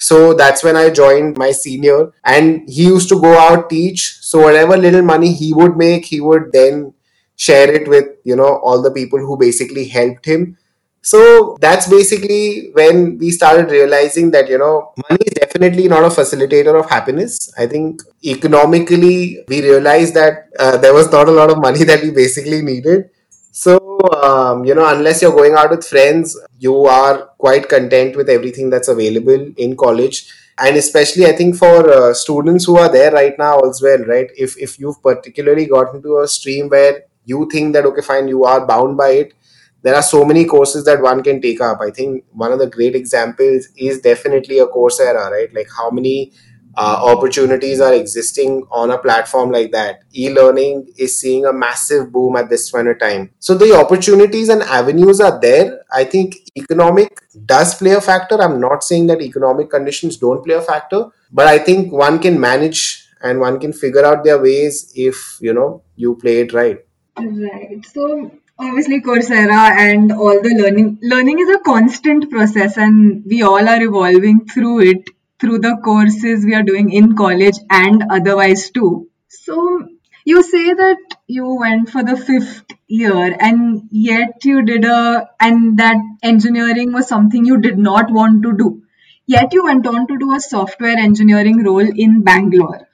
So 0.00 0.32
that's 0.32 0.62
when 0.62 0.76
I 0.76 0.90
joined 0.90 1.36
my 1.38 1.50
senior, 1.52 2.12
and 2.24 2.68
he 2.68 2.84
used 2.84 3.08
to 3.10 3.20
go 3.20 3.36
out 3.38 3.70
teach. 3.70 4.18
So 4.20 4.40
whatever 4.40 4.76
little 4.76 5.02
money 5.02 5.32
he 5.32 5.52
would 5.52 5.76
make, 5.76 6.06
he 6.06 6.20
would 6.20 6.52
then 6.52 6.94
share 7.36 7.72
it 7.72 7.88
with 7.88 8.06
you 8.24 8.36
know 8.36 8.56
all 8.58 8.82
the 8.82 8.90
people 8.90 9.20
who 9.20 9.36
basically 9.36 9.86
helped 9.86 10.26
him 10.26 10.56
so 11.02 11.56
that's 11.60 11.88
basically 11.88 12.70
when 12.72 13.18
we 13.18 13.30
started 13.30 13.70
realizing 13.70 14.30
that, 14.32 14.48
you 14.48 14.58
know, 14.58 14.92
money 15.08 15.24
is 15.24 15.32
definitely 15.34 15.88
not 15.88 16.04
a 16.04 16.08
facilitator 16.08 16.78
of 16.78 16.90
happiness. 16.90 17.52
I 17.56 17.66
think 17.66 18.02
economically, 18.24 19.44
we 19.48 19.62
realized 19.62 20.14
that 20.14 20.48
uh, 20.58 20.76
there 20.76 20.94
was 20.94 21.10
not 21.10 21.28
a 21.28 21.32
lot 21.32 21.50
of 21.50 21.58
money 21.58 21.84
that 21.90 22.02
we 22.02 22.10
basically 22.10 22.62
needed. 22.62 23.10
So, 23.52 23.98
um, 24.22 24.64
you 24.64 24.74
know, 24.74 24.86
unless 24.86 25.22
you're 25.22 25.32
going 25.32 25.54
out 25.54 25.70
with 25.70 25.86
friends, 25.86 26.38
you 26.58 26.84
are 26.84 27.26
quite 27.38 27.68
content 27.68 28.16
with 28.16 28.28
everything 28.28 28.70
that's 28.70 28.88
available 28.88 29.52
in 29.56 29.76
college. 29.76 30.30
And 30.58 30.76
especially, 30.76 31.26
I 31.26 31.32
think 31.32 31.56
for 31.56 31.90
uh, 31.90 32.14
students 32.14 32.64
who 32.64 32.76
are 32.76 32.90
there 32.90 33.12
right 33.12 33.34
now 33.38 33.60
as 33.60 33.80
well, 33.80 33.98
right? 34.04 34.28
If, 34.36 34.58
if 34.58 34.78
you've 34.78 35.02
particularly 35.02 35.66
gotten 35.66 36.02
to 36.02 36.18
a 36.18 36.28
stream 36.28 36.68
where 36.68 37.04
you 37.24 37.48
think 37.50 37.72
that, 37.74 37.86
okay, 37.86 38.02
fine, 38.02 38.28
you 38.28 38.44
are 38.44 38.66
bound 38.66 38.96
by 38.96 39.10
it, 39.10 39.34
there 39.82 39.94
are 39.94 40.02
so 40.02 40.24
many 40.24 40.44
courses 40.44 40.84
that 40.84 41.00
one 41.00 41.22
can 41.22 41.40
take 41.40 41.60
up. 41.60 41.80
I 41.80 41.90
think 41.90 42.24
one 42.32 42.52
of 42.52 42.58
the 42.58 42.66
great 42.66 42.94
examples 42.94 43.68
is 43.76 44.00
definitely 44.00 44.58
a 44.58 44.66
Coursera, 44.66 45.30
right? 45.30 45.52
Like 45.54 45.68
how 45.76 45.90
many 45.90 46.32
uh, 46.78 46.96
opportunities 47.02 47.80
are 47.80 47.92
existing 47.92 48.64
on 48.70 48.90
a 48.92 48.98
platform 48.98 49.50
like 49.50 49.72
that. 49.72 50.02
E 50.14 50.30
learning 50.30 50.86
is 50.96 51.18
seeing 51.18 51.44
a 51.44 51.52
massive 51.52 52.12
boom 52.12 52.36
at 52.36 52.48
this 52.48 52.70
point 52.70 52.86
of 52.86 52.98
time. 53.00 53.30
So 53.40 53.56
the 53.56 53.74
opportunities 53.74 54.48
and 54.48 54.62
avenues 54.62 55.20
are 55.20 55.40
there. 55.40 55.82
I 55.92 56.04
think 56.04 56.36
economic 56.56 57.20
does 57.46 57.74
play 57.74 57.92
a 57.92 58.00
factor. 58.00 58.40
I'm 58.40 58.60
not 58.60 58.84
saying 58.84 59.08
that 59.08 59.20
economic 59.20 59.70
conditions 59.70 60.18
don't 60.18 60.44
play 60.44 60.54
a 60.54 60.62
factor, 60.62 61.06
but 61.32 61.48
I 61.48 61.58
think 61.58 61.92
one 61.92 62.20
can 62.20 62.38
manage 62.38 63.08
and 63.22 63.40
one 63.40 63.58
can 63.58 63.72
figure 63.72 64.04
out 64.04 64.22
their 64.22 64.40
ways 64.40 64.92
if 64.94 65.38
you 65.40 65.52
know 65.52 65.82
you 65.96 66.14
play 66.14 66.40
it 66.42 66.52
right. 66.52 66.78
Right. 67.18 67.84
So 67.86 68.30
obviously 68.58 69.00
Coursera 69.00 69.70
and 69.86 70.12
all 70.12 70.42
the 70.42 70.54
learning 70.60 70.98
learning 71.02 71.38
is 71.38 71.48
a 71.48 71.60
constant 71.60 72.30
process 72.30 72.76
and 72.76 73.24
we 73.26 73.42
all 73.42 73.68
are 73.68 73.82
evolving 73.82 74.46
through 74.46 74.80
it 74.80 75.10
through 75.40 75.58
the 75.60 75.76
courses 75.84 76.44
we 76.44 76.54
are 76.54 76.64
doing 76.64 76.90
in 76.92 77.14
college 77.16 77.58
and 77.70 78.02
otherwise 78.10 78.70
too. 78.70 79.08
So 79.28 79.86
you 80.24 80.42
say 80.42 80.74
that 80.74 80.98
you 81.26 81.54
went 81.60 81.90
for 81.90 82.02
the 82.02 82.16
fifth 82.16 82.64
year 82.88 83.36
and 83.38 83.88
yet 83.90 84.44
you 84.44 84.64
did 84.64 84.84
a 84.84 85.28
and 85.40 85.78
that 85.78 85.96
engineering 86.22 86.92
was 86.92 87.06
something 87.06 87.44
you 87.44 87.60
did 87.60 87.78
not 87.78 88.10
want 88.10 88.42
to 88.42 88.56
do. 88.56 88.82
Yet 89.26 89.52
you 89.52 89.64
went 89.64 89.86
on 89.86 90.06
to 90.08 90.18
do 90.18 90.34
a 90.34 90.40
software 90.40 90.96
engineering 90.96 91.62
role 91.62 91.88
in 92.04 92.22
Bangalore. 92.22 92.88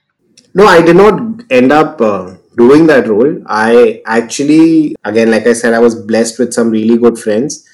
No, 0.52 0.66
I 0.66 0.82
did 0.82 0.96
not 0.96 1.44
end 1.50 1.72
up 1.72 2.00
uh, 2.00 2.34
doing 2.56 2.86
that 2.86 3.08
role. 3.08 3.42
I 3.46 4.02
actually, 4.06 4.96
again, 5.04 5.30
like 5.30 5.46
I 5.46 5.52
said, 5.52 5.74
I 5.74 5.78
was 5.78 5.94
blessed 5.94 6.38
with 6.38 6.52
some 6.52 6.70
really 6.70 6.98
good 6.98 7.18
friends. 7.18 7.68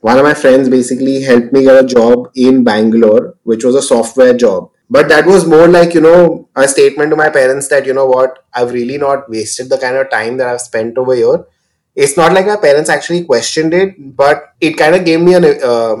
One 0.00 0.18
of 0.18 0.24
my 0.24 0.34
friends 0.34 0.68
basically 0.68 1.22
helped 1.22 1.52
me 1.52 1.64
get 1.64 1.84
a 1.84 1.86
job 1.86 2.30
in 2.34 2.64
Bangalore, 2.64 3.36
which 3.42 3.64
was 3.64 3.74
a 3.74 3.82
software 3.82 4.34
job. 4.34 4.70
But 4.88 5.08
that 5.08 5.26
was 5.26 5.46
more 5.46 5.68
like, 5.68 5.94
you 5.94 6.00
know, 6.00 6.48
a 6.56 6.66
statement 6.66 7.10
to 7.10 7.16
my 7.16 7.28
parents 7.28 7.68
that, 7.68 7.86
you 7.86 7.94
know 7.94 8.06
what, 8.06 8.44
I've 8.52 8.72
really 8.72 8.98
not 8.98 9.30
wasted 9.30 9.68
the 9.68 9.78
kind 9.78 9.96
of 9.96 10.10
time 10.10 10.36
that 10.38 10.48
I've 10.48 10.60
spent 10.60 10.98
over 10.98 11.14
here. 11.14 11.44
It's 11.94 12.16
not 12.16 12.32
like 12.32 12.46
my 12.46 12.56
parents 12.56 12.90
actually 12.90 13.24
questioned 13.24 13.74
it, 13.74 14.16
but 14.16 14.54
it 14.60 14.72
kind 14.76 14.94
of 14.94 15.04
gave 15.04 15.20
me 15.20 15.34
an 15.34 15.44
uh, 15.62 15.96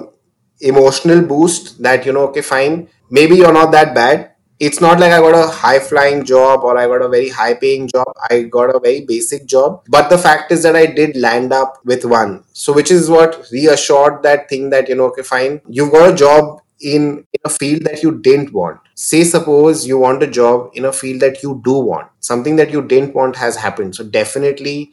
emotional 0.60 1.22
boost 1.22 1.82
that, 1.82 2.06
you 2.06 2.12
know, 2.12 2.28
okay, 2.28 2.42
fine, 2.42 2.88
maybe 3.10 3.36
you're 3.36 3.52
not 3.52 3.70
that 3.72 3.94
bad 3.94 4.32
it's 4.60 4.78
not 4.78 5.00
like 5.00 5.10
I 5.10 5.20
got 5.20 5.34
a 5.34 5.50
high 5.50 5.78
flying 5.78 6.22
job 6.22 6.64
or 6.64 6.76
I 6.76 6.86
got 6.86 7.00
a 7.00 7.08
very 7.08 7.30
high 7.30 7.54
paying 7.54 7.88
job. 7.88 8.06
I 8.28 8.42
got 8.42 8.74
a 8.74 8.78
very 8.78 9.06
basic 9.06 9.46
job. 9.46 9.82
But 9.88 10.10
the 10.10 10.18
fact 10.18 10.52
is 10.52 10.62
that 10.64 10.76
I 10.76 10.84
did 10.84 11.16
land 11.16 11.50
up 11.50 11.78
with 11.86 12.04
one. 12.04 12.44
So, 12.52 12.74
which 12.74 12.90
is 12.90 13.08
what 13.08 13.46
reassured 13.50 14.22
that 14.22 14.50
thing 14.50 14.68
that, 14.68 14.90
you 14.90 14.96
know, 14.96 15.06
okay, 15.06 15.22
fine, 15.22 15.62
you've 15.66 15.90
got 15.90 16.12
a 16.12 16.14
job 16.14 16.60
in, 16.78 17.24
in 17.32 17.40
a 17.46 17.48
field 17.48 17.84
that 17.84 18.02
you 18.02 18.20
didn't 18.20 18.52
want. 18.52 18.80
Say, 18.94 19.24
suppose 19.24 19.86
you 19.86 19.98
want 19.98 20.22
a 20.22 20.26
job 20.26 20.72
in 20.74 20.84
a 20.84 20.92
field 20.92 21.20
that 21.22 21.42
you 21.42 21.62
do 21.64 21.72
want. 21.72 22.08
Something 22.20 22.56
that 22.56 22.70
you 22.70 22.82
didn't 22.82 23.14
want 23.14 23.36
has 23.36 23.56
happened. 23.56 23.94
So, 23.94 24.04
definitely 24.04 24.92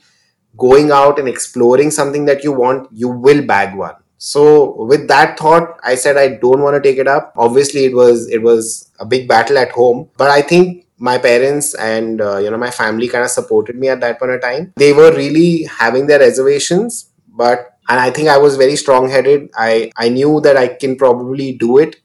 going 0.56 0.92
out 0.92 1.20
and 1.20 1.28
exploring 1.28 1.92
something 1.92 2.24
that 2.24 2.42
you 2.42 2.54
want, 2.54 2.88
you 2.94 3.10
will 3.10 3.46
bag 3.46 3.76
one 3.76 3.96
so 4.18 4.84
with 4.86 5.08
that 5.08 5.38
thought 5.38 5.80
i 5.84 5.94
said 5.96 6.18
i 6.18 6.28
don't 6.28 6.62
want 6.62 6.76
to 6.76 6.82
take 6.82 6.98
it 6.98 7.08
up. 7.08 7.34
Obviously 7.38 7.86
it 7.86 7.94
was 7.94 8.30
it 8.30 8.42
was 8.42 8.92
a 9.00 9.06
big 9.06 9.28
battle 9.28 9.58
at 9.58 9.72
home. 9.72 10.10
But 10.18 10.30
i 10.30 10.42
think 10.42 10.86
my 10.98 11.18
parents 11.18 11.76
and 11.76 12.22
uh, 12.22 12.38
you 12.38 12.50
know 12.50 12.58
my 12.58 12.72
family 12.72 13.08
kind 13.08 13.24
of 13.24 13.30
supported 13.30 13.76
me 13.76 13.90
at 13.90 14.00
that 14.00 14.20
point 14.20 14.32
of 14.32 14.42
time. 14.42 14.74
They 14.76 14.94
were 14.94 15.12
really 15.12 15.64
having 15.64 16.08
their 16.08 16.20
reservations 16.20 17.12
but 17.30 17.78
and 17.90 18.00
i 18.00 18.10
think 18.10 18.28
i 18.28 18.38
was 18.38 18.58
very 18.58 18.76
strong 18.76 19.10
headed 19.10 19.50
i 19.56 19.92
i 19.96 20.10
knew 20.10 20.42
that 20.42 20.58
i 20.58 20.68
can 20.68 20.96
probably 20.96 21.54
do 21.54 21.78
it. 21.78 21.98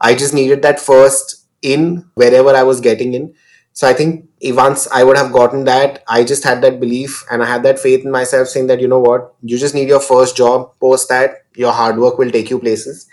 I 0.00 0.16
just 0.16 0.34
needed 0.34 0.62
that 0.62 0.80
first 0.80 1.46
in 1.62 2.10
wherever 2.14 2.50
i 2.50 2.64
was 2.64 2.80
getting 2.80 3.14
in 3.14 3.34
so 3.72 3.88
I 3.88 3.94
think 3.94 4.28
once 4.42 4.86
I 4.92 5.02
would 5.04 5.16
have 5.16 5.32
gotten 5.32 5.64
that, 5.64 6.02
I 6.08 6.24
just 6.24 6.44
had 6.44 6.60
that 6.62 6.78
belief 6.80 7.24
and 7.30 7.42
I 7.42 7.46
had 7.46 7.62
that 7.62 7.78
faith 7.78 8.04
in 8.04 8.10
myself 8.10 8.48
saying 8.48 8.66
that, 8.66 8.80
you 8.80 8.88
know 8.88 9.00
what, 9.00 9.34
you 9.42 9.58
just 9.58 9.74
need 9.74 9.88
your 9.88 10.00
first 10.00 10.36
job. 10.36 10.72
Post 10.78 11.08
that, 11.08 11.44
your 11.54 11.72
hard 11.72 11.98
work 11.98 12.18
will 12.18 12.30
take 12.30 12.50
you 12.50 12.58
places. 12.58 13.08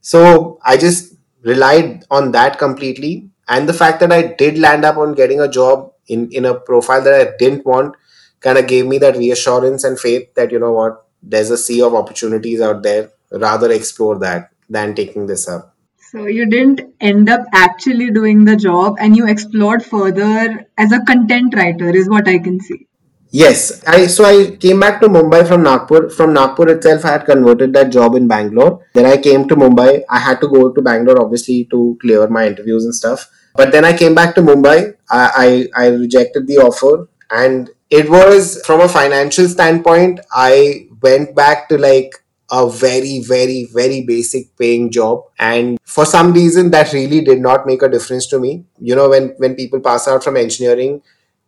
So 0.00 0.58
I 0.64 0.76
just 0.76 1.14
relied 1.42 2.04
on 2.10 2.32
that 2.32 2.58
completely. 2.58 3.30
And 3.48 3.68
the 3.68 3.74
fact 3.74 4.00
that 4.00 4.12
I 4.12 4.22
did 4.22 4.58
land 4.58 4.84
up 4.84 4.96
on 4.96 5.14
getting 5.14 5.40
a 5.40 5.48
job 5.48 5.92
in, 6.08 6.30
in 6.30 6.44
a 6.44 6.54
profile 6.54 7.02
that 7.02 7.14
I 7.14 7.32
didn't 7.38 7.64
want 7.64 7.96
kind 8.40 8.58
of 8.58 8.66
gave 8.66 8.86
me 8.86 8.98
that 8.98 9.16
reassurance 9.16 9.84
and 9.84 9.98
faith 9.98 10.34
that, 10.34 10.52
you 10.52 10.58
know 10.58 10.72
what, 10.72 11.06
there's 11.22 11.50
a 11.50 11.56
sea 11.56 11.80
of 11.80 11.94
opportunities 11.94 12.60
out 12.60 12.82
there. 12.82 13.10
Rather 13.30 13.70
explore 13.70 14.18
that 14.18 14.50
than 14.68 14.94
taking 14.94 15.26
this 15.26 15.48
up. 15.48 15.71
So 16.12 16.26
you 16.26 16.44
didn't 16.44 16.82
end 17.00 17.30
up 17.30 17.46
actually 17.54 18.10
doing 18.10 18.44
the 18.44 18.54
job 18.54 18.96
and 19.00 19.16
you 19.16 19.26
explored 19.26 19.82
further 19.82 20.66
as 20.76 20.92
a 20.92 21.00
content 21.00 21.54
writer 21.56 21.88
is 21.88 22.06
what 22.06 22.28
I 22.28 22.38
can 22.38 22.60
see. 22.60 22.86
Yes, 23.30 23.82
I 23.86 24.08
so 24.08 24.26
I 24.26 24.56
came 24.56 24.78
back 24.78 25.00
to 25.00 25.08
Mumbai 25.08 25.48
from 25.48 25.62
Nagpur. 25.62 26.10
From 26.10 26.34
Nagpur 26.34 26.68
itself, 26.68 27.06
I 27.06 27.12
had 27.12 27.24
converted 27.24 27.72
that 27.72 27.90
job 27.90 28.14
in 28.14 28.28
Bangalore. 28.28 28.84
Then 28.92 29.06
I 29.06 29.16
came 29.16 29.48
to 29.48 29.56
Mumbai. 29.56 30.02
I 30.10 30.18
had 30.18 30.42
to 30.42 30.48
go 30.48 30.70
to 30.70 30.82
Bangalore 30.82 31.22
obviously 31.22 31.64
to 31.70 31.96
clear 32.02 32.28
my 32.28 32.46
interviews 32.46 32.84
and 32.84 32.94
stuff. 32.94 33.30
But 33.54 33.72
then 33.72 33.86
I 33.86 33.96
came 33.96 34.14
back 34.14 34.34
to 34.34 34.42
Mumbai. 34.42 34.96
I, 35.10 35.66
I, 35.76 35.84
I 35.84 35.86
rejected 35.88 36.46
the 36.46 36.58
offer, 36.58 37.08
and 37.30 37.70
it 37.88 38.10
was 38.10 38.60
from 38.66 38.82
a 38.82 38.88
financial 38.88 39.48
standpoint. 39.48 40.20
I 40.30 40.88
went 41.00 41.34
back 41.34 41.70
to 41.70 41.78
like 41.78 42.21
a 42.52 42.68
very, 42.70 43.20
very, 43.20 43.66
very 43.72 44.02
basic 44.02 44.54
paying 44.58 44.90
job. 44.90 45.24
And 45.38 45.80
for 45.84 46.04
some 46.04 46.32
reason, 46.34 46.70
that 46.70 46.92
really 46.92 47.22
did 47.22 47.40
not 47.40 47.66
make 47.66 47.82
a 47.82 47.88
difference 47.88 48.26
to 48.28 48.38
me. 48.38 48.64
You 48.78 48.94
know, 48.94 49.08
when, 49.08 49.30
when 49.38 49.54
people 49.54 49.80
pass 49.80 50.06
out 50.06 50.22
from 50.22 50.36
engineering, 50.36 51.02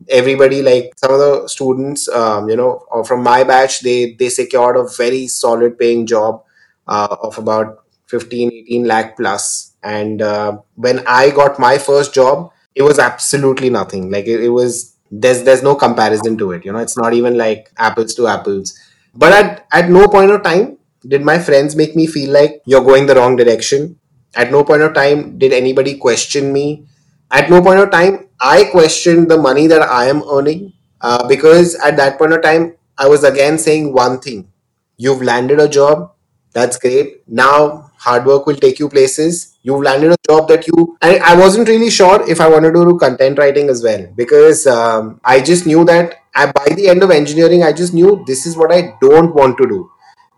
everybody 0.09 0.63
like 0.63 0.93
some 0.97 1.13
of 1.13 1.19
the 1.19 1.49
students 1.49 2.09
um, 2.09 2.49
you 2.49 2.57
know 2.57 2.85
from 3.07 3.23
my 3.23 3.45
batch 3.45 3.81
they 3.81 4.15
they 4.15 4.29
secured 4.29 4.77
a 4.77 4.87
very 4.99 5.27
solid 5.27 5.79
paying 5.79 6.05
job 6.07 6.43
uh, 6.89 7.17
of 7.23 7.39
about 7.39 7.85
15 8.07 8.53
18 8.53 8.85
lakh 8.85 9.17
plus. 9.17 9.73
and 9.83 10.21
uh, 10.21 10.57
when 10.75 10.99
i 11.07 11.31
got 11.31 11.59
my 11.59 11.79
first 11.79 12.13
job 12.13 12.51
it 12.75 12.83
was 12.83 12.99
absolutely 12.99 13.71
nothing 13.71 14.11
like 14.11 14.27
it, 14.27 14.43
it 14.43 14.49
was 14.49 14.97
there's 15.11 15.43
there's 15.45 15.63
no 15.63 15.75
comparison 15.75 16.37
to 16.37 16.53
it 16.53 16.65
you 16.65 16.73
know 16.73 16.79
it's 16.79 16.97
not 16.97 17.15
even 17.15 17.39
like 17.39 17.71
apples 17.79 18.15
to 18.15 18.27
apples 18.27 18.79
but 19.15 19.33
at, 19.33 19.67
at 19.73 19.91
no 19.91 20.09
point 20.09 20.31
of 20.31 20.43
time 20.43 20.74
did 21.09 21.23
my 21.23 21.39
friends 21.39 21.77
make 21.77 21.95
me 21.97 22.07
feel 22.07 22.33
like 22.33 22.63
you're 22.67 22.85
going 22.85 23.07
the 23.07 23.15
wrong 23.15 23.37
direction? 23.37 23.99
At 24.37 24.51
no 24.51 24.65
point 24.65 24.83
of 24.83 24.95
time 24.95 25.39
did 25.39 25.53
anybody 25.53 25.97
question 25.97 26.53
me. 26.53 26.87
At 27.31 27.51
no 27.51 27.63
point 27.63 27.81
of 27.81 27.91
time 27.91 28.29
I 28.41 28.65
questioned 28.65 29.31
the 29.31 29.39
money 29.39 29.67
that 29.67 29.83
I 29.83 30.07
am 30.07 30.23
earning 30.31 30.73
uh, 31.01 31.27
because 31.29 31.75
at 31.77 31.97
that 31.97 32.19
point 32.19 32.33
of 32.33 32.43
time 32.43 32.75
I 32.99 33.09
was 33.09 33.25
again 33.25 33.59
saying 33.59 33.93
one 33.93 34.21
thing: 34.21 34.49
you've 34.97 35.23
landed 35.23 35.61
a 35.61 35.69
job, 35.69 36.13
that's 36.53 36.79
great. 36.79 37.23
Now 37.29 37.91
hard 37.99 38.27
work 38.27 38.47
will 38.47 38.57
take 38.57 38.79
you 38.79 38.89
places. 38.89 39.57
You've 39.63 39.83
landed 39.83 40.13
a 40.13 40.17
job 40.29 40.49
that 40.49 40.67
you. 40.67 40.97
I, 41.03 41.19
I 41.19 41.35
wasn't 41.37 41.69
really 41.69 41.91
sure 41.91 42.29
if 42.31 42.41
I 42.41 42.49
wanted 42.49 42.75
to 42.75 42.85
do 42.85 42.99
content 42.99 43.39
writing 43.39 43.69
as 43.69 43.83
well 43.83 44.07
because 44.15 44.67
um, 44.67 45.21
I 45.25 45.41
just 45.41 45.67
knew 45.67 45.85
that 45.87 46.17
I, 46.35 46.53
by 46.53 46.67
the 46.75 46.89
end 46.89 47.03
of 47.03 47.11
engineering, 47.11 47.63
I 47.63 47.73
just 47.73 47.95
knew 47.95 48.23
this 48.27 48.47
is 48.47 48.57
what 48.57 48.73
I 48.73 48.95
don't 49.01 49.35
want 49.35 49.57
to 49.59 49.67
do. 49.67 49.91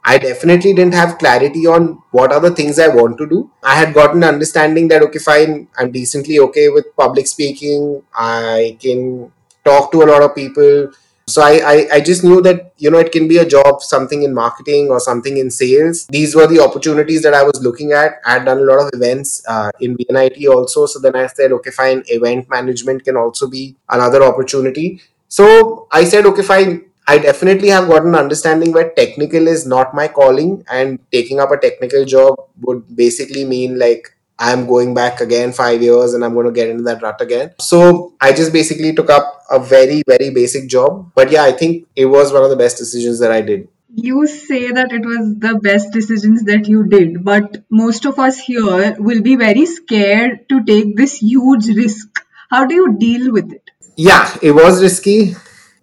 I 0.09 0.19
definitely 0.19 0.73
didn't 0.73 0.95
have 0.95 1.19
clarity 1.19 1.66
on 1.66 2.01
what 2.12 2.33
are 2.33 2.40
the 2.40 2.55
things 2.55 2.79
I 2.79 2.87
want 2.87 3.19
to 3.19 3.27
do. 3.27 3.51
I 3.64 3.75
had 3.75 3.92
gotten 3.92 4.23
understanding 4.23 4.87
that 4.88 5.03
okay, 5.03 5.19
fine, 5.19 5.66
I'm 5.77 5.90
decently 5.90 6.38
okay 6.38 6.69
with 6.69 6.95
public 6.97 7.27
speaking. 7.27 8.03
I 8.14 8.79
can 8.81 9.33
talk 9.64 9.90
to 9.92 10.03
a 10.03 10.09
lot 10.12 10.23
of 10.23 10.35
people. 10.35 10.92
So 11.29 11.42
I, 11.42 11.55
I, 11.73 11.88
I 11.95 12.01
just 12.01 12.23
knew 12.23 12.40
that, 12.42 12.73
you 12.79 12.88
know, 12.88 12.99
it 12.99 13.11
can 13.11 13.27
be 13.27 13.38
a 13.38 13.45
job, 13.45 13.83
something 13.83 14.23
in 14.23 14.33
marketing 14.33 14.90
or 14.90 15.01
something 15.01 15.38
in 15.38 15.51
sales. 15.51 16.07
These 16.07 16.37
were 16.37 16.47
the 16.47 16.61
opportunities 16.61 17.21
that 17.25 17.35
I 17.35 17.42
was 17.42 17.61
looking 17.61 17.90
at. 17.90 18.21
I 18.25 18.35
had 18.35 18.45
done 18.45 18.59
a 18.59 18.62
lot 18.62 18.79
of 18.79 18.90
events 18.95 19.42
uh, 19.49 19.73
in 19.81 19.97
VNIT 19.97 20.49
also. 20.49 20.87
So 20.87 21.01
then 21.01 21.16
I 21.16 21.27
said, 21.27 21.51
okay, 21.51 21.73
fine, 21.73 22.05
event 22.07 22.49
management 22.49 23.03
can 23.03 23.16
also 23.16 23.51
be 23.51 23.75
another 23.88 24.23
opportunity. 24.23 25.01
So 25.27 25.88
I 25.90 26.05
said, 26.05 26.27
okay, 26.27 26.42
fine, 26.42 26.85
I 27.09 27.19
definitely 27.19 27.69
have 27.69 27.88
got 27.88 28.05
an 28.05 28.14
understanding 28.16 28.73
where 28.73 28.90
technical 28.90 29.47
is 29.47 29.66
not 29.66 29.95
my 29.95 30.09
calling, 30.09 30.64
and 30.71 30.99
taking 31.12 31.38
up 31.38 31.53
a 31.53 31.59
technical 31.59 32.05
job 32.05 32.35
would 32.62 32.97
basically 32.97 33.45
mean 33.45 33.79
like 33.79 34.16
I'm 34.38 34.66
going 34.66 34.92
back 34.92 35.21
again 35.21 35.53
five 35.53 35.83
years 35.83 36.12
and 36.12 36.25
I'm 36.25 36.35
going 36.35 36.47
to 36.47 36.53
get 36.53 36.69
into 36.69 36.83
that 36.85 37.03
rut 37.03 37.21
again. 37.21 37.55
So 37.61 38.14
I 38.21 38.33
just 38.33 38.53
basically 38.53 38.95
took 38.95 39.09
up 39.09 39.42
a 39.51 39.59
very, 39.59 40.03
very 40.07 40.31
basic 40.31 40.69
job. 40.69 41.12
But 41.14 41.31
yeah, 41.31 41.45
I 41.45 41.53
think 41.53 41.87
it 41.97 42.07
was 42.07 42.33
one 42.33 42.42
of 42.42 42.51
the 42.51 42.57
best 42.57 42.77
decisions 42.77 43.19
that 43.21 43.33
I 43.33 43.40
did. 43.40 43.69
You 43.95 44.27
say 44.27 44.73
that 44.73 44.92
it 44.92 45.07
was 45.07 45.38
the 45.38 45.59
best 45.62 45.92
decisions 45.92 46.45
that 46.45 46.69
you 46.69 46.87
did, 46.87 47.25
but 47.25 47.64
most 47.71 48.05
of 48.05 48.19
us 48.19 48.38
here 48.38 48.95
will 48.99 49.23
be 49.23 49.37
very 49.37 49.64
scared 49.64 50.49
to 50.51 50.62
take 50.64 50.97
this 50.97 51.16
huge 51.16 51.69
risk. 51.69 52.09
How 52.51 52.66
do 52.66 52.75
you 52.75 52.97
deal 52.99 53.33
with 53.33 53.51
it? 53.51 53.71
Yeah, 53.97 54.37
it 54.42 54.53
was 54.53 54.83
risky. 54.83 55.35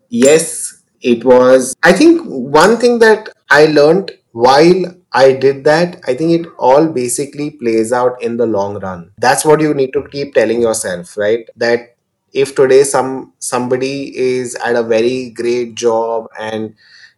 Yes, 0.10 0.73
it 1.04 1.24
was 1.26 1.76
i 1.84 1.92
think 1.92 2.22
one 2.26 2.78
thing 2.78 3.00
that 3.00 3.30
i 3.50 3.66
learned 3.66 4.12
while 4.32 4.84
i 5.12 5.32
did 5.32 5.64
that 5.64 6.00
i 6.08 6.14
think 6.14 6.32
it 6.38 6.48
all 6.58 6.88
basically 6.88 7.50
plays 7.52 7.92
out 7.94 8.22
in 8.22 8.38
the 8.38 8.46
long 8.46 8.80
run. 8.80 9.12
That's 9.18 9.46
what 9.46 9.62
you 9.62 9.74
need 9.74 9.94
to 9.94 10.08
keep 10.12 10.34
telling 10.34 10.62
yourself 10.62 11.18
right? 11.18 11.48
That 11.56 11.96
if 12.34 12.56
today 12.56 12.84
some 12.84 13.34
somebody 13.40 14.18
is 14.18 14.56
at 14.56 14.76
a 14.76 14.84
very 14.84 15.30
great 15.30 15.76
job 15.76 16.28
and 16.40 16.74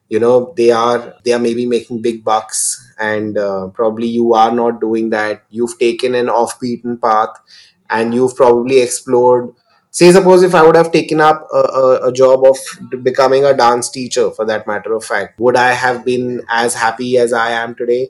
you 0.09 0.19
know 0.19 0.53
they 0.57 0.71
are 0.71 1.15
they 1.23 1.33
are 1.33 1.39
maybe 1.39 1.65
making 1.65 2.01
big 2.01 2.23
bucks 2.23 2.93
and 2.99 3.37
uh, 3.37 3.67
probably 3.69 4.07
you 4.07 4.33
are 4.33 4.51
not 4.51 4.81
doing 4.81 5.09
that 5.09 5.43
you've 5.49 5.77
taken 5.79 6.15
an 6.15 6.29
off 6.29 6.59
beaten 6.59 6.97
path 6.97 7.35
and 7.89 8.13
you've 8.13 8.35
probably 8.35 8.81
explored 8.81 9.53
say 9.97 10.12
suppose 10.12 10.43
if 10.43 10.55
i 10.60 10.62
would 10.65 10.75
have 10.75 10.91
taken 10.91 11.21
up 11.21 11.47
a, 11.53 11.63
a, 11.81 12.08
a, 12.08 12.12
job 12.12 12.45
of 12.51 12.58
becoming 13.03 13.45
a 13.45 13.53
dance 13.53 13.89
teacher 13.89 14.29
for 14.31 14.45
that 14.45 14.67
matter 14.67 14.93
of 14.93 15.03
fact 15.03 15.39
would 15.39 15.55
i 15.55 15.71
have 15.71 16.03
been 16.03 16.41
as 16.49 16.73
happy 16.73 17.17
as 17.17 17.34
i 17.34 17.49
am 17.51 17.75
today? 17.75 18.10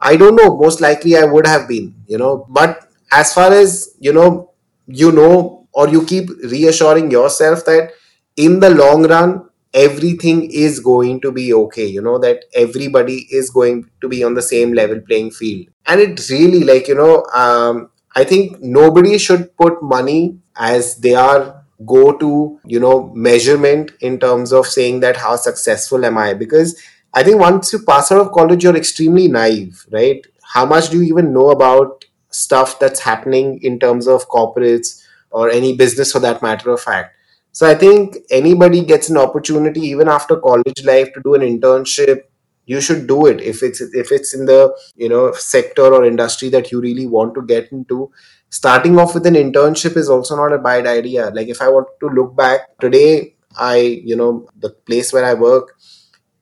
I 0.00 0.16
don't 0.16 0.36
know. 0.36 0.56
Most 0.56 0.80
likely 0.80 1.16
i 1.16 1.24
would 1.24 1.46
have 1.46 1.68
been 1.68 1.94
you 2.06 2.18
know. 2.18 2.46
But 2.48 2.88
as 3.10 3.32
far 3.32 3.52
as 3.52 3.94
you 3.98 4.12
know 4.12 4.52
you 4.86 5.12
know 5.12 5.66
or 5.72 5.88
you 5.88 6.04
keep 6.04 6.28
reassuring 6.54 7.10
yourself 7.10 7.64
that 7.64 7.92
in 8.36 8.60
the 8.60 8.70
long 8.70 9.06
run 9.06 9.48
everything 9.74 10.50
is 10.50 10.80
going 10.80 11.20
to 11.20 11.32
be 11.32 11.52
okay 11.52 11.86
you 11.86 12.02
know 12.02 12.18
that 12.18 12.44
everybody 12.54 13.26
is 13.30 13.50
going 13.50 13.80
to 14.00 14.08
be 14.08 14.22
on 14.24 14.34
the 14.34 14.42
same 14.42 14.72
level 14.72 15.00
playing 15.00 15.30
field. 15.30 15.66
And 15.86 16.00
it 16.00 16.28
really 16.30 16.64
like 16.64 16.88
you 16.88 16.94
know 16.94 17.24
um, 17.34 17.90
i 18.16 18.24
think 18.24 18.60
nobody 18.60 19.18
should 19.18 19.56
put 19.56 19.82
money 19.82 20.38
as 20.56 20.96
they 20.96 21.14
are 21.14 21.64
go 21.84 22.12
to 22.16 22.58
you 22.64 22.80
know 22.80 23.12
measurement 23.14 23.90
in 24.00 24.18
terms 24.18 24.52
of 24.52 24.66
saying 24.66 25.00
that 25.00 25.16
how 25.16 25.36
successful 25.36 26.04
am 26.04 26.16
i? 26.18 26.32
Because 26.32 26.80
i 27.14 27.22
think 27.22 27.38
once 27.38 27.72
you 27.72 27.80
pass 27.80 28.10
out 28.10 28.20
of 28.20 28.32
college 28.32 28.64
you're 28.64 28.76
extremely 28.76 29.28
naive 29.28 29.84
right? 29.92 30.26
How 30.42 30.64
much 30.64 30.90
do 30.90 31.02
you 31.02 31.08
even 31.08 31.32
know 31.32 31.50
about 31.50 32.04
stuff 32.30 32.78
that's 32.78 33.00
happening 33.00 33.60
in 33.62 33.78
terms 33.78 34.06
of 34.06 34.28
corporates 34.28 35.02
or 35.30 35.50
any 35.50 35.76
business 35.76 36.12
for 36.12 36.20
that 36.20 36.40
matter 36.42 36.70
of 36.70 36.80
fact? 36.80 37.14
So 37.52 37.68
i 37.68 37.74
think 37.74 38.16
anybody 38.30 38.84
gets 38.84 39.10
an 39.10 39.18
opportunity 39.18 39.80
even 39.80 40.08
after 40.08 40.36
college 40.36 40.84
life 40.84 41.12
to 41.12 41.20
do 41.20 41.34
an 41.34 41.42
internship 41.42 42.22
you 42.66 42.80
should 42.80 43.06
do 43.06 43.26
it. 43.26 43.40
If 43.40 43.62
it's 43.62 43.80
if 43.80 44.12
it's 44.12 44.34
in 44.34 44.46
the 44.46 44.76
you 44.96 45.08
know 45.08 45.32
sector 45.32 45.86
or 45.94 46.04
industry 46.04 46.48
that 46.50 46.70
you 46.70 46.80
really 46.80 47.06
want 47.06 47.34
to 47.34 47.42
get 47.42 47.72
into 47.72 48.10
starting 48.50 48.98
off 48.98 49.14
with 49.14 49.26
an 49.26 49.34
internship 49.34 49.96
is 49.96 50.08
also 50.10 50.36
not 50.36 50.52
a 50.52 50.58
bad 50.58 50.86
idea. 50.86 51.30
Like 51.30 51.48
if 51.48 51.62
i 51.62 51.68
want 51.68 51.88
to 52.00 52.08
look 52.08 52.36
back 52.36 52.78
today 52.80 53.34
i 53.56 53.76
you 53.76 54.16
know 54.16 54.46
the 54.58 54.70
place 54.70 55.12
where 55.12 55.24
i 55.24 55.32
work 55.32 55.78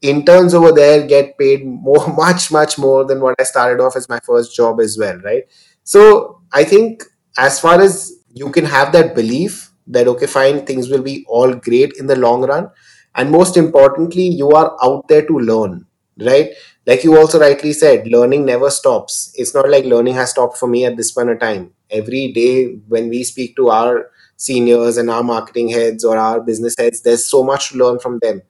interns 0.02 0.54
over 0.54 0.72
there 0.72 1.06
get 1.06 1.36
paid 1.38 1.64
more 1.66 2.06
much 2.16 2.50
much 2.50 2.78
more 2.78 3.04
than 3.04 3.20
what 3.20 3.34
i 3.40 3.44
started 3.44 3.82
off 3.82 3.96
as 3.96 4.08
my 4.08 4.18
first 4.20 4.54
job 4.54 4.80
as 4.80 4.98
well 4.98 5.18
right? 5.18 5.44
So 5.84 6.40
i 6.52 6.64
think 6.64 7.04
as 7.38 7.60
far 7.60 7.80
as 7.80 8.12
you 8.32 8.50
can 8.50 8.64
have 8.64 8.92
that 8.92 9.14
belief 9.14 9.70
that 9.86 10.08
okay 10.08 10.26
fine 10.26 10.64
things 10.66 10.88
will 10.88 11.02
be 11.02 11.24
all 11.28 11.54
great 11.54 11.92
in 11.98 12.06
the 12.06 12.16
long 12.16 12.42
run 12.42 12.70
and 13.14 13.30
most 13.30 13.56
importantly 13.56 14.26
you 14.26 14.50
are 14.50 14.76
out 14.82 15.06
there 15.08 15.26
to 15.26 15.38
learn 15.38 15.86
right? 16.18 16.50
Like 16.86 17.04
you 17.04 17.16
also 17.16 17.38
rightly 17.40 17.72
said 17.72 18.06
learning 18.06 18.44
never 18.44 18.70
stops. 18.70 19.32
It's 19.34 19.54
not 19.54 19.68
like 19.70 19.84
learning 19.84 20.14
has 20.14 20.30
stopped 20.30 20.58
for 20.58 20.66
me 20.68 20.84
at 20.84 20.96
this 20.96 21.12
point 21.12 21.30
of 21.30 21.40
time. 21.40 21.72
Every 21.90 22.32
day 22.32 22.74
when 22.88 23.08
we 23.08 23.24
speak 23.24 23.56
to 23.56 23.70
our 23.70 24.10
seniors 24.36 24.96
and 24.96 25.10
our 25.10 25.22
marketing 25.22 25.68
heads 25.68 26.04
or 26.04 26.16
our 26.16 26.40
business 26.40 26.74
heads 26.76 27.00
there's 27.02 27.24
so 27.24 27.42
much 27.44 27.70
to 27.70 27.78
learn 27.78 27.98
from 27.98 28.18
them. 28.20 28.42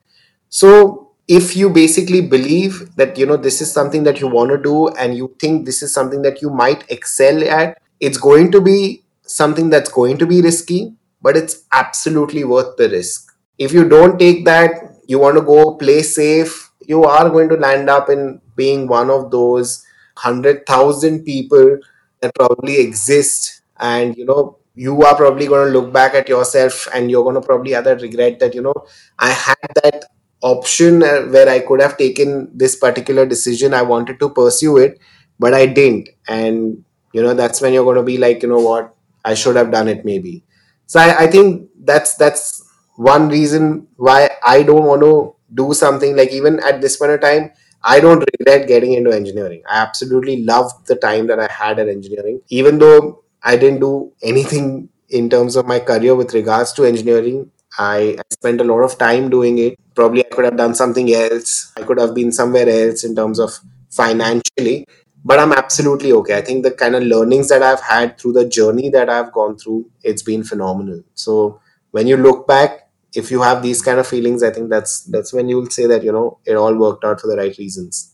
So 0.49 1.11
if 1.27 1.55
you 1.55 1.69
basically 1.69 2.21
believe 2.21 2.95
that 2.97 3.17
you 3.17 3.25
know 3.25 3.37
this 3.37 3.61
is 3.61 3.71
something 3.71 4.03
that 4.03 4.19
you 4.19 4.27
want 4.27 4.51
to 4.51 4.57
do 4.57 4.89
and 4.89 5.17
you 5.17 5.35
think 5.39 5.65
this 5.65 5.81
is 5.81 5.93
something 5.93 6.21
that 6.21 6.41
you 6.41 6.49
might 6.49 6.83
excel 6.91 7.43
at 7.49 7.77
it's 7.99 8.17
going 8.17 8.51
to 8.51 8.61
be 8.61 9.03
something 9.23 9.69
that's 9.71 9.89
going 9.89 10.17
to 10.17 10.25
be 10.27 10.41
risky 10.41 10.93
but 11.21 11.35
it's 11.35 11.63
absolutely 11.71 12.43
worth 12.43 12.77
the 12.77 12.87
risk. 12.89 13.31
If 13.57 13.73
you 13.73 13.87
don't 13.89 14.19
take 14.19 14.45
that 14.45 14.97
you 15.07 15.19
want 15.19 15.35
to 15.37 15.41
go 15.41 15.75
play 15.75 16.01
safe 16.03 16.64
you 16.87 17.03
are 17.03 17.29
going 17.29 17.49
to 17.49 17.55
land 17.55 17.89
up 17.89 18.09
in 18.09 18.41
being 18.55 18.87
one 18.87 19.09
of 19.09 19.31
those 19.31 19.85
100,000 20.21 21.23
people 21.23 21.79
that 22.21 22.33
probably 22.35 22.79
exist. 22.79 23.61
And 23.79 24.15
you 24.15 24.25
know 24.25 24.57
you 24.75 25.01
are 25.03 25.15
probably 25.15 25.47
going 25.47 25.71
to 25.71 25.79
look 25.79 25.91
back 25.93 26.13
at 26.15 26.27
yourself 26.27 26.87
and 26.93 27.09
you're 27.09 27.23
going 27.23 27.35
to 27.35 27.41
probably 27.41 27.71
that 27.71 28.01
regret 28.01 28.39
that 28.39 28.53
you 28.53 28.61
know 28.61 28.73
i 29.19 29.29
had 29.29 29.55
that 29.83 30.03
option 30.41 31.01
uh, 31.01 31.21
where 31.33 31.47
i 31.49 31.59
could 31.59 31.81
have 31.81 31.97
taken 31.97 32.49
this 32.53 32.75
particular 32.75 33.25
decision. 33.25 33.73
I 33.73 33.81
wanted 33.81 34.19
to 34.19 34.29
pursue 34.29 34.77
it 34.77 34.99
but 35.39 35.53
i 35.53 35.65
didn't. 35.65 36.09
And 36.27 36.83
you 37.13 37.21
know 37.21 37.33
that's 37.33 37.61
when 37.61 37.73
you're 37.73 37.83
going 37.85 37.97
to 37.97 38.03
be 38.03 38.17
like 38.17 38.43
you 38.43 38.49
know 38.49 38.59
what 38.59 38.95
i 39.23 39.33
should 39.33 39.55
have 39.55 39.71
done 39.71 39.87
it 39.87 40.05
maybe. 40.05 40.43
So 40.87 40.99
i, 40.99 41.23
I 41.23 41.27
think 41.27 41.69
that's 41.83 42.15
that's 42.15 42.63
one 42.95 43.29
reason 43.29 43.87
why 43.97 44.29
i 44.45 44.63
don't 44.63 44.85
want 44.85 45.01
to 45.01 45.34
do 45.53 45.73
something 45.73 46.15
like 46.15 46.31
even 46.31 46.59
at 46.59 46.81
this 46.81 46.97
point 46.97 47.11
of 47.11 47.21
time 47.21 47.51
I 47.87 47.99
don't 47.99 48.25
regret 48.39 48.67
getting 48.67 48.93
into 48.93 49.11
engineering. 49.11 49.61
I 49.69 49.77
absolutely 49.77 50.43
loved 50.43 50.87
the 50.87 50.95
time 50.95 51.27
that 51.27 51.39
I 51.39 51.47
had 51.51 51.77
at 51.77 51.87
engineering. 51.87 52.41
Even 52.49 52.79
though 52.79 53.23
I 53.43 53.57
didn't 53.57 53.79
do 53.79 54.11
anything 54.23 54.89
in 55.09 55.29
terms 55.29 55.55
of 55.55 55.67
my 55.67 55.79
career 55.79 56.15
with 56.15 56.33
regards 56.33 56.73
to 56.73 56.85
engineering, 56.85 57.51
I, 57.77 58.15
I 58.17 58.23
spent 58.31 58.59
a 58.59 58.63
lot 58.63 58.81
of 58.81 58.97
time 58.97 59.29
doing 59.29 59.59
it. 59.59 59.77
Probably 59.93 60.25
I 60.25 60.29
could 60.29 60.45
have 60.45 60.57
done 60.57 60.73
something 60.73 61.13
else. 61.13 61.71
I 61.77 61.83
could 61.83 61.99
have 61.99 62.15
been 62.15 62.31
somewhere 62.31 62.67
else 62.67 63.03
in 63.03 63.15
terms 63.15 63.39
of 63.39 63.51
financially, 63.91 64.87
but 65.23 65.39
I'm 65.39 65.51
absolutely 65.51 66.11
okay. 66.13 66.37
I 66.37 66.41
think 66.41 66.63
the 66.63 66.71
kind 66.71 66.95
of 66.95 67.03
learnings 67.03 67.49
that 67.49 67.61
I've 67.61 67.81
had 67.81 68.17
through 68.17 68.33
the 68.33 68.49
journey 68.49 68.89
that 68.89 69.09
I've 69.09 69.31
gone 69.31 69.57
through, 69.57 69.91
it's 70.01 70.23
been 70.23 70.43
phenomenal. 70.43 71.03
So 71.13 71.61
when 71.91 72.07
you 72.07 72.17
look 72.17 72.47
back, 72.47 72.84
if 73.15 73.31
you 73.31 73.41
have 73.41 73.61
these 73.63 73.81
kind 73.81 73.99
of 73.99 74.07
feelings 74.07 74.43
i 74.43 74.49
think 74.49 74.69
that's 74.69 75.03
that's 75.15 75.33
when 75.33 75.47
you'll 75.49 75.69
say 75.69 75.85
that 75.85 76.03
you 76.03 76.11
know 76.11 76.39
it 76.45 76.55
all 76.55 76.75
worked 76.75 77.03
out 77.03 77.21
for 77.21 77.27
the 77.27 77.37
right 77.37 77.57
reasons. 77.57 78.11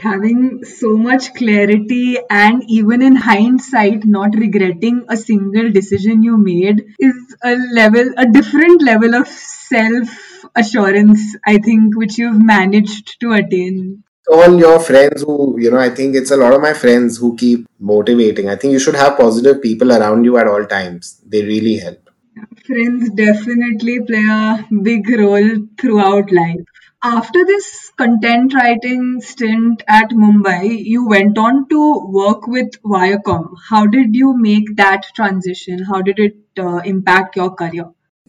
Having 0.00 0.64
so 0.64 0.96
much 0.96 1.32
clarity 1.34 2.18
and 2.28 2.64
even 2.66 3.02
in 3.02 3.14
hindsight 3.14 4.04
not 4.04 4.34
regretting 4.34 5.04
a 5.08 5.16
single 5.16 5.70
decision 5.70 6.24
you 6.24 6.36
made 6.36 6.82
is 6.98 7.36
a 7.44 7.54
level 7.72 8.10
a 8.16 8.26
different 8.26 8.82
level 8.82 9.14
of 9.14 9.28
self 9.28 10.08
assurance 10.56 11.36
i 11.46 11.58
think 11.58 11.96
which 11.96 12.18
you've 12.18 12.42
managed 12.42 13.20
to 13.20 13.32
attain. 13.32 14.02
All 14.32 14.58
your 14.58 14.80
friends 14.80 15.22
who 15.22 15.54
you 15.60 15.70
know 15.70 15.78
i 15.78 15.90
think 15.90 16.16
it's 16.16 16.32
a 16.32 16.36
lot 16.36 16.52
of 16.52 16.60
my 16.60 16.72
friends 16.72 17.18
who 17.18 17.36
keep 17.36 17.68
motivating. 17.78 18.48
I 18.48 18.56
think 18.56 18.72
you 18.72 18.80
should 18.80 18.96
have 18.96 19.16
positive 19.16 19.62
people 19.62 19.92
around 19.92 20.24
you 20.24 20.36
at 20.36 20.48
all 20.48 20.66
times. 20.66 21.20
They 21.24 21.42
really 21.42 21.76
help 21.76 22.05
Friends 22.66 23.08
definitely 23.10 24.00
play 24.00 24.26
a 24.28 24.66
big 24.82 25.08
role 25.08 25.56
throughout 25.80 26.30
life. 26.30 26.60
After 27.02 27.46
this 27.46 27.90
content 27.96 28.52
writing 28.52 29.22
stint 29.22 29.82
at 29.88 30.10
Mumbai, 30.10 30.84
you 30.84 31.08
went 31.08 31.38
on 31.38 31.66
to 31.70 32.06
work 32.08 32.46
with 32.46 32.72
Viacom. 32.82 33.54
How 33.70 33.86
did 33.86 34.14
you 34.14 34.36
make 34.36 34.76
that 34.76 35.04
transition? 35.14 35.82
How 35.84 36.02
did 36.02 36.18
it 36.18 36.36
uh, 36.58 36.82
impact 36.84 37.36
your 37.36 37.54
career? 37.54 37.86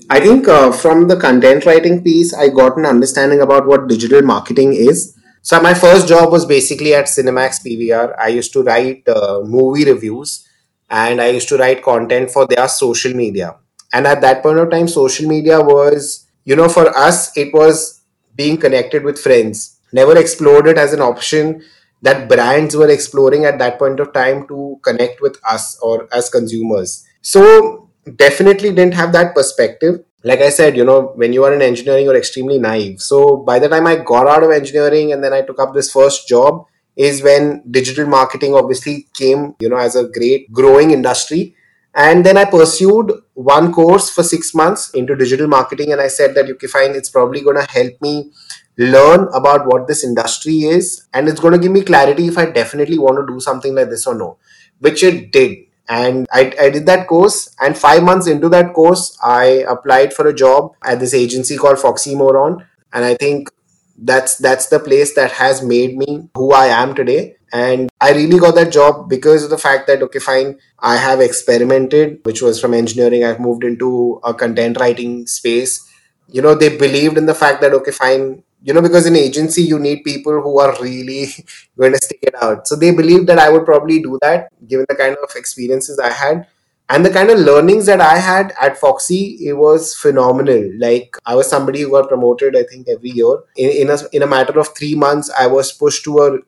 I 0.09 0.21
think 0.21 0.47
uh, 0.47 0.71
from 0.71 1.09
the 1.09 1.17
content 1.17 1.65
writing 1.65 2.01
piece, 2.01 2.33
I 2.33 2.47
got 2.47 2.77
an 2.77 2.85
understanding 2.85 3.41
about 3.41 3.67
what 3.67 3.89
digital 3.89 4.21
marketing 4.21 4.71
is. 4.73 5.17
So 5.41 5.59
my 5.59 5.73
first 5.73 6.07
job 6.07 6.31
was 6.31 6.45
basically 6.45 6.93
at 6.93 7.05
Cinemax 7.07 7.65
PVR. 7.65 8.15
I 8.17 8.29
used 8.29 8.53
to 8.53 8.63
write 8.63 9.05
uh, 9.09 9.41
movie 9.43 9.83
reviews 9.83 10.47
and 10.89 11.19
I 11.19 11.29
used 11.29 11.49
to 11.49 11.57
write 11.57 11.83
content 11.83 12.31
for 12.31 12.47
their 12.47 12.69
social 12.69 13.13
media 13.13 13.57
and 13.93 14.07
at 14.07 14.21
that 14.21 14.43
point 14.43 14.59
of 14.59 14.69
time 14.69 14.87
social 14.87 15.27
media 15.27 15.59
was 15.61 16.27
you 16.45 16.55
know 16.55 16.69
for 16.69 16.87
us 16.97 17.35
it 17.37 17.53
was 17.53 18.01
being 18.35 18.57
connected 18.57 19.03
with 19.03 19.19
friends. 19.19 19.79
Never 19.91 20.17
exploded 20.17 20.77
as 20.77 20.93
an 20.93 21.01
option 21.01 21.63
that 22.03 22.29
brands 22.29 22.75
were 22.75 22.89
exploring 22.89 23.45
at 23.45 23.57
that 23.59 23.79
point 23.79 23.99
of 23.99 24.13
time 24.13 24.47
to 24.47 24.79
connect 24.83 25.21
with 25.21 25.39
us 25.49 25.79
or 25.81 26.07
as 26.13 26.29
consumers. 26.29 27.05
So 27.21 27.89
definitely 28.15 28.69
didn't 28.69 28.93
have 28.93 29.11
that 29.13 29.33
perspective. 29.33 30.03
Like 30.23 30.41
i 30.41 30.49
said 30.49 30.75
you 30.75 30.83
know 30.83 31.13
when 31.15 31.31
you 31.33 31.43
are 31.45 31.53
in 31.53 31.61
engineering 31.61 32.05
you're 32.05 32.17
extremely 32.17 32.59
naive. 32.59 33.01
So 33.01 33.37
by 33.37 33.59
the 33.59 33.69
time 33.69 33.87
i 33.87 33.95
got 33.95 34.27
out 34.27 34.43
of 34.43 34.51
engineering 34.51 35.13
and 35.13 35.23
then 35.23 35.33
i 35.33 35.41
took 35.41 35.59
up 35.59 35.73
this 35.73 35.91
first 35.91 36.27
job 36.27 36.65
is 36.95 37.21
when 37.21 37.63
digital 37.69 38.07
marketing 38.07 38.55
obviously 38.55 39.07
came 39.13 39.55
you 39.59 39.69
know 39.69 39.77
as 39.77 39.95
a 39.95 40.07
great 40.07 40.51
growing 40.51 40.91
industry 40.91 41.55
and 41.97 42.23
then 42.23 42.37
I 42.37 42.45
pursued 42.45 43.11
one 43.33 43.73
course 43.73 44.07
for 44.11 44.21
six 44.21 44.53
months 44.53 44.91
into 44.91 45.15
digital 45.15 45.47
marketing. 45.47 45.91
And 45.91 45.99
I 45.99 46.09
said 46.09 46.35
that, 46.35 46.47
okay, 46.47 46.67
fine, 46.67 46.91
it's 46.91 47.09
probably 47.09 47.41
going 47.41 47.57
to 47.57 47.71
help 47.71 47.99
me 48.01 48.31
learn 48.77 49.27
about 49.33 49.65
what 49.65 49.87
this 49.87 50.03
industry 50.03 50.59
is. 50.59 51.07
And 51.11 51.27
it's 51.27 51.39
going 51.39 51.53
to 51.53 51.59
give 51.59 51.71
me 51.71 51.81
clarity 51.81 52.27
if 52.27 52.37
I 52.37 52.51
definitely 52.51 52.99
want 52.99 53.17
to 53.17 53.33
do 53.33 53.39
something 53.39 53.73
like 53.73 53.89
this 53.89 54.05
or 54.05 54.13
no, 54.13 54.37
which 54.77 55.01
it 55.01 55.31
did. 55.31 55.57
And 55.89 56.27
I, 56.31 56.53
I 56.61 56.69
did 56.69 56.85
that 56.85 57.07
course. 57.07 57.55
And 57.59 57.75
five 57.75 58.03
months 58.03 58.27
into 58.27 58.47
that 58.49 58.75
course, 58.75 59.17
I 59.23 59.65
applied 59.67 60.13
for 60.13 60.27
a 60.27 60.35
job 60.35 60.75
at 60.83 60.99
this 60.99 61.15
agency 61.15 61.57
called 61.57 61.79
Foxy 61.79 62.13
Moron. 62.13 62.63
And 62.93 63.05
I 63.05 63.15
think 63.15 63.49
that's 63.97 64.37
that's 64.37 64.67
the 64.67 64.79
place 64.79 65.15
that 65.15 65.31
has 65.31 65.63
made 65.63 65.97
me 65.97 66.29
who 66.35 66.53
I 66.53 66.67
am 66.67 66.93
today 66.93 67.36
and 67.53 67.89
i 68.01 68.11
really 68.11 68.39
got 68.39 68.55
that 68.55 68.71
job 68.71 69.07
because 69.09 69.43
of 69.43 69.49
the 69.49 69.57
fact 69.57 69.87
that 69.87 70.01
okay 70.01 70.19
fine 70.19 70.57
i 70.79 70.95
have 70.97 71.21
experimented 71.21 72.19
which 72.23 72.41
was 72.41 72.59
from 72.59 72.73
engineering. 72.73 73.23
I've 73.23 73.39
moved 73.39 73.63
into 73.63 74.19
a 74.23 74.33
content 74.33 74.77
writing 74.79 75.27
space. 75.27 75.87
You 76.27 76.41
know 76.41 76.55
they 76.55 76.75
believed 76.77 77.17
in 77.17 77.25
the 77.25 77.33
fact 77.33 77.61
that 77.61 77.73
okay 77.73 77.91
fine 77.91 78.43
you 78.63 78.73
know 78.73 78.81
because 78.81 79.05
in 79.05 79.15
agency 79.15 79.61
you 79.61 79.79
need 79.79 80.03
people 80.03 80.41
who 80.41 80.59
are 80.59 80.75
really 80.81 81.27
going 81.77 81.93
to 81.93 81.97
stick 82.03 82.19
it 82.21 82.35
out. 82.41 82.67
So 82.67 82.75
they 82.75 82.91
believed 82.91 83.27
that 83.27 83.39
i 83.39 83.49
would 83.49 83.65
probably 83.65 84.01
do 84.01 84.19
that 84.21 84.49
given 84.67 84.85
the 84.89 84.95
kind 84.95 85.15
of 85.23 85.35
experiences 85.35 85.99
i 85.99 86.09
had. 86.09 86.47
And 86.89 87.05
the 87.05 87.09
kind 87.09 87.29
of 87.29 87.39
learnings 87.39 87.85
that 87.85 88.01
i 88.01 88.17
had 88.17 88.53
at 88.61 88.77
foxy 88.77 89.37
it 89.41 89.53
was 89.53 89.95
phenomenal. 89.95 90.69
Like 90.77 91.15
i 91.25 91.35
was 91.35 91.49
somebody 91.49 91.81
who 91.81 91.91
got 91.91 92.09
promoted 92.09 92.55
i 92.57 92.63
think 92.63 92.87
every 92.89 93.11
year. 93.11 93.37
In, 93.55 93.69
in 93.69 93.89
a 93.89 93.97
in 94.11 94.21
a 94.23 94.27
matter 94.27 94.59
of 94.59 94.75
3 94.77 94.95
months 94.95 95.31
i 95.39 95.47
was 95.47 95.71
pushed 95.71 96.03
to 96.05 96.19
a 96.19 96.39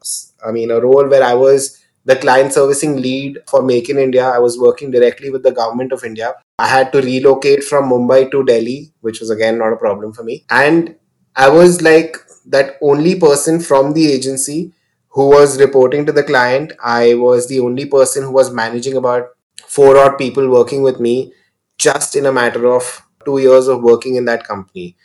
i 0.46 0.52
mean 0.52 0.72
a 0.72 0.80
role 0.80 1.08
where 1.08 1.24
i 1.24 1.34
was 1.34 1.80
the 2.06 2.16
client 2.16 2.54
servicing 2.54 3.02
lead 3.02 3.38
for 3.48 3.62
Make 3.62 3.90
in 3.90 3.98
India. 3.98 4.26
I 4.28 4.40
was 4.40 4.58
working 4.58 4.90
directly 4.90 5.30
with 5.30 5.44
the 5.44 5.52
government 5.52 5.92
of 5.92 6.04
India. 6.04 6.34
I 6.58 6.68
had 6.68 6.92
to 6.94 7.02
relocate 7.02 7.64
from 7.64 7.90
Mumbai 7.90 8.32
to 8.32 8.44
Delhi, 8.44 8.92
which 9.02 9.20
was 9.20 9.30
again 9.30 9.58
not 9.58 9.74
a 9.74 9.78
problem 9.78 10.14
for 10.14 10.24
me. 10.24 10.46
And 10.50 10.96
I 11.36 11.50
was 11.50 11.82
like 11.82 12.18
that 12.48 12.78
only 12.82 13.20
person 13.20 13.60
from 13.60 13.94
the 13.94 14.12
agency 14.12 14.74
who 15.10 15.28
was 15.28 15.60
reporting 15.60 16.06
to 16.06 16.12
the 16.12 16.24
client. 16.24 16.74
I 16.84 17.14
was 17.14 17.48
the 17.48 17.60
only 17.60 17.86
person 17.86 18.24
who 18.24 18.32
was 18.32 18.52
managing 18.52 18.98
about 18.98 19.30
four 19.68 19.98
odd 19.98 20.18
people 20.18 20.50
working 20.50 20.82
with 20.82 21.00
me 21.00 21.34
just 21.78 22.16
in 22.16 22.26
a 22.26 22.32
matter 22.32 22.66
of 22.68 23.04
two 23.26 23.38
years 23.38 23.68
of 23.68 23.84
working 23.84 24.16
in 24.16 24.26
that 24.26 24.44
company. 24.46 24.96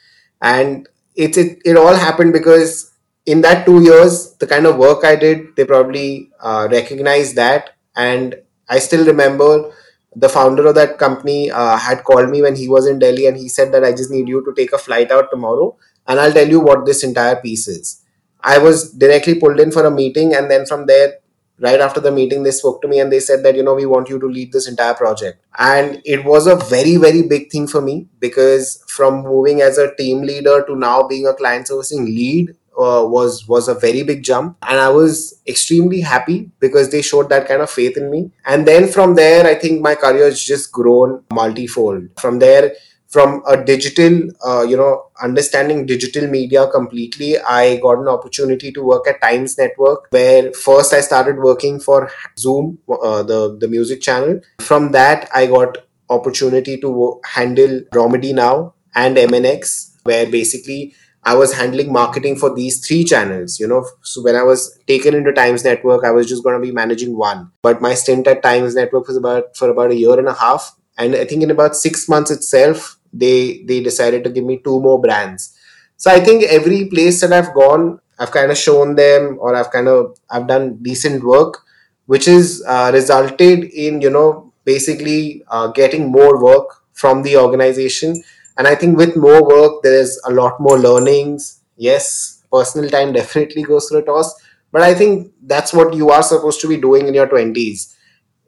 And 0.41 0.89
it, 1.15 1.37
it, 1.37 1.59
it 1.65 1.77
all 1.77 1.95
happened 1.95 2.33
because 2.33 2.94
in 3.27 3.41
that 3.41 3.65
two 3.65 3.83
years, 3.83 4.35
the 4.35 4.47
kind 4.47 4.67
of 4.67 4.77
work 4.77 5.05
I 5.05 5.17
did, 5.17 5.57
they 5.57 5.65
probably 5.65 6.31
uh, 6.41 6.69
recognized 6.71 7.37
that. 7.37 7.71
And 7.97 8.35
I 8.69 8.79
still 8.79 9.05
remember 9.07 9.73
the 10.17 10.29
founder 10.29 10.67
of 10.67 10.75
that 10.77 10.99
company 10.99 11.51
uh, 11.51 11.77
had 11.77 12.05
called 12.05 12.31
me 12.31 12.43
when 12.43 12.55
he 12.57 12.69
was 12.69 12.87
in 12.87 12.99
Delhi 12.99 13.27
and 13.27 13.37
he 13.37 13.49
said 13.49 13.73
that 13.73 13.85
I 13.85 13.93
just 13.93 14.11
need 14.11 14.29
you 14.29 14.45
to 14.45 14.55
take 14.55 14.73
a 14.73 14.79
flight 14.79 15.11
out 15.11 15.31
tomorrow 15.31 15.77
and 16.07 16.21
I'll 16.21 16.33
tell 16.33 16.49
you 16.49 16.61
what 16.61 16.87
this 16.87 17.03
entire 17.03 17.37
piece 17.37 17.67
is. 17.67 18.03
I 18.41 18.59
was 18.59 18.93
directly 18.93 19.41
pulled 19.41 19.59
in 19.59 19.73
for 19.73 19.85
a 19.85 19.91
meeting 19.91 20.35
and 20.35 20.51
then 20.51 20.67
from 20.67 20.87
there 20.87 21.15
right 21.59 21.81
after 21.81 22.01
the 22.01 22.11
meeting 22.11 22.43
they 22.43 22.51
spoke 22.51 22.83
to 22.83 22.89
me 22.89 22.99
and 23.01 23.13
they 23.13 23.21
said 23.21 23.43
that 23.45 23.57
you 23.57 23.63
know 23.63 23.75
we 23.75 23.87
want 23.87 24.09
you 24.09 24.19
to 24.19 24.27
lead 24.27 24.53
this 24.53 24.69
entire 24.69 24.95
project 24.95 25.41
and 25.57 26.03
it 26.05 26.25
was 26.25 26.49
a 26.49 26.57
very 26.57 26.97
very 26.97 27.23
big 27.23 27.49
thing 27.51 27.67
for 27.67 27.81
me 27.81 28.09
because 28.19 28.85
from 28.89 29.23
moving 29.23 29.61
as 29.61 29.79
a 29.79 29.95
team 29.95 30.23
leader 30.23 30.65
to 30.67 30.75
now 30.75 31.07
being 31.07 31.27
a 31.27 31.35
client 31.35 31.69
servicing 31.69 32.05
lead 32.05 32.55
uh, 32.79 33.05
was 33.07 33.47
was 33.49 33.69
a 33.69 33.75
very 33.75 34.03
big 34.03 34.23
jump. 34.23 34.57
And 34.63 34.81
i 34.81 34.89
was 34.89 35.41
extremely 35.47 36.01
happy 36.01 36.51
because 36.61 36.91
they 36.91 37.03
showed 37.03 37.29
that 37.29 37.47
kind 37.49 37.63
of 37.63 37.71
faith 37.71 37.97
in 37.97 38.11
me. 38.11 38.31
And 38.47 38.67
then 38.67 38.89
from 38.89 39.15
there 39.15 39.47
i 39.47 39.55
think 39.55 39.81
my 39.81 39.95
career 39.95 40.25
has 40.25 40.43
just 40.43 40.73
grown 40.73 41.23
multifold. 41.33 42.09
From 42.21 42.39
there 42.39 42.73
from 43.15 43.43
a 43.47 43.57
digital 43.65 44.15
uh, 44.45 44.63
you 44.71 44.77
know 44.77 44.93
understanding 45.23 45.87
digital 45.87 46.27
media 46.27 46.67
completely 46.77 47.29
i 47.57 47.77
got 47.85 48.01
an 48.05 48.09
opportunity 48.15 48.73
to 48.79 48.83
work 48.91 49.07
at 49.13 49.21
times 49.27 49.57
network 49.63 50.09
where 50.17 50.53
first 50.65 50.97
i 50.99 51.01
started 51.09 51.39
working 51.49 51.79
for 51.87 52.11
zoom 52.45 52.77
uh, 53.09 53.23
the 53.23 53.57
the 53.61 53.69
music 53.69 54.01
channel. 54.01 54.41
From 54.71 54.91
that 54.99 55.29
i 55.43 55.47
got 55.47 55.79
opportunity 56.11 56.77
to 56.81 57.21
handle 57.37 57.81
Romedy 58.01 58.35
now 58.35 58.75
and 58.95 59.17
mnx 59.17 59.93
where 60.11 60.27
basically 60.27 60.95
I 61.25 61.35
was 61.35 61.55
handling 61.55 61.93
marketing 61.93 62.37
for 62.37 62.55
these 62.55 62.87
three 62.87 63.05
channels, 63.05 63.59
you 63.59 63.67
know. 63.67 63.87
So 64.03 64.23
when 64.23 64.37
I 64.37 64.43
was 64.43 64.79
taken 64.87 65.15
into 65.15 65.33
Times 65.33 65.65
Network, 65.65 66.05
I 66.05 66.11
was 66.11 66.29
just 66.29 66.45
going 66.45 66.61
to 66.61 66.67
be 66.67 66.73
managing 66.73 67.17
one. 67.17 67.51
But 67.63 67.81
my 67.81 67.95
stint 67.95 68.27
at 68.27 68.43
Times 68.43 68.75
Network 68.75 69.09
was 69.09 69.17
about 69.17 69.57
for 69.57 69.71
about 69.71 69.91
a 69.91 69.97
year 69.97 70.19
and 70.19 70.29
a 70.29 70.35
half. 70.35 70.77
And 70.99 71.15
I 71.17 71.25
think 71.25 71.43
in 71.43 71.51
about 71.51 71.77
six 71.77 72.09
months 72.09 72.31
itself, 72.31 72.99
they 73.15 73.63
they 73.65 73.81
decided 73.81 74.25
to 74.25 74.31
give 74.31 74.45
me 74.45 74.59
two 74.59 74.81
more 74.81 75.01
brands 75.01 75.57
so 75.97 76.11
i 76.11 76.19
think 76.21 76.43
every 76.45 76.87
place 76.87 77.21
that 77.21 77.33
i've 77.33 77.55
gone 77.55 77.99
i've 78.19 78.33
kind 78.33 78.51
of 78.51 78.59
shown 78.59 78.95
them 78.97 79.37
or 79.41 79.55
i've 79.55 79.71
kind 79.71 79.89
of 79.89 80.19
i've 80.31 80.47
done 80.49 80.77
decent 80.83 81.23
work 81.23 81.63
which 82.07 82.29
is 82.29 82.63
uh, 82.67 82.91
resulted 82.93 83.65
in 83.65 84.01
you 84.01 84.11
know 84.11 84.53
basically 84.65 85.43
uh, 85.49 85.69
getting 85.69 86.11
more 86.11 86.43
work 86.43 86.83
from 86.93 87.23
the 87.23 87.37
organization 87.37 88.23
and 88.57 88.67
i 88.67 88.75
think 88.75 88.97
with 88.97 89.17
more 89.17 89.47
work 89.47 89.83
there's 89.83 90.21
a 90.27 90.33
lot 90.33 90.61
more 90.61 90.79
learnings. 90.79 91.61
Yes 91.77 92.43
personal 92.53 92.89
time 92.89 93.13
definitely 93.13 93.65
goes 93.65 93.89
through 93.89 93.99
a 93.99 94.05
toss. 94.05 94.35
But 94.73 94.83
i 94.83 94.95
think 94.95 95.33
that's 95.43 95.73
what 95.73 95.95
you 95.95 96.11
are 96.11 96.23
supposed 96.23 96.61
to 96.61 96.69
be 96.69 96.77
doing 96.77 97.07
in 97.09 97.15
your 97.15 97.27
20s 97.29 97.95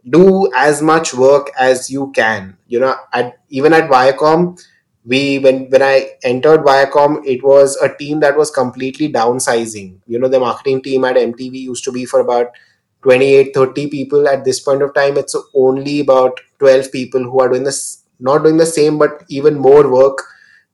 do 0.08 0.50
as 0.54 0.82
much 0.82 1.14
work 1.14 1.50
as 1.58 1.90
you 1.90 2.12
can. 2.12 2.56
You 2.68 2.80
know 2.80 2.96
at 3.12 3.38
even 3.48 3.72
at 3.72 3.90
viacom 3.90 4.60
we 5.04 5.38
when 5.38 5.70
when 5.70 5.82
i 5.82 6.10
entered 6.24 6.60
viacom 6.60 7.24
it 7.24 7.42
was 7.44 7.76
a 7.76 7.94
team 7.96 8.20
that 8.20 8.36
was 8.36 8.50
completely 8.50 9.12
downsizing. 9.12 9.98
You 10.06 10.18
know 10.18 10.28
the 10.28 10.40
marketing 10.40 10.82
team 10.82 11.04
at 11.04 11.16
mtv 11.16 11.52
used 11.52 11.84
to 11.84 11.92
be 11.92 12.04
for 12.04 12.20
about 12.20 12.48
28 13.02 13.54
30 13.54 13.88
people 13.88 14.28
at 14.28 14.44
this 14.44 14.60
point 14.60 14.82
of 14.82 14.94
time. 14.94 15.16
It's 15.16 15.36
only 15.54 16.00
about 16.00 16.40
12 16.58 16.90
people 16.90 17.22
who 17.22 17.40
are 17.40 17.48
doing 17.48 17.64
this 17.64 18.02
not 18.20 18.42
doing 18.42 18.56
the 18.56 18.66
same 18.66 18.98
but 18.98 19.24
even 19.28 19.54
more 19.58 19.90
work 19.90 20.22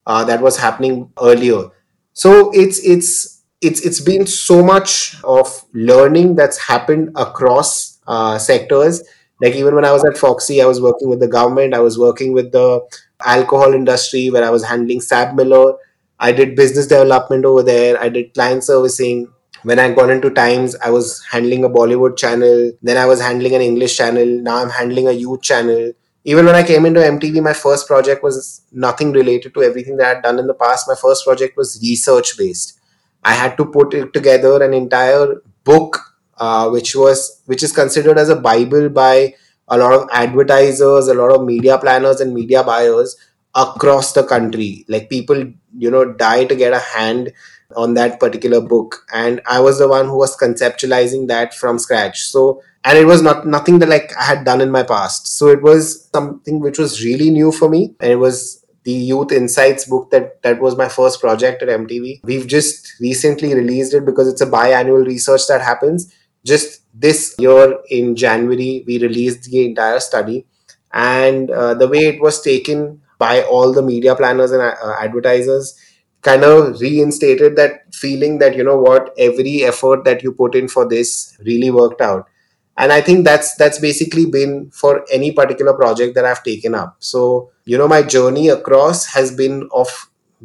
uh, 0.07 0.25
that 0.25 0.41
was 0.41 0.57
happening 0.57 1.11
earlier 1.21 1.69
so 2.13 2.51
it's 2.53 2.79
it's 2.85 3.43
it's 3.61 3.81
it's 3.87 4.01
been 4.01 4.27
so 4.27 4.63
much 4.63 5.17
of 5.25 5.65
learning 5.73 6.35
that's 6.35 6.59
happened 6.59 7.11
across 7.17 7.99
uh, 8.07 8.39
sectors 8.39 9.03
like 9.41 9.55
even 9.57 9.75
when 9.75 9.85
I 9.85 9.91
was 9.91 10.05
at 10.05 10.17
Foxy, 10.17 10.63
I 10.63 10.67
was 10.67 10.81
working 10.81 11.09
with 11.09 11.19
the 11.19 11.27
government. 11.27 11.75
I 11.75 11.81
was 11.81 11.99
working 11.99 12.33
with 12.33 12.53
the 12.53 12.81
alcohol 13.27 13.75
industry 13.75 14.31
where 14.31 14.45
I 14.45 14.51
was 14.51 14.65
handling 14.65 15.01
SABMiller 15.01 15.75
I 16.23 16.31
did 16.31 16.55
business 16.55 16.87
development 16.87 17.45
over 17.45 17.65
there. 17.65 18.01
I 18.01 18.09
did 18.09 18.33
client 18.33 18.63
servicing. 18.63 19.27
When 19.65 19.81
I 19.81 19.93
got 19.93 20.09
into 20.09 20.31
Times, 20.31 20.77
I 20.77 20.91
was 20.91 21.21
handling 21.29 21.65
a 21.65 21.69
Bollywood 21.69 22.17
channel. 22.17 22.71
Then 22.81 22.97
I 22.97 23.07
was 23.07 23.21
handling 23.21 23.57
an 23.57 23.61
English 23.61 23.97
channel. 23.97 24.25
Now 24.25 24.59
I'm 24.59 24.71
handling 24.71 25.09
a 25.09 25.13
youth 25.13 25.43
channel. 25.43 25.93
Even 26.25 26.47
when 26.47 26.55
I 26.55 26.63
came 26.63 26.87
into 26.87 27.01
MTV, 27.01 27.43
my 27.43 27.53
first 27.53 27.87
project 27.87 28.23
was 28.23 28.63
nothing 28.71 29.13
related 29.13 29.55
to 29.55 29.63
everything 29.63 29.97
that 29.97 30.07
I 30.07 30.15
had 30.15 30.23
done 30.23 30.39
in 30.39 30.47
the 30.47 30.55
past. 30.55 30.87
My 30.89 30.95
first 30.95 31.25
project 31.25 31.57
was 31.57 31.81
research 31.83 32.39
based. 32.39 32.79
I 33.25 33.33
had 33.35 33.57
to 33.57 33.65
put 33.65 33.95
it 33.95 34.13
together 34.13 34.63
an 34.63 34.75
entire 34.75 35.43
book 35.65 35.99
uh, 36.39 36.69
which 36.71 36.95
was 36.97 37.43
which 37.47 37.63
is 37.63 37.73
considered 37.73 38.19
as 38.19 38.29
a 38.29 38.37
bible 38.37 38.89
by 38.89 39.35
a 39.69 39.79
lot 39.79 39.93
of 39.93 40.09
advertisers 40.13 41.07
a 41.09 41.15
lot 41.15 41.31
of 41.31 41.45
media 41.45 41.79
planners 41.79 42.21
and 42.21 42.35
media 42.35 42.65
buyers 42.65 43.17
across 43.55 44.13
the 44.13 44.25
country 44.25 44.85
like 44.89 45.09
people 45.09 45.45
you 45.77 45.91
know 45.91 46.05
die 46.13 46.45
to 46.45 46.57
get 46.57 46.73
a 46.73 46.79
hand 46.79 47.33
on 47.77 47.95
that 47.95 48.19
particular 48.21 48.61
book 48.61 49.05
and 49.13 49.41
i 49.47 49.59
was 49.61 49.79
the 49.79 49.89
one 49.89 50.07
who 50.07 50.17
was 50.17 50.37
conceptualizing 50.37 51.29
that 51.29 51.55
from 51.55 51.79
scratch. 51.79 52.23
So 52.25 52.63
and 52.85 52.99
it 52.99 53.05
was 53.05 53.23
not 53.23 53.47
nothing 53.47 53.79
that 53.79 53.89
like 53.89 54.13
i 54.19 54.25
had 54.25 54.45
done 54.45 54.61
in 54.61 54.71
my 54.71 54.83
past. 54.83 55.27
So 55.39 55.49
it 55.49 55.63
was 55.63 56.09
something 56.15 56.61
which 56.61 56.79
was 56.79 57.05
really 57.05 57.31
new 57.31 57.53
for 57.53 57.69
me. 57.69 57.95
And 58.01 58.11
it 58.13 58.17
was 58.17 58.65
the 58.85 58.93
youth 58.93 59.31
insights 59.31 59.85
book 59.85 60.11
that 60.11 60.43
that 60.43 60.61
was 60.61 60.77
my 60.77 60.89
first 60.89 61.21
project 61.21 61.63
at 61.63 61.69
mtv 61.69 62.21
we've 62.25 62.49
just 62.49 62.95
recently 63.01 63.55
released 63.55 63.95
it 63.95 64.05
because 64.05 64.27
it's 64.27 64.41
a 64.41 64.47
biannual 64.47 65.07
research 65.07 65.47
that 65.47 65.61
happens. 65.61 66.13
Just 66.45 66.81
this 66.93 67.37
year 67.39 67.79
in 67.89 68.17
January, 68.17 68.83
we 68.87 68.99
released 68.99 69.45
the 69.45 69.65
entire 69.65 70.01
study, 70.01 70.47
and 70.93 71.49
uh, 71.51 71.75
the 71.75 71.87
way 71.87 72.01
it 72.01 72.21
was 72.21 72.43
taken 72.43 73.01
by 73.19 73.43
all 73.43 73.73
the 73.73 73.83
media 73.83 74.17
planners 74.17 74.51
and 74.51 74.61
uh, 74.61 74.95
advertisers 75.01 75.79
kind 76.23 76.45
of 76.45 76.81
reinstated 76.81 77.57
that 77.57 77.95
feeling 77.95 78.39
that 78.39 78.57
you 78.57 78.65
know 78.65 78.79
what 78.79 79.13
every 79.19 79.65
effort 79.65 80.05
that 80.05 80.23
you 80.23 80.33
put 80.33 80.55
in 80.55 80.69
for 80.69 80.89
this 80.89 81.37
really 81.45 81.71
worked 81.71 82.01
out. 82.01 82.29
And 82.79 82.91
i 82.93 83.01
think 83.03 83.25
that's 83.25 83.55
that's 83.57 83.79
basically 83.79 84.25
been 84.25 84.71
for 84.71 85.05
any 85.13 85.31
particular 85.33 85.75
project 85.75 86.15
that 86.15 86.25
i've 86.25 86.43
taken 86.43 86.75
up. 86.75 86.97
So 87.01 87.51
you 87.65 87.77
know 87.77 87.89
my 87.89 88.03
journey 88.03 88.49
across 88.49 89.07
has 89.15 89.35
been 89.37 89.69
of 89.73 89.91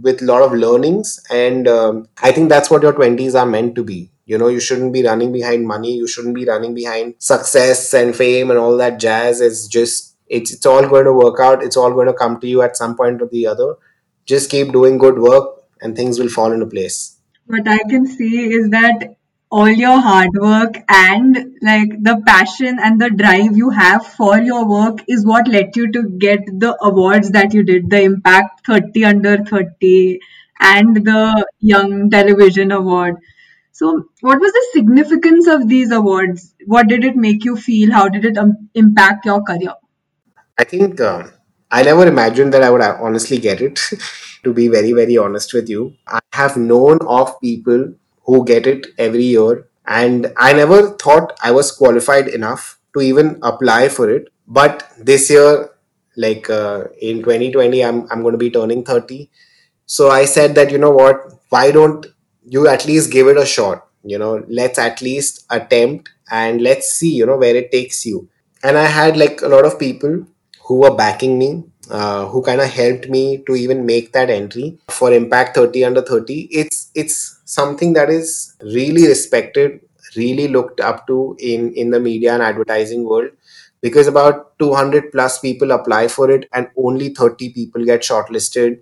with 0.01 0.21
a 0.21 0.25
lot 0.25 0.43
of 0.43 0.53
learnings 0.53 1.19
and 1.31 1.67
um, 1.67 2.07
i 2.21 2.31
think 2.31 2.49
that's 2.49 2.69
what 2.69 2.83
your 2.83 2.93
20s 2.93 3.39
are 3.39 3.45
meant 3.45 3.75
to 3.75 3.83
be. 3.83 4.11
You 4.25 4.37
know 4.37 4.49
you 4.49 4.59
shouldn't 4.59 4.91
be 4.91 5.03
running 5.03 5.31
behind 5.31 5.65
money. 5.65 5.95
You 5.95 6.07
shouldn't 6.07 6.35
be 6.35 6.45
running 6.45 6.73
behind 6.73 7.15
success 7.17 7.93
and 7.93 8.15
fame 8.15 8.49
and 8.49 8.59
all 8.59 8.75
that 8.77 8.99
jazz. 8.99 9.39
It's 9.39 9.67
just 9.67 10.15
it's 10.27 10.51
it's 10.53 10.65
all 10.65 10.85
going 10.87 11.05
to 11.05 11.13
work 11.13 11.39
out. 11.39 11.63
It's 11.63 11.77
all 11.77 11.93
going 11.93 12.07
to 12.07 12.13
come 12.13 12.41
to 12.41 12.47
you 12.47 12.61
at 12.61 12.75
some 12.75 12.97
point 12.97 13.21
or 13.21 13.27
the 13.27 13.47
other. 13.47 13.75
Just 14.25 14.51
keep 14.51 14.73
doing 14.73 14.97
good 14.97 15.17
work 15.17 15.56
and 15.81 15.95
things 15.95 16.19
will 16.19 16.29
fall 16.29 16.51
into 16.51 16.65
place 16.65 17.19
what 17.45 17.67
i 17.67 17.77
can 17.89 18.05
see 18.05 18.45
is 18.59 18.69
that 18.69 19.13
all 19.49 19.69
your 19.69 19.99
hard 19.99 20.29
work 20.41 20.77
and 20.89 21.37
like 21.61 21.91
the 22.03 22.21
passion 22.25 22.79
and 22.83 22.99
the 22.99 23.09
drive 23.09 23.55
you 23.55 23.69
have 23.69 24.05
for 24.05 24.37
your 24.39 24.67
work 24.67 24.99
is 25.07 25.25
what 25.25 25.47
led 25.47 25.75
you 25.75 25.89
to 25.91 26.03
get 26.25 26.41
the 26.65 26.75
awards 26.81 27.31
that 27.31 27.53
you 27.53 27.63
did 27.63 27.89
the 27.89 28.01
impact 28.01 28.65
30 28.65 29.05
under 29.05 29.37
30 29.37 30.19
and 30.59 30.97
the 30.97 31.45
young 31.59 32.09
television 32.09 32.71
award 32.71 33.15
so, 33.77 34.05
what 34.21 34.39
was 34.39 34.51
the 34.53 34.65
significance 34.73 35.47
of 35.47 35.67
these 35.67 35.91
awards? 35.91 36.55
What 36.65 36.87
did 36.87 37.03
it 37.05 37.15
make 37.15 37.45
you 37.45 37.55
feel? 37.55 37.91
How 37.91 38.09
did 38.09 38.25
it 38.25 38.35
um, 38.35 38.69
impact 38.73 39.27
your 39.27 39.43
career? 39.43 39.75
I 40.57 40.63
think 40.63 40.99
uh, 40.99 41.27
I 41.71 41.83
never 41.83 42.07
imagined 42.07 42.53
that 42.53 42.63
I 42.63 42.69
would 42.69 42.81
honestly 42.81 43.37
get 43.37 43.61
it, 43.61 43.79
to 44.43 44.53
be 44.53 44.67
very, 44.67 44.93
very 44.93 45.17
honest 45.17 45.53
with 45.53 45.69
you. 45.69 45.95
I 46.07 46.19
have 46.33 46.57
known 46.57 46.99
of 47.07 47.39
people 47.41 47.93
who 48.25 48.45
get 48.45 48.67
it 48.67 48.87
every 48.97 49.23
year, 49.23 49.67
and 49.85 50.31
I 50.37 50.53
never 50.53 50.91
thought 50.91 51.37
I 51.43 51.51
was 51.51 51.71
qualified 51.71 52.27
enough 52.27 52.79
to 52.93 53.01
even 53.01 53.39
apply 53.43 53.89
for 53.89 54.09
it. 54.09 54.29
But 54.47 54.89
this 54.97 55.29
year, 55.29 55.69
like 56.15 56.49
uh, 56.49 56.85
in 57.01 57.17
2020, 57.23 57.83
I'm, 57.83 58.07
I'm 58.11 58.21
going 58.21 58.33
to 58.33 58.37
be 58.37 58.49
turning 58.49 58.83
30. 58.83 59.29
So 59.85 60.09
I 60.09 60.25
said 60.25 60.55
that, 60.55 60.71
you 60.71 60.77
know 60.77 60.91
what, 60.91 61.33
why 61.49 61.71
don't 61.71 62.05
you 62.45 62.67
at 62.67 62.85
least 62.85 63.11
give 63.11 63.27
it 63.27 63.37
a 63.37 63.45
shot 63.45 63.87
you 64.03 64.17
know 64.17 64.43
let's 64.47 64.79
at 64.79 65.01
least 65.01 65.45
attempt 65.49 66.09
and 66.31 66.61
let's 66.61 66.93
see 66.93 67.13
you 67.13 67.25
know 67.25 67.37
where 67.37 67.55
it 67.55 67.71
takes 67.71 68.05
you 68.05 68.27
and 68.63 68.77
i 68.77 68.85
had 68.85 69.17
like 69.17 69.41
a 69.41 69.47
lot 69.47 69.65
of 69.65 69.79
people 69.79 70.25
who 70.67 70.79
were 70.81 70.95
backing 70.95 71.37
me 71.39 71.63
uh, 71.89 72.25
who 72.27 72.41
kind 72.41 72.59
of 72.61 72.69
helped 72.69 73.09
me 73.09 73.43
to 73.47 73.55
even 73.55 73.85
make 73.85 74.11
that 74.13 74.29
entry. 74.29 74.77
For 74.89 75.13
impact 75.13 75.55
30 75.55 75.85
under 75.85 76.01
30 76.01 76.47
it's 76.51 76.91
it's 76.95 77.41
something 77.45 77.93
that 77.93 78.09
is 78.09 78.55
really 78.61 79.07
respected 79.07 79.79
really 80.15 80.47
looked 80.47 80.79
up 80.79 81.07
to 81.07 81.35
in 81.39 81.73
in 81.73 81.91
the 81.91 81.99
media 81.99 82.33
and 82.33 82.43
advertising 82.43 83.05
world 83.05 83.29
because 83.81 84.07
about 84.07 84.57
200 84.59 85.11
plus 85.11 85.39
people 85.39 85.71
apply 85.71 86.07
for 86.07 86.29
it 86.31 86.49
and 86.53 86.67
only 86.77 87.09
30 87.09 87.53
people 87.53 87.85
get 87.85 88.01
shortlisted. 88.01 88.79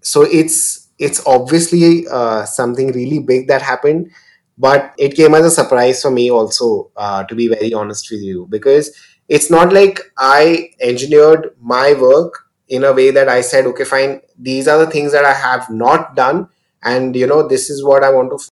So 0.00 0.22
it's 0.22 0.88
it's 0.98 1.26
obviously 1.26 2.06
uh, 2.08 2.44
something 2.44 2.92
really 2.92 3.18
big 3.18 3.48
that 3.48 3.62
happened 3.62 4.10
but 4.58 4.94
it 4.98 5.14
came 5.16 5.34
as 5.34 5.44
a 5.46 5.50
surprise 5.50 6.02
for 6.02 6.10
me 6.10 6.30
also 6.30 6.90
uh, 6.96 7.24
to 7.24 7.34
be 7.34 7.48
very 7.48 7.72
honest 7.72 8.10
with 8.10 8.20
you 8.20 8.46
because 8.50 8.90
it's 9.28 9.50
not 9.50 9.72
like 9.72 10.00
i 10.18 10.70
engineered 10.80 11.54
my 11.60 11.94
work 11.94 12.48
in 12.68 12.84
a 12.84 12.92
way 12.92 13.10
that 13.10 13.28
i 13.28 13.40
said 13.40 13.66
okay 13.66 13.84
fine 13.84 14.20
these 14.38 14.68
are 14.68 14.78
the 14.78 14.90
things 14.90 15.12
that 15.12 15.24
i 15.24 15.32
have 15.32 15.68
not 15.70 16.14
done 16.16 16.48
and 16.82 17.14
you 17.16 17.26
know 17.26 17.46
this 17.46 17.70
is 17.70 17.84
what 17.84 18.04
i 18.04 18.10
want 18.10 18.30
to 18.30 18.48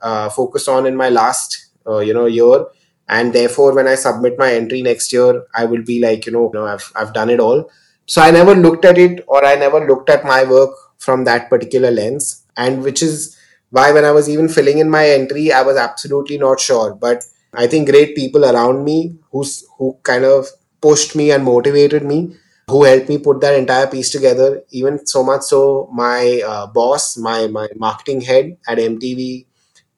uh, 0.00 0.28
focus 0.30 0.68
on 0.68 0.86
in 0.86 0.96
my 0.96 1.08
last 1.08 1.70
uh, 1.86 1.98
you 1.98 2.14
know 2.14 2.26
year 2.26 2.66
and 3.08 3.32
therefore 3.32 3.74
when 3.74 3.88
i 3.88 3.94
submit 3.94 4.38
my 4.38 4.52
entry 4.52 4.82
next 4.82 5.12
year 5.12 5.44
i 5.54 5.64
will 5.64 5.82
be 5.82 6.00
like 6.00 6.26
you 6.26 6.32
know, 6.32 6.50
you 6.52 6.60
know 6.60 6.66
I've, 6.66 6.92
I've 6.96 7.12
done 7.12 7.30
it 7.30 7.40
all. 7.40 7.70
So 8.06 8.22
i 8.22 8.30
never 8.30 8.54
looked 8.54 8.84
at 8.84 8.98
it 8.98 9.24
or 9.26 9.44
i 9.44 9.54
never 9.54 9.86
looked 9.86 10.10
at 10.10 10.24
my 10.24 10.44
work 10.44 10.70
from 10.98 11.24
that 11.24 11.48
particular 11.48 11.90
lens 11.90 12.44
and 12.56 12.82
which 12.82 13.02
is 13.02 13.36
why 13.70 13.92
when 13.92 14.04
i 14.04 14.10
was 14.10 14.28
even 14.28 14.48
filling 14.48 14.78
in 14.78 14.90
my 14.90 15.08
entry 15.08 15.52
i 15.52 15.62
was 15.62 15.76
absolutely 15.76 16.38
not 16.38 16.60
sure 16.60 16.94
but 16.94 17.24
i 17.54 17.66
think 17.66 17.88
great 17.88 18.14
people 18.14 18.44
around 18.44 18.84
me 18.84 19.14
who's 19.32 19.64
who 19.78 19.96
kind 20.02 20.24
of 20.24 20.46
pushed 20.80 21.14
me 21.16 21.30
and 21.30 21.44
motivated 21.44 22.04
me 22.04 22.34
who 22.70 22.84
helped 22.84 23.08
me 23.08 23.18
put 23.18 23.40
that 23.40 23.54
entire 23.54 23.86
piece 23.88 24.10
together. 24.10 24.62
Even 24.70 25.04
so 25.06 25.24
much 25.24 25.42
so 25.42 25.88
my 25.92 26.40
uh, 26.46 26.66
boss 26.68 27.16
my 27.16 27.46
my 27.48 27.68
marketing 27.76 28.20
head 28.20 28.56
at 28.68 28.78
mtv 28.78 29.46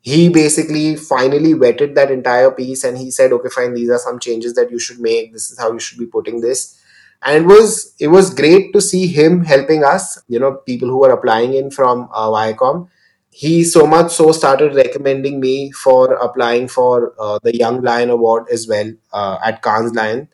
he 0.01 0.29
basically 0.29 0.97
finally 0.97 1.55
vetted 1.55 1.95
that 1.95 2.11
entire 2.11 2.51
piece 2.51 2.83
and 2.85 2.99
he 2.99 3.11
said 3.11 3.33
okay 3.33 3.51
fine 3.55 3.75
these 3.75 3.91
are 3.91 3.99
some 3.99 4.19
changes 4.19 4.55
that 4.55 4.71
you 4.71 4.79
should 4.79 5.01
make. 5.01 5.33
This 5.33 5.51
is 5.51 5.59
how 5.59 5.73
you 5.73 5.79
should 5.79 5.99
be 5.99 6.07
putting 6.07 6.41
this. 6.41 6.81
And 7.25 7.45
it 7.45 7.47
was 7.47 7.95
it 8.01 8.09
was 8.09 8.35
great 8.35 8.73
to 8.73 8.81
see 8.81 9.07
him 9.07 9.45
helping 9.45 9.85
us 9.85 10.19
you 10.29 10.41
know 10.41 10.55
people 10.71 10.89
who 10.89 10.99
were 10.99 11.11
applying 11.13 11.55
in 11.55 11.71
from 11.71 12.09
uh, 12.13 12.29
viacom 12.31 12.89
he 13.33 13.65
so 13.65 13.87
much 13.87 14.13
so 14.13 14.31
started 14.33 14.75
recommending 14.75 15.41
me 15.41 15.73
for 15.73 16.15
applying 16.15 16.69
for 16.69 17.15
uh, 17.19 17.39
the 17.43 17.57
young 17.57 17.81
lion 17.83 18.11
award 18.11 18.47
as 18.53 18.69
well 18.69 18.93
uh, 19.13 19.39
at 19.45 19.63
cannes 19.63 19.95
lion 19.95 20.29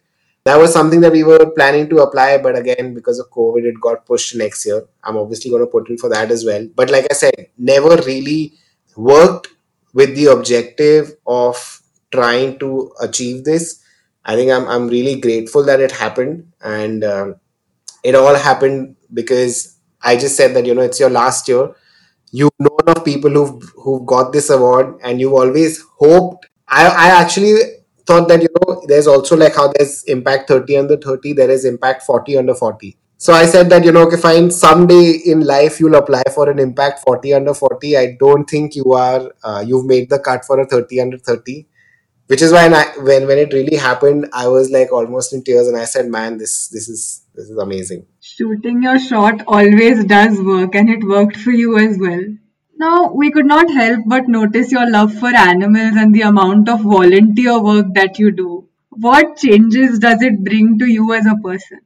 that 0.44 0.56
was 0.56 0.72
something 0.72 1.00
that 1.00 1.12
we 1.12 1.22
were 1.24 1.50
planning 1.56 1.88
to 1.88 1.98
apply 1.98 2.38
but 2.38 2.56
again 2.58 2.94
because 2.94 3.18
of 3.18 3.30
covid 3.30 3.64
it 3.72 3.80
got 3.80 4.04
pushed 4.06 4.34
next 4.36 4.66
year 4.66 4.82
i'm 5.04 5.16
obviously 5.16 5.50
going 5.50 5.64
to 5.66 5.74
put 5.76 5.88
in 5.88 5.98
for 5.98 6.08
that 6.08 6.30
as 6.30 6.44
well 6.44 6.66
but 6.74 6.90
like 6.90 7.06
i 7.10 7.14
said 7.14 7.46
never 7.56 7.96
really 8.12 8.52
worked 8.96 9.48
with 9.94 10.14
the 10.14 10.26
objective 10.26 11.14
of 11.26 11.82
trying 12.12 12.58
to 12.58 12.92
achieve 13.00 13.44
this. 13.44 13.82
I 14.24 14.34
think 14.36 14.50
I'm, 14.50 14.66
I'm 14.68 14.88
really 14.88 15.20
grateful 15.20 15.64
that 15.64 15.80
it 15.80 15.92
happened. 15.92 16.52
And 16.62 17.04
um, 17.04 17.36
it 18.02 18.14
all 18.14 18.34
happened 18.34 18.96
because 19.12 19.76
I 20.02 20.16
just 20.16 20.36
said 20.36 20.54
that, 20.54 20.66
you 20.66 20.74
know, 20.74 20.82
it's 20.82 21.00
your 21.00 21.10
last 21.10 21.48
year. 21.48 21.74
You've 22.32 22.58
known 22.58 22.96
of 22.96 23.04
people 23.04 23.30
who've, 23.30 23.62
who've 23.76 24.06
got 24.06 24.32
this 24.32 24.50
award 24.50 24.98
and 25.02 25.20
you've 25.20 25.32
always 25.32 25.82
hoped. 25.98 26.46
I, 26.68 26.86
I 26.86 27.20
actually 27.20 27.56
thought 28.06 28.28
that, 28.28 28.42
you 28.42 28.48
know, 28.60 28.82
there's 28.86 29.06
also 29.06 29.36
like 29.36 29.56
how 29.56 29.72
there's 29.76 30.04
impact 30.04 30.48
30 30.48 30.76
under 30.76 30.96
30, 30.96 31.32
there 31.34 31.50
is 31.50 31.64
impact 31.64 32.02
40 32.02 32.38
under 32.38 32.54
40 32.54 32.96
so 33.20 33.32
I 33.32 33.46
said 33.46 33.68
that, 33.70 33.84
you 33.84 33.90
know, 33.90 34.06
okay, 34.06 34.16
fine, 34.16 34.48
someday 34.48 35.20
in 35.26 35.40
life 35.40 35.80
you'll 35.80 35.96
apply 35.96 36.22
for 36.32 36.48
an 36.48 36.60
impact 36.60 37.00
40 37.00 37.34
under 37.34 37.52
40. 37.52 37.96
I 37.96 38.16
don't 38.18 38.48
think 38.48 38.76
you 38.76 38.92
are, 38.92 39.32
uh, 39.42 39.64
you've 39.66 39.86
made 39.86 40.08
the 40.08 40.20
cut 40.20 40.44
for 40.44 40.60
a 40.60 40.64
30 40.64 41.00
under 41.00 41.18
30. 41.18 41.66
Which 42.28 42.42
is 42.42 42.52
why 42.52 42.66
I, 42.68 42.84
when 42.98 43.26
when 43.26 43.38
it 43.38 43.52
really 43.52 43.76
happened, 43.76 44.28
I 44.32 44.48
was 44.48 44.70
like 44.70 44.92
almost 44.92 45.32
in 45.32 45.42
tears, 45.42 45.66
and 45.66 45.76
I 45.76 45.84
said, 45.84 46.08
"Man, 46.08 46.36
this 46.38 46.68
this 46.68 46.88
is 46.88 47.22
this 47.34 47.48
is 47.48 47.56
amazing." 47.56 48.04
Shooting 48.20 48.82
your 48.82 48.98
shot 48.98 49.42
always 49.46 50.04
does 50.04 50.38
work, 50.40 50.74
and 50.74 50.90
it 50.90 51.02
worked 51.12 51.38
for 51.38 51.50
you 51.50 51.78
as 51.78 51.98
well. 51.98 52.22
Now, 52.78 53.10
we 53.12 53.30
could 53.32 53.46
not 53.46 53.70
help 53.70 54.04
but 54.06 54.28
notice 54.28 54.70
your 54.70 54.88
love 54.88 55.14
for 55.14 55.28
animals 55.28 55.96
and 55.96 56.14
the 56.14 56.20
amount 56.22 56.68
of 56.68 56.82
volunteer 56.82 57.60
work 57.60 57.86
that 57.94 58.20
you 58.20 58.30
do. 58.30 58.68
What 58.90 59.36
changes 59.36 59.98
does 59.98 60.22
it 60.22 60.44
bring 60.44 60.78
to 60.78 60.86
you 60.86 61.12
as 61.12 61.26
a 61.26 61.34
person? 61.42 61.80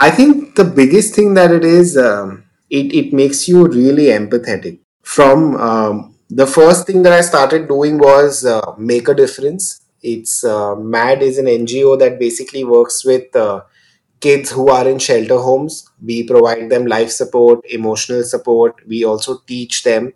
I 0.00 0.10
think 0.10 0.54
the 0.54 0.64
biggest 0.64 1.14
thing 1.14 1.34
that 1.34 1.50
it 1.50 1.64
is, 1.64 1.98
um, 1.98 2.44
it, 2.70 2.94
it 2.94 3.12
makes 3.12 3.46
you 3.46 3.66
really 3.66 4.06
empathetic. 4.06 4.78
From 5.02 5.56
um, 5.56 6.11
the 6.34 6.46
first 6.46 6.86
thing 6.86 7.02
that 7.02 7.12
I 7.12 7.20
started 7.20 7.68
doing 7.68 7.98
was 7.98 8.44
uh, 8.44 8.74
Make 8.78 9.08
a 9.08 9.14
Difference. 9.14 9.82
It's 10.02 10.44
uh, 10.44 10.74
MAD 10.76 11.22
is 11.22 11.38
an 11.38 11.46
NGO 11.46 11.98
that 11.98 12.18
basically 12.18 12.64
works 12.64 13.04
with 13.04 13.34
uh, 13.36 13.62
kids 14.20 14.50
who 14.50 14.68
are 14.68 14.88
in 14.88 14.98
shelter 14.98 15.38
homes. 15.38 15.88
We 16.04 16.24
provide 16.24 16.70
them 16.70 16.86
life 16.86 17.10
support, 17.10 17.60
emotional 17.70 18.22
support. 18.24 18.80
We 18.86 19.04
also 19.04 19.38
teach 19.46 19.82
them. 19.82 20.12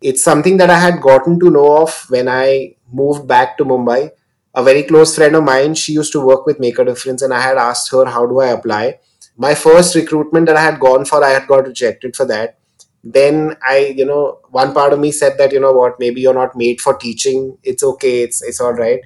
It's 0.00 0.24
something 0.24 0.56
that 0.56 0.70
I 0.70 0.78
had 0.78 1.00
gotten 1.00 1.38
to 1.40 1.50
know 1.50 1.82
of 1.82 2.06
when 2.08 2.28
I 2.28 2.76
moved 2.90 3.28
back 3.28 3.58
to 3.58 3.64
Mumbai. 3.64 4.10
A 4.54 4.64
very 4.64 4.82
close 4.82 5.14
friend 5.14 5.36
of 5.36 5.44
mine, 5.44 5.74
she 5.74 5.92
used 5.92 6.12
to 6.12 6.26
work 6.26 6.46
with 6.46 6.58
Make 6.58 6.78
a 6.78 6.84
Difference, 6.84 7.22
and 7.22 7.32
I 7.32 7.40
had 7.40 7.56
asked 7.58 7.92
her, 7.92 8.04
How 8.06 8.26
do 8.26 8.40
I 8.40 8.48
apply? 8.48 8.98
my 9.36 9.54
first 9.54 9.94
recruitment 9.94 10.46
that 10.46 10.56
I 10.56 10.62
had 10.62 10.78
gone 10.78 11.06
for, 11.06 11.24
I 11.24 11.30
had 11.30 11.46
got 11.48 11.66
rejected 11.66 12.14
for 12.14 12.26
that. 12.26 12.59
Then 13.02 13.56
I, 13.66 13.94
you 13.96 14.04
know, 14.04 14.40
one 14.50 14.74
part 14.74 14.92
of 14.92 15.00
me 15.00 15.10
said 15.12 15.38
that, 15.38 15.52
you 15.52 15.60
know 15.60 15.72
what, 15.72 15.98
maybe 15.98 16.20
you're 16.20 16.34
not 16.34 16.56
made 16.56 16.80
for 16.80 16.94
teaching. 16.96 17.56
It's 17.62 17.82
okay. 17.82 18.22
It's 18.22 18.42
it's 18.42 18.60
all 18.60 18.74
right. 18.74 19.00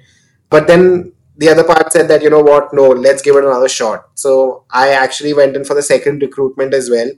But 0.49 0.67
then 0.67 1.13
the 1.37 1.49
other 1.49 1.63
part 1.63 1.91
said 1.91 2.07
that, 2.09 2.21
you 2.21 2.29
know 2.29 2.41
what, 2.41 2.73
no, 2.73 2.89
let's 2.89 3.21
give 3.21 3.35
it 3.35 3.43
another 3.43 3.69
shot. 3.69 4.09
So 4.15 4.65
I 4.71 4.89
actually 4.89 5.33
went 5.33 5.55
in 5.55 5.65
for 5.65 5.73
the 5.73 5.81
second 5.81 6.21
recruitment 6.21 6.73
as 6.73 6.89
well, 6.89 7.09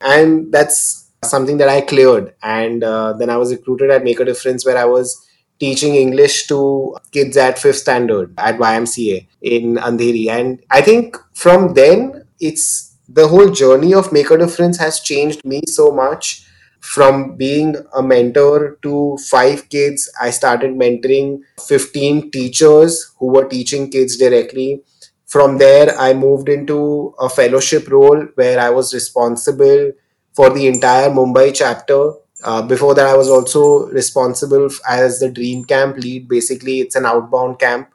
and 0.00 0.52
that's 0.52 1.10
something 1.24 1.58
that 1.58 1.68
I 1.68 1.80
cleared. 1.80 2.34
And 2.42 2.84
uh, 2.84 3.14
then 3.14 3.30
I 3.30 3.36
was 3.36 3.52
recruited 3.52 3.90
at 3.90 4.04
Make 4.04 4.20
a 4.20 4.24
Difference, 4.24 4.64
where 4.64 4.78
I 4.78 4.84
was 4.84 5.26
teaching 5.58 5.94
English 5.94 6.46
to 6.48 6.96
kids 7.12 7.36
at 7.36 7.58
fifth 7.58 7.76
standard 7.76 8.34
at 8.38 8.58
YMCA 8.58 9.26
in 9.40 9.76
Andheri. 9.76 10.28
And 10.28 10.62
I 10.70 10.82
think 10.82 11.16
from 11.32 11.74
then 11.74 12.26
it's 12.40 12.85
the 13.08 13.28
whole 13.28 13.50
journey 13.50 13.94
of 13.94 14.12
make 14.12 14.30
a 14.30 14.38
difference 14.38 14.78
has 14.78 15.00
changed 15.00 15.44
me 15.44 15.62
so 15.66 15.90
much. 15.90 16.42
From 16.80 17.36
being 17.36 17.74
a 17.96 18.02
mentor 18.02 18.78
to 18.82 19.18
five 19.28 19.68
kids 19.68 20.08
i 20.20 20.30
started 20.30 20.72
mentoring 20.82 21.40
15 21.66 22.30
teachers 22.30 23.12
who 23.18 23.26
were 23.32 23.48
teaching 23.48 23.90
kids 23.90 24.16
directly. 24.16 24.82
From 25.26 25.58
there 25.58 25.98
i 25.98 26.12
moved 26.12 26.48
into 26.48 27.14
a 27.18 27.28
fellowship 27.28 27.88
role 27.88 28.26
where 28.36 28.60
i 28.60 28.70
was 28.70 28.94
responsible 28.94 29.90
for 30.34 30.50
the 30.50 30.66
entire 30.66 31.10
mumbai 31.10 31.52
chapter. 31.54 32.12
Uh, 32.44 32.62
before 32.62 32.94
that 32.94 33.06
i 33.06 33.16
was 33.16 33.28
also 33.28 33.86
responsible 33.88 34.68
as 34.88 35.18
the 35.18 35.30
dream 35.30 35.64
camp 35.64 35.96
lead. 35.96 36.28
Basically 36.28 36.80
it's 36.80 36.94
an 36.94 37.06
outbound 37.06 37.58
camp 37.58 37.88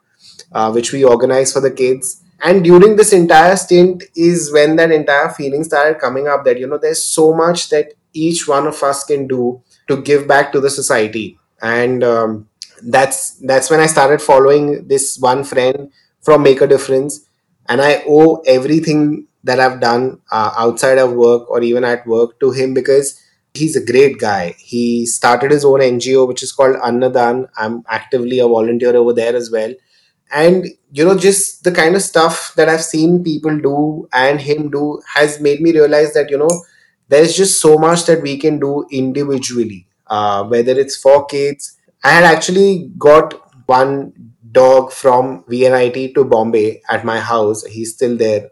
uh, 0.52 0.70
which 0.70 0.92
we 0.92 1.04
organize 1.04 1.52
for 1.52 1.60
the 1.60 1.70
kids 1.70 2.21
and 2.42 2.64
during 2.64 2.96
this 2.96 3.12
entire 3.12 3.56
stint 3.56 4.02
is 4.16 4.52
when 4.52 4.76
that 4.76 4.90
entire 4.90 5.28
feeling 5.30 5.62
started 5.64 6.00
coming 6.00 6.26
up 6.26 6.44
that 6.44 6.58
you 6.58 6.66
know 6.66 6.78
there's 6.78 7.02
so 7.02 7.32
much 7.32 7.68
that 7.70 7.92
each 8.12 8.48
one 8.48 8.66
of 8.66 8.82
us 8.82 9.04
can 9.04 9.26
do 9.26 9.62
to 9.88 10.02
give 10.02 10.26
back 10.26 10.52
to 10.52 10.60
the 10.60 10.70
society. 10.70 11.38
And 11.62 12.02
um, 12.04 12.48
that's 12.84 13.36
that's 13.50 13.70
when 13.70 13.78
i 13.78 13.86
started 13.86 14.20
following 14.20 14.88
this 14.88 15.16
one 15.20 15.44
friend 15.44 15.92
from 16.20 16.42
make 16.42 16.60
a 16.60 16.66
difference. 16.66 17.26
And 17.68 17.80
i 17.80 18.02
owe 18.08 18.42
everything 18.46 19.28
that 19.44 19.60
i've 19.60 19.80
done 19.80 20.20
uh, 20.32 20.52
outside 20.58 20.98
of 20.98 21.12
work 21.12 21.48
or 21.50 21.62
even 21.62 21.84
at 21.84 22.06
work 22.06 22.38
to 22.40 22.50
him 22.50 22.74
because 22.74 23.20
he's 23.54 23.76
a 23.76 23.84
great 23.84 24.18
guy. 24.18 24.54
He 24.58 25.06
started 25.06 25.50
his 25.52 25.64
own 25.64 25.80
ngo 25.80 26.26
which 26.26 26.42
is 26.42 26.52
called 26.52 26.76
annadan. 26.76 27.48
I'm 27.56 27.84
actively 27.88 28.40
a 28.40 28.48
volunteer 28.48 28.96
over 28.96 29.12
there 29.12 29.36
as 29.36 29.50
well 29.50 29.72
and 30.32 30.66
you 30.92 31.04
know 31.04 31.16
just 31.16 31.64
the 31.64 31.72
kind 31.72 31.94
of 31.94 32.02
stuff 32.02 32.52
that 32.56 32.68
i've 32.68 32.82
seen 32.82 33.22
people 33.22 33.56
do 33.58 34.08
and 34.12 34.40
him 34.40 34.70
do 34.70 35.00
has 35.14 35.40
made 35.40 35.60
me 35.60 35.72
realize 35.72 36.12
that 36.14 36.30
you 36.30 36.38
know 36.38 36.50
there's 37.08 37.36
just 37.36 37.60
so 37.60 37.76
much 37.76 38.06
that 38.06 38.22
we 38.22 38.38
can 38.38 38.58
do 38.58 38.86
individually 38.90 39.86
uh, 40.08 40.44
whether 40.44 40.72
it's 40.78 40.96
for 40.96 41.24
kids. 41.24 41.78
I 42.04 42.10
had 42.10 42.24
actually 42.24 42.90
got 42.98 43.32
one 43.66 44.12
dog 44.50 44.92
from 44.92 45.44
vnit 45.44 46.14
to 46.14 46.24
bombay 46.24 46.82
at 46.90 47.04
my 47.04 47.18
house. 47.18 47.64
He's 47.64 47.94
still 47.94 48.16
there. 48.16 48.50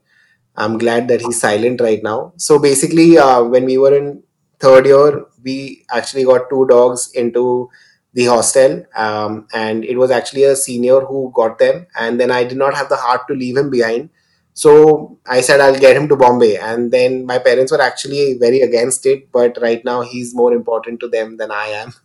I'm 0.57 0.79
glad 0.79 1.09
that 1.09 1.21
he's 1.21 1.41
silent 1.41 1.81
right 1.81 2.03
now. 2.03 2.33
So 2.37 2.59
basically 2.59 3.19
uh, 3.19 3.43
when 3.45 3.65
we 3.65 3.79
were 3.79 3.97
in 3.97 4.23
third 4.59 4.87
year 4.87 5.25
we 5.43 5.85
actually 5.91 6.25
got 6.25 6.51
two 6.51 6.67
dogs 6.69 7.11
into 7.15 7.71
the 8.13 8.25
hostel 8.27 8.85
um, 8.97 9.47
and 9.53 9.85
it 9.85 9.97
was 9.97 10.11
actually 10.11 10.45
a 10.45 10.57
senior 10.57 11.01
who 11.01 11.31
got 11.35 11.59
them 11.59 11.87
and 11.99 12.19
then 12.21 12.31
i 12.31 12.43
did 12.45 12.59
not 12.59 12.75
have 12.75 12.89
the 12.89 12.97
heart 12.97 13.27
to 13.29 13.35
leave 13.35 13.57
him 13.57 13.71
behind. 13.71 14.11
So 14.55 15.19
i 15.27 15.41
said 15.41 15.61
i'll 15.61 15.79
get 15.79 15.97
him 15.97 16.09
to 16.09 16.17
bombay 16.17 16.57
and 16.57 16.91
then 16.91 17.25
my 17.25 17.39
parents 17.39 17.73
were 17.73 17.81
actually 17.81 18.37
very 18.39 18.61
against 18.63 19.07
it 19.07 19.31
but 19.33 19.57
right 19.63 19.83
now 19.85 20.03
he's 20.03 20.35
more 20.35 20.53
important 20.53 21.01
to 21.01 21.09
them 21.09 21.37
than 21.37 21.51
i 21.51 21.67
am. 21.67 21.93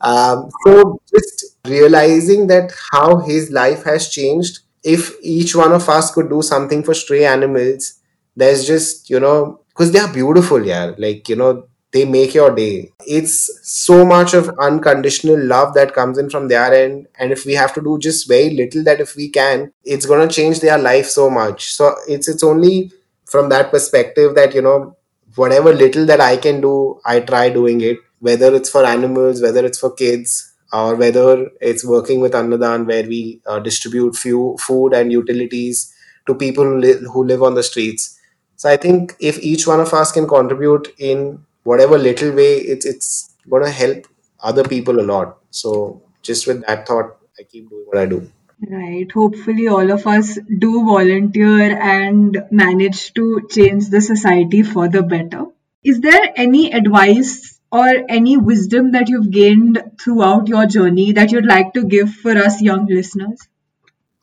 Um, 0.00 0.48
so 0.64 1.00
just 1.12 1.56
realizing 1.66 2.46
that 2.46 2.72
how 2.92 3.16
his 3.18 3.50
life 3.50 3.82
has 3.84 4.08
changed 4.08 4.60
if 4.84 5.12
each 5.22 5.56
one 5.56 5.72
of 5.72 5.88
us 5.88 6.12
could 6.12 6.30
do 6.30 6.40
something 6.40 6.84
for 6.84 6.94
stray 6.94 7.24
animals 7.24 7.94
there's 8.36 8.64
just 8.64 9.10
you 9.10 9.18
know 9.18 9.60
because 9.70 9.90
they 9.90 9.98
are 9.98 10.12
beautiful 10.12 10.64
yeah 10.64 10.92
like 10.98 11.28
you 11.28 11.34
know 11.34 11.66
they 11.92 12.04
make 12.04 12.34
your 12.34 12.54
day. 12.54 12.92
It's 13.06 13.50
so 13.62 14.04
much 14.04 14.34
of 14.34 14.50
unconditional 14.60 15.42
love 15.42 15.74
that 15.74 15.94
comes 15.94 16.18
in 16.18 16.28
from 16.28 16.48
their 16.48 16.72
end. 16.72 17.06
And 17.18 17.32
if 17.32 17.46
we 17.46 17.54
have 17.54 17.72
to 17.74 17.80
do 17.80 17.98
just 17.98 18.28
very 18.28 18.50
little 18.50 18.84
that 18.84 19.00
if 19.00 19.16
we 19.16 19.30
can 19.30 19.72
it's 19.84 20.06
going 20.06 20.26
to 20.26 20.34
change 20.34 20.60
their 20.60 20.78
life 20.78 21.06
so 21.06 21.30
much. 21.30 21.72
So 21.74 21.94
it's 22.06 22.28
it's 22.28 22.42
only 22.42 22.92
from 23.24 23.48
that 23.50 23.70
perspective 23.70 24.34
that 24.34 24.54
you 24.54 24.62
know 24.62 24.96
whatever 25.36 25.72
little 25.72 26.06
that 26.06 26.20
i 26.20 26.36
can 26.36 26.60
do 26.60 27.00
i 27.04 27.20
try 27.20 27.48
doing 27.48 27.80
it. 27.80 27.98
Whether 28.20 28.54
it's 28.54 28.70
for 28.70 28.84
animals 28.84 29.40
whether 29.40 29.64
it's 29.64 29.78
for 29.78 29.94
kids 29.94 30.52
or 30.72 30.96
whether 30.96 31.48
it's 31.60 31.84
working 31.84 32.20
with 32.20 32.32
Annadan 32.32 32.86
where 32.86 33.04
we 33.04 33.40
uh, 33.46 33.58
distribute 33.60 34.16
few 34.16 34.56
food 34.60 34.92
and 34.92 35.10
utilities 35.10 35.94
to 36.26 36.34
people 36.34 36.64
who, 36.64 36.92
who 37.10 37.24
live 37.24 37.42
on 37.42 37.54
the 37.54 37.62
streets. 37.62 38.18
So 38.56 38.68
I 38.68 38.76
think 38.76 39.14
if 39.20 39.38
each 39.38 39.66
one 39.66 39.80
of 39.80 39.94
us 39.94 40.12
can 40.12 40.26
contribute 40.28 40.88
in 40.98 41.44
whatever 41.70 41.98
little 41.98 42.32
way, 42.40 42.52
it's 42.74 42.86
it's 42.86 43.10
going 43.48 43.64
to 43.64 43.70
help 43.70 44.06
other 44.40 44.64
people 44.64 45.00
a 45.00 45.06
lot. 45.12 45.38
So 45.50 46.02
just 46.22 46.46
with 46.46 46.66
that 46.66 46.86
thought, 46.86 47.16
I 47.38 47.44
keep 47.44 47.68
doing 47.70 47.84
what 47.86 47.98
I 47.98 48.06
do. 48.06 48.30
Right. 48.70 49.10
Hopefully, 49.12 49.68
all 49.68 49.92
of 49.96 50.06
us 50.06 50.38
do 50.64 50.84
volunteer 50.84 51.78
and 51.90 52.38
manage 52.50 53.14
to 53.14 53.46
change 53.50 53.88
the 53.90 54.00
society 54.00 54.62
for 54.62 54.88
the 54.88 55.02
better. 55.02 55.44
Is 55.84 56.00
there 56.00 56.32
any 56.34 56.72
advice 56.72 57.60
or 57.70 57.86
any 58.08 58.36
wisdom 58.36 58.90
that 58.92 59.08
you've 59.08 59.30
gained 59.30 59.78
throughout 60.00 60.48
your 60.48 60.66
journey 60.66 61.12
that 61.12 61.30
you'd 61.32 61.46
like 61.46 61.72
to 61.74 61.84
give 61.84 62.12
for 62.14 62.36
us 62.46 62.60
young 62.60 62.86
listeners? 62.86 63.46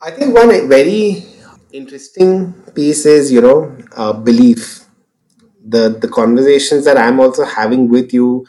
I 0.02 0.10
think 0.10 0.34
one 0.34 0.68
very 0.68 1.24
interesting 1.72 2.52
piece 2.74 3.06
is 3.06 3.32
you 3.32 3.40
know 3.40 3.76
uh, 3.96 4.12
belief. 4.12 4.85
The 5.68 5.88
the 6.00 6.08
conversations 6.08 6.84
that 6.84 6.96
I'm 6.98 7.20
also 7.20 7.44
having 7.44 7.88
with 7.88 8.12
you 8.12 8.46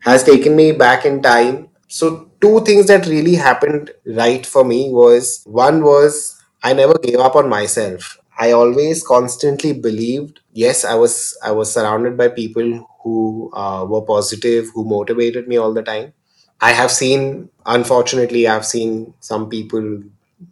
has 0.00 0.24
taken 0.24 0.56
me 0.56 0.72
back 0.72 1.04
in 1.04 1.22
time. 1.22 1.68
So 1.88 2.30
two 2.40 2.60
things 2.64 2.86
that 2.88 3.06
really 3.06 3.34
happened 3.34 3.90
right 4.06 4.44
for 4.44 4.64
me 4.64 4.90
was 4.90 5.42
one 5.46 5.82
was 5.84 6.40
I 6.62 6.72
never 6.72 6.98
gave 6.98 7.18
up 7.18 7.36
on 7.36 7.48
myself. 7.48 8.18
I 8.38 8.52
always 8.52 9.06
constantly 9.06 9.72
believed. 9.72 10.40
Yes, 10.52 10.84
I 10.84 10.94
was 10.94 11.36
I 11.42 11.52
was 11.52 11.72
surrounded 11.72 12.16
by 12.16 12.28
people 12.28 12.88
who 13.02 13.50
uh, 13.54 13.84
were 13.88 14.02
positive, 14.02 14.70
who 14.74 14.84
motivated 14.84 15.48
me 15.48 15.56
all 15.56 15.72
the 15.72 15.82
time. 15.82 16.12
I 16.60 16.72
have 16.72 16.90
seen, 16.90 17.50
unfortunately, 17.66 18.46
I've 18.48 18.64
seen 18.66 19.14
some 19.20 19.48
people 19.48 20.02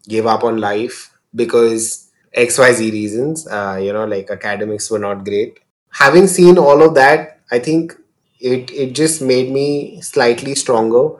give 0.08 0.26
up 0.26 0.44
on 0.44 0.58
life 0.58 1.12
because 1.34 2.08
XYZ 2.34 2.90
reasons, 2.90 3.46
uh, 3.46 3.78
you 3.82 3.92
know, 3.92 4.04
like 4.04 4.30
academics 4.30 4.90
were 4.90 4.98
not 4.98 5.24
great. 5.24 5.58
Having 5.92 6.26
seen 6.28 6.58
all 6.58 6.82
of 6.82 6.94
that, 6.94 7.40
I 7.50 7.58
think 7.58 7.94
it, 8.40 8.70
it 8.70 8.94
just 8.94 9.20
made 9.22 9.50
me 9.50 10.00
slightly 10.00 10.54
stronger. 10.54 11.10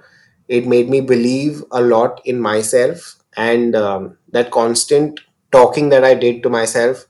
It 0.49 0.67
made 0.67 0.89
me 0.89 1.01
believe 1.01 1.63
a 1.71 1.81
lot 1.81 2.21
in 2.25 2.41
myself 2.41 3.17
and 3.37 3.75
um, 3.77 4.19
that 4.33 4.51
constant 4.51 5.21
talking 5.51 5.89
that 5.91 6.05
I 6.05 6.15
did 6.15 6.43
to 6.43 6.51
myself. 6.51 7.07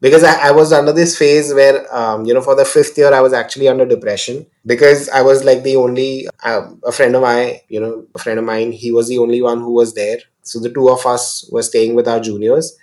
Because 0.00 0.24
I, 0.24 0.48
I 0.48 0.50
was 0.52 0.72
under 0.72 0.92
this 0.92 1.18
phase 1.18 1.54
where 1.54 1.86
um, 1.94 2.24
you 2.26 2.34
know 2.34 2.42
for 2.42 2.54
the 2.54 2.64
fifth 2.64 2.98
year 2.98 3.12
i 3.12 3.20
was 3.20 3.32
actually 3.34 3.68
under 3.68 3.86
depression. 3.86 4.46
Because 4.66 5.08
i 5.10 5.22
was 5.22 5.44
like 5.44 5.62
the 5.62 5.76
only 5.76 6.28
uh, 6.42 6.70
a 6.84 6.92
friend 6.92 7.14
of 7.16 7.22
mine 7.22 7.56
you 7.68 7.80
know 7.80 8.06
a 8.14 8.18
friend 8.18 8.38
of 8.38 8.44
mine 8.46 8.72
he 8.72 8.92
was 8.92 9.08
the 9.08 9.18
only 9.18 9.42
one 9.42 9.60
who 9.60 9.72
was 9.72 9.94
there. 9.94 10.18
So 10.42 10.60
the 10.60 10.70
two 10.72 10.88
of 10.90 11.06
us 11.06 11.48
were 11.52 11.62
staying 11.62 11.94
with 11.94 12.08
our 12.08 12.20
juniors 12.20 12.76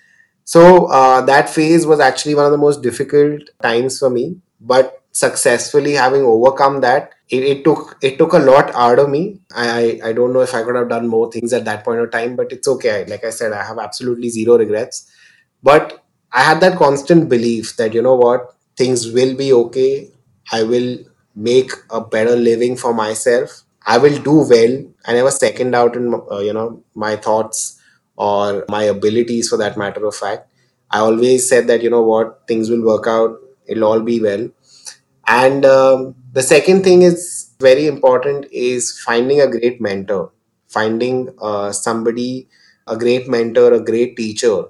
so 0.53 0.85
uh, 0.87 1.21
that 1.21 1.49
phase 1.49 1.85
was 1.85 1.99
actually 1.99 2.35
one 2.35 2.45
of 2.45 2.51
the 2.51 2.57
most 2.65 2.81
difficult 2.81 3.41
times 3.61 3.99
for 3.99 4.09
me 4.09 4.25
but 4.61 5.03
successfully 5.11 5.93
having 5.93 6.21
overcome 6.23 6.81
that 6.81 7.11
it, 7.29 7.43
it 7.43 7.63
took 7.63 7.97
it 8.01 8.17
took 8.17 8.33
a 8.33 8.39
lot 8.39 8.71
out 8.75 8.99
of 8.99 9.09
me 9.09 9.39
I, 9.55 9.67
I 10.03 10.09
i 10.09 10.13
don't 10.13 10.33
know 10.33 10.41
if 10.41 10.53
i 10.53 10.63
could 10.63 10.75
have 10.75 10.89
done 10.89 11.07
more 11.07 11.31
things 11.31 11.53
at 11.53 11.65
that 11.65 11.83
point 11.83 11.99
of 12.01 12.11
time 12.11 12.35
but 12.35 12.51
it's 12.51 12.67
okay 12.67 13.05
like 13.07 13.23
i 13.25 13.31
said 13.31 13.51
i 13.51 13.63
have 13.63 13.79
absolutely 13.79 14.29
zero 14.29 14.57
regrets 14.57 15.07
but 15.63 16.03
I 16.31 16.41
had 16.43 16.59
that 16.61 16.77
constant 16.77 17.29
belief 17.29 17.75
that, 17.77 17.93
you 17.93 18.01
know 18.01 18.15
what, 18.15 18.53
things 18.77 19.11
will 19.11 19.35
be 19.35 19.53
okay. 19.53 20.11
I 20.51 20.63
will 20.63 20.99
make 21.35 21.71
a 21.89 22.01
better 22.01 22.35
living 22.35 22.75
for 22.77 22.93
myself. 22.93 23.63
I 23.85 23.97
will 23.97 24.17
do 24.21 24.45
well. 24.49 24.83
I 25.05 25.13
never 25.13 25.31
second 25.31 25.73
out 25.75 25.95
in, 25.95 26.13
uh, 26.31 26.39
you 26.39 26.53
know, 26.53 26.83
my 26.95 27.15
thoughts 27.15 27.76
or 28.17 28.65
my 28.69 28.83
abilities 28.83 29.49
for 29.49 29.57
that 29.57 29.77
matter 29.77 30.05
of 30.05 30.15
fact. 30.15 30.49
I 30.91 30.99
always 30.99 31.47
said 31.47 31.67
that, 31.67 31.83
you 31.83 31.89
know 31.89 32.03
what, 32.03 32.43
things 32.47 32.69
will 32.69 32.83
work 32.83 33.07
out. 33.07 33.37
It'll 33.67 33.85
all 33.85 34.01
be 34.01 34.21
well. 34.21 34.49
And 35.27 35.65
um, 35.65 36.15
the 36.33 36.41
second 36.41 36.83
thing 36.83 37.01
is 37.01 37.51
very 37.59 37.87
important 37.87 38.45
is 38.51 38.99
finding 38.99 39.41
a 39.41 39.47
great 39.47 39.81
mentor, 39.81 40.31
finding 40.67 41.29
uh, 41.41 41.71
somebody, 41.71 42.47
a 42.87 42.97
great 42.97 43.27
mentor, 43.27 43.73
a 43.73 43.81
great 43.83 44.15
teacher 44.15 44.65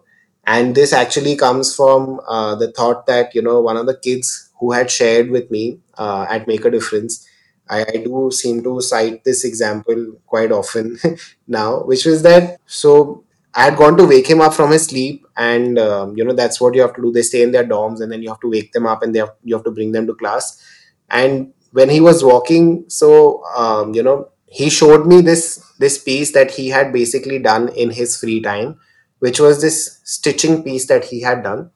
and 0.45 0.76
this 0.76 0.93
actually 0.93 1.36
comes 1.36 1.76
from 1.76 2.22
uh, 2.28 2.56
the 2.56 2.72
thought 2.72 3.06
that 3.06 3.36
you 3.36 3.41
know 3.41 3.60
one 3.62 3.78
of 3.78 3.86
the 3.86 3.98
kids 3.98 4.50
who 4.60 4.72
had 4.72 4.89
shared 4.89 5.30
with 5.30 5.52
me 5.52 5.80
uh, 5.98 6.26
at 6.30 6.48
make 6.48 6.66
a 6.66 6.72
difference 6.72 7.28
I, 7.70 7.82
I 7.82 7.98
do 7.98 8.32
seem 8.32 8.64
to 8.64 8.82
cite 8.82 9.24
this 9.26 9.43
example 9.43 10.14
quite 10.26 10.52
often 10.52 10.98
now 11.48 11.84
which 11.84 12.06
was 12.06 12.24
that 12.24 12.60
so 12.66 13.24
i 13.58 13.64
had 13.66 13.78
gone 13.82 13.97
to 13.97 14.05
wake 14.05 14.28
him 14.34 14.41
up 14.41 14.53
from 14.53 14.72
his 14.72 14.86
sleep 14.86 15.26
and 15.36 15.78
um, 15.80 16.16
you 16.18 16.24
know 16.24 16.34
that's 16.34 16.62
what 16.62 16.74
you 16.76 16.82
have 16.82 16.93
to 16.93 17.01
do 17.01 17.12
they 17.12 17.22
stay 17.22 17.41
in 17.43 17.51
their 17.51 17.66
dorms 17.74 18.01
and 18.01 18.12
then 18.12 18.22
you 18.22 18.30
have 18.30 18.39
to 18.39 18.49
wake 18.49 18.72
them 18.72 18.86
up 18.86 19.03
and 19.03 19.14
they 19.14 19.20
have, 19.20 19.34
you 19.43 19.55
have 19.55 19.66
to 19.66 19.72
bring 19.72 19.91
them 19.91 20.08
to 20.08 20.14
class 20.16 20.64
and 21.10 21.53
when 21.72 21.89
he 21.89 21.99
was 21.99 22.24
walking 22.24 22.86
so 22.88 23.43
um, 23.55 23.93
you 23.93 24.03
know 24.03 24.30
he 24.45 24.70
showed 24.70 25.05
me 25.05 25.22
this 25.22 25.64
this 25.80 25.97
piece 26.01 26.32
that 26.32 26.51
he 26.51 26.70
had 26.70 26.93
basically 26.93 27.39
done 27.39 27.68
in 27.70 27.89
his 27.91 28.18
free 28.18 28.41
time 28.41 28.80
which 29.20 29.39
was 29.39 29.62
this 29.62 29.99
stitching 30.03 30.64
piece 30.64 30.88
that 30.88 31.05
he 31.05 31.22
had 31.22 31.43
done. 31.43 31.72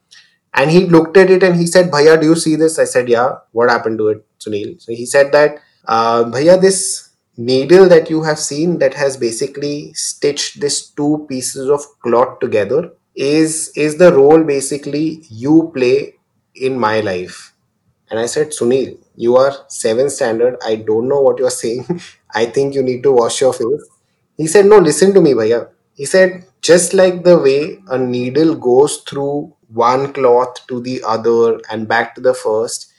And 0.54 0.70
he 0.70 0.86
looked 0.86 1.16
at 1.18 1.30
it 1.30 1.44
and 1.44 1.56
he 1.56 1.66
said, 1.66 1.90
Bhaiya, 1.90 2.20
do 2.20 2.28
you 2.28 2.36
see 2.36 2.56
this? 2.56 2.78
I 2.78 2.84
said, 2.84 3.08
Yeah. 3.08 3.36
What 3.52 3.70
happened 3.70 3.98
to 4.00 4.10
it, 4.10 4.26
Sunil? 4.40 4.82
So 4.82 4.92
he 4.92 5.06
said 5.06 5.32
that, 5.32 5.60
uh, 5.88 6.26
Bhaiya, 6.26 6.60
this 6.60 7.10
needle 7.50 7.88
that 7.90 8.10
you 8.10 8.24
have 8.24 8.40
seen 8.40 8.80
that 8.80 8.94
has 8.94 9.18
basically 9.18 9.94
stitched 9.94 10.60
these 10.62 10.80
two 11.00 11.26
pieces 11.30 11.70
of 11.70 11.86
cloth 12.02 12.40
together 12.40 12.82
is 13.16 13.72
is 13.86 13.98
the 13.98 14.12
role 14.14 14.44
basically 14.44 15.06
you 15.44 15.56
play 15.76 16.16
in 16.56 16.78
my 16.80 17.00
life 17.02 17.54
and 18.10 18.20
I 18.20 18.26
said, 18.26 18.50
Sunil, 18.50 18.98
you 19.16 19.38
are 19.38 19.54
seventh 19.70 20.12
standard. 20.12 20.58
I 20.66 20.76
don't 20.76 21.08
know 21.08 21.22
what 21.22 21.40
you're 21.40 21.50
saying. 21.50 22.02
I 22.36 22.46
think 22.46 22.74
you 22.76 22.84
need 22.84 23.04
to 23.04 23.12
wash 23.12 23.42
your 23.42 23.54
face. 23.54 23.88
He 24.38 24.48
said, 24.48 24.66
No, 24.66 24.78
listen 24.80 25.14
to 25.14 25.22
me, 25.22 25.34
Bhaiya. 25.34 25.70
He 25.96 26.06
said, 26.06 26.46
just 26.62 26.94
like 26.94 27.24
the 27.24 27.38
way 27.38 27.80
a 27.90 27.98
needle 27.98 28.56
goes 28.56 28.98
through 29.08 29.54
one 29.70 30.14
cloth 30.14 30.66
to 30.68 30.82
the 30.82 31.02
other 31.06 31.60
and 31.72 31.88
back 31.88 32.16
to 32.16 32.22
the 32.22 32.34
first, 32.34 32.92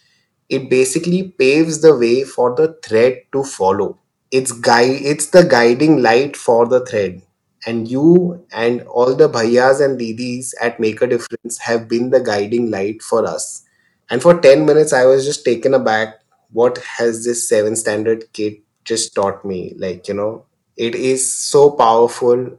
it 0.49 0.71
basically 0.71 1.25
paves 1.25 1.81
the 1.81 1.97
way 1.97 2.25
for 2.25 2.55
the 2.55 2.79
thread 2.85 3.23
to 3.33 3.45
follow. 3.45 3.99
It's 4.33 4.53
guide 4.53 5.03
it's 5.03 5.27
the 5.27 5.45
guiding 5.45 6.03
light 6.03 6.37
for 6.37 6.67
the 6.67 6.85
thread. 6.85 7.23
And 7.67 7.89
you 7.89 8.45
and 8.53 8.83
all 8.83 9.15
the 9.15 9.29
bhaiyas 9.29 9.81
and 9.85 10.01
didis 10.01 10.53
at 10.61 10.81
Make 10.81 11.01
a 11.03 11.07
Difference 11.07 11.59
have 11.59 11.89
been 11.89 12.11
the 12.11 12.21
guiding 12.21 12.71
light 12.71 13.03
for 13.03 13.25
us. 13.27 13.65
And 14.11 14.21
for 14.21 14.41
10 14.41 14.67
minutes, 14.67 14.93
I 14.93 15.05
was 15.07 15.25
just 15.25 15.45
taken 15.45 15.75
aback. 15.75 16.21
What 16.53 16.79
has 16.79 17.25
this 17.25 17.49
seven 17.49 17.77
standard 17.77 18.33
kid 18.33 18.57
just 18.85 19.15
taught 19.15 19.45
me? 19.45 19.75
Like, 19.77 20.09
you 20.09 20.15
know, 20.15 20.45
it 20.77 20.95
is 20.97 21.33
so 21.33 21.71
powerful 21.71 22.59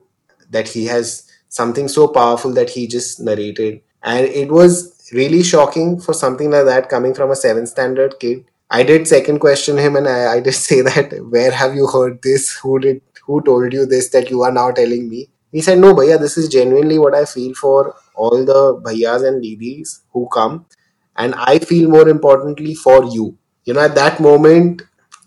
that 0.51 0.69
he 0.69 0.85
has 0.85 1.29
something 1.49 1.87
so 1.87 2.07
powerful 2.07 2.53
that 2.53 2.69
he 2.71 2.87
just 2.87 3.19
narrated. 3.19 3.81
And 4.03 4.25
it 4.25 4.51
was 4.51 5.09
really 5.13 5.43
shocking 5.43 5.99
for 5.99 6.13
something 6.13 6.49
like 6.51 6.65
that 6.65 6.89
coming 6.89 7.13
from 7.13 7.31
a 7.31 7.35
seven 7.35 7.67
standard 7.67 8.15
kid. 8.19 8.45
I 8.73 8.83
did 8.83 9.07
second 9.07 9.39
question 9.39 9.77
him 9.77 9.95
and 9.95 10.07
I, 10.07 10.33
I 10.33 10.39
did 10.41 10.53
say 10.53 10.81
that, 10.81 11.13
where 11.29 11.51
have 11.51 11.75
you 11.75 11.87
heard 11.87 12.21
this? 12.21 12.51
Who 12.63 12.79
did 12.79 13.01
who 13.25 13.41
told 13.41 13.71
you 13.71 13.85
this 13.85 14.09
that 14.09 14.29
you 14.29 14.41
are 14.43 14.51
now 14.51 14.71
telling 14.71 15.07
me? 15.09 15.29
He 15.51 15.61
said, 15.61 15.79
No, 15.79 15.93
Bhaiya, 15.93 16.19
this 16.19 16.37
is 16.37 16.49
genuinely 16.49 16.97
what 16.99 17.15
I 17.15 17.25
feel 17.25 17.53
for 17.53 17.95
all 18.15 18.43
the 18.43 18.81
Bhaiyas 18.83 19.25
and 19.27 19.43
Didis 19.43 19.99
who 20.11 20.27
come. 20.33 20.65
And 21.15 21.35
I 21.35 21.59
feel 21.59 21.89
more 21.89 22.09
importantly 22.09 22.73
for 22.73 23.05
you. 23.05 23.37
You 23.65 23.75
know, 23.75 23.81
at 23.81 23.95
that 23.95 24.19
moment, 24.19 24.81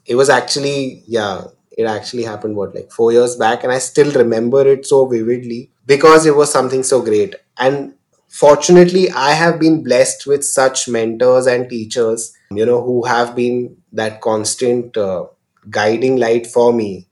it 0.05 0.16
was 0.16 0.28
actually, 0.28 1.05
yeah, 1.07 1.44
it 1.78 1.84
actually 1.84 2.24
happened 2.24 2.57
what 2.57 2.74
like 2.74 2.90
four 2.90 3.12
years 3.12 3.36
back, 3.36 3.62
and 3.62 3.72
I 3.72 3.78
still 3.78 4.11
remember 4.12 4.66
it 4.66 4.86
so 4.86 5.07
vividly 5.07 5.70
because 5.86 6.26
it 6.26 6.34
was 6.34 6.51
something 6.51 6.82
so 6.82 7.01
great. 7.03 7.36
And 7.59 7.94
fortunately, 8.28 9.11
I 9.11 9.32
have 9.32 9.61
been 9.61 9.84
blessed 9.84 10.26
with 10.26 10.44
such 10.44 10.88
mentors 10.88 11.47
and 11.47 11.70
teachers, 11.70 12.36
you 12.51 12.64
know, 12.66 12.82
who 12.82 13.05
have 13.05 13.34
been 13.34 13.76
that 13.92 14.20
constant 14.20 14.97
uh, 14.97 15.26
guiding 15.70 16.16
light 16.16 16.47
for 16.47 16.72
me. 16.72 17.09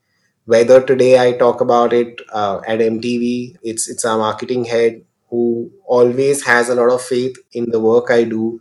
Whether 0.46 0.82
today 0.82 1.18
I 1.18 1.32
talk 1.36 1.60
about 1.60 1.92
it 1.92 2.20
uh, 2.32 2.60
at 2.66 2.80
MTV, 2.80 3.56
it's 3.62 3.88
it's 3.88 4.04
our 4.04 4.18
marketing 4.18 4.64
head 4.66 5.02
who 5.30 5.70
always 5.86 6.44
has 6.44 6.68
a 6.68 6.74
lot 6.74 6.90
of 6.92 7.02
faith 7.02 7.36
in 7.52 7.70
the 7.70 7.80
work 7.80 8.10
I 8.10 8.24
do 8.24 8.60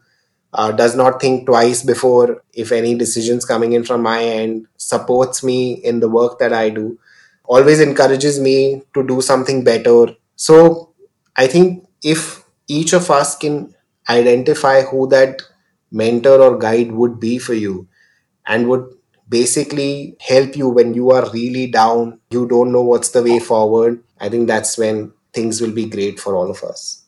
uh, 0.53 0.71
does 0.71 0.95
not 0.95 1.19
think 1.21 1.45
twice 1.45 1.83
before 1.83 2.43
if 2.53 2.71
any 2.71 2.95
decisions 2.95 3.45
coming 3.45 3.73
in 3.73 3.83
from 3.83 4.01
my 4.01 4.23
end 4.23 4.67
supports 4.77 5.43
me 5.43 5.73
in 5.73 5.99
the 5.99 6.09
work 6.09 6.39
that 6.39 6.53
i 6.53 6.69
do 6.69 6.97
always 7.45 7.79
encourages 7.79 8.39
me 8.39 8.81
to 8.93 9.05
do 9.05 9.21
something 9.21 9.63
better 9.63 10.07
so 10.35 10.93
i 11.35 11.47
think 11.47 11.85
if 12.03 12.43
each 12.67 12.93
of 12.93 13.09
us 13.11 13.35
can 13.37 13.73
identify 14.09 14.81
who 14.83 15.07
that 15.07 15.41
mentor 15.93 16.41
or 16.41 16.57
guide 16.57 16.91
would 16.91 17.19
be 17.19 17.39
for 17.39 17.53
you 17.53 17.87
and 18.47 18.69
would 18.69 18.85
basically 19.29 20.17
help 20.19 20.55
you 20.57 20.69
when 20.69 20.93
you 20.93 21.11
are 21.11 21.29
really 21.31 21.67
down 21.67 22.19
you 22.31 22.47
don't 22.47 22.71
know 22.71 22.81
what's 22.83 23.11
the 23.11 23.23
way 23.23 23.39
forward 23.39 24.03
i 24.19 24.29
think 24.29 24.47
that's 24.47 24.77
when 24.77 25.11
things 25.33 25.61
will 25.61 25.73
be 25.73 25.85
great 25.97 26.19
for 26.19 26.35
all 26.35 26.51
of 26.51 26.63
us 26.63 27.05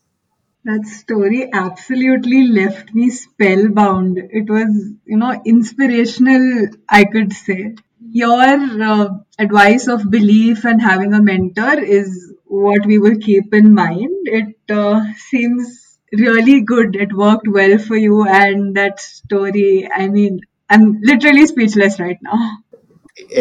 That 0.65 0.85
story 0.85 1.49
absolutely 1.53 2.47
left 2.47 2.93
me 2.93 3.09
spellbound. 3.09 4.17
It 4.17 4.49
was, 4.49 4.91
you 5.05 5.17
know, 5.17 5.41
inspirational, 5.45 6.67
I 6.89 7.05
could 7.05 7.31
say. 7.33 7.75
Your 8.09 8.41
uh, 8.41 9.09
advice 9.39 9.87
of 9.87 10.09
belief 10.11 10.65
and 10.65 10.81
having 10.81 11.13
a 11.13 11.21
mentor 11.21 11.79
is 11.79 12.33
what 12.45 12.85
we 12.85 12.99
will 12.99 13.17
keep 13.17 13.53
in 13.53 13.73
mind. 13.73 14.11
It 14.25 14.55
uh, 14.69 15.05
seems 15.17 15.84
really 16.19 16.61
good. 16.61 16.95
It 16.95 17.13
worked 17.13 17.47
well 17.47 17.77
for 17.77 17.95
you, 17.95 18.27
and 18.27 18.75
that 18.75 18.99
story, 18.99 19.87
I 19.93 20.07
mean, 20.07 20.41
I'm 20.69 20.99
literally 21.01 21.45
speechless 21.47 21.99
right 21.99 22.17
now. 22.21 22.39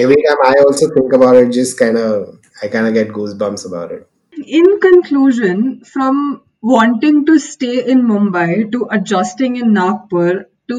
every 0.03 0.16
time 0.27 0.41
i 0.45 0.55
also 0.64 0.89
think 0.95 1.12
about 1.18 1.37
it 1.37 1.51
just 1.55 1.79
kind 1.79 1.97
of 1.99 2.39
i 2.62 2.68
kind 2.75 2.87
of 2.87 2.95
get 2.95 3.09
goosebumps 3.18 3.66
about 3.70 3.93
it 3.97 4.09
In 4.59 4.66
conclusion, 4.83 5.59
from 5.89 6.16
wanting 6.70 7.18
to 7.27 7.35
stay 7.43 7.75
in 7.93 8.01
Mumbai 8.07 8.70
to 8.72 8.81
adjusting 8.97 9.59
in 9.61 9.72
Nagpur 9.77 10.33
to 10.72 10.79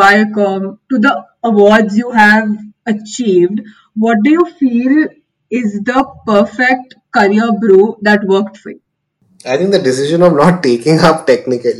Viacom 0.00 0.66
to 0.90 0.98
the 1.06 1.14
awards 1.50 1.96
you 2.00 2.10
have 2.10 2.50
achieved, 2.92 3.62
what 4.04 4.18
do 4.26 4.30
you 4.36 4.44
feel 4.60 5.08
is 5.62 5.80
the 5.90 6.04
perfect 6.26 6.94
career 7.18 7.50
brew 7.64 7.96
that 8.02 8.28
worked 8.34 8.58
for 8.64 8.70
you? 8.76 8.82
I 9.46 9.56
think 9.56 9.70
the 9.70 9.78
decision 9.78 10.22
of 10.22 10.34
not 10.34 10.62
taking 10.62 10.98
up 10.98 11.26
technical, 11.26 11.72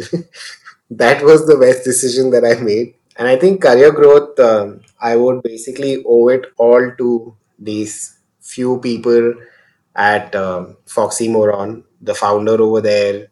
that 0.91 1.23
was 1.23 1.47
the 1.47 1.57
best 1.57 1.85
decision 1.85 2.31
that 2.31 2.45
I 2.45 2.61
made. 2.61 2.95
And 3.17 3.29
I 3.29 3.37
think 3.37 3.63
career 3.63 3.93
growth, 3.93 4.39
um, 4.41 4.81
I 5.01 5.17
would 5.17 5.43
basically 5.43 6.03
owe 6.07 6.29
it 6.29 6.47
all 6.57 6.91
to 6.99 7.37
these 7.59 8.19
few 8.41 8.79
people 8.81 9.35
at 9.95 10.35
um, 10.35 10.77
Foxy 10.87 11.29
Moron, 11.29 11.85
the 12.01 12.15
founder 12.15 12.61
over 12.63 12.81
there, 12.81 13.29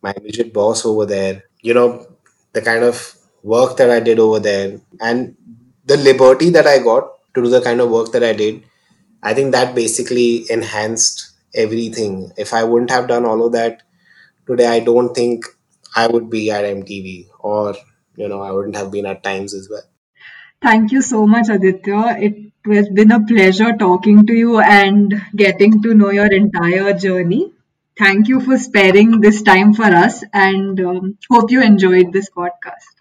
my 0.00 0.12
immediate 0.16 0.52
boss 0.52 0.86
over 0.86 1.06
there, 1.06 1.44
you 1.60 1.74
know, 1.74 2.06
the 2.52 2.62
kind 2.62 2.84
of 2.84 3.16
work 3.42 3.76
that 3.78 3.90
I 3.90 3.98
did 3.98 4.20
over 4.20 4.38
there, 4.38 4.80
and 5.00 5.34
the 5.84 5.96
liberty 5.96 6.50
that 6.50 6.66
I 6.66 6.78
got 6.78 7.08
to 7.34 7.42
do 7.42 7.48
the 7.48 7.60
kind 7.60 7.80
of 7.80 7.90
work 7.90 8.12
that 8.12 8.22
I 8.22 8.32
did. 8.32 8.62
I 9.22 9.34
think 9.34 9.52
that 9.52 9.74
basically 9.74 10.44
enhanced 10.50 11.31
everything. 11.54 12.32
If 12.36 12.52
I 12.54 12.64
wouldn't 12.64 12.90
have 12.90 13.08
done 13.08 13.24
all 13.26 13.44
of 13.46 13.52
that, 13.52 13.82
today 14.46 14.66
i 14.66 14.80
don't 14.80 15.14
think 15.14 15.44
i 15.96 16.06
would 16.06 16.28
be 16.30 16.50
at 16.50 16.64
mtv 16.64 17.28
or 17.40 17.74
you 18.16 18.28
know 18.28 18.40
i 18.42 18.50
wouldn't 18.50 18.76
have 18.76 18.90
been 18.90 19.06
at 19.06 19.22
times 19.22 19.54
as 19.54 19.68
well 19.70 19.82
Thank 20.62 20.92
you 20.92 21.02
so 21.02 21.26
much, 21.26 21.48
Aditya. 21.50 22.16
It 22.18 22.52
has 22.66 22.88
been 22.88 23.10
a 23.12 23.24
pleasure 23.26 23.76
talking 23.76 24.26
to 24.26 24.32
you 24.32 24.60
and 24.60 25.20
getting 25.36 25.82
to 25.82 25.94
know 25.94 26.10
your 26.10 26.32
entire 26.32 26.92
journey. 26.94 27.52
Thank 27.98 28.28
you 28.28 28.40
for 28.40 28.56
sparing 28.58 29.20
this 29.20 29.42
time 29.42 29.74
for 29.74 29.84
us 29.84 30.24
and 30.32 30.80
um, 30.80 31.18
hope 31.30 31.50
you 31.50 31.62
enjoyed 31.62 32.12
this 32.12 32.30
podcast. 32.30 32.94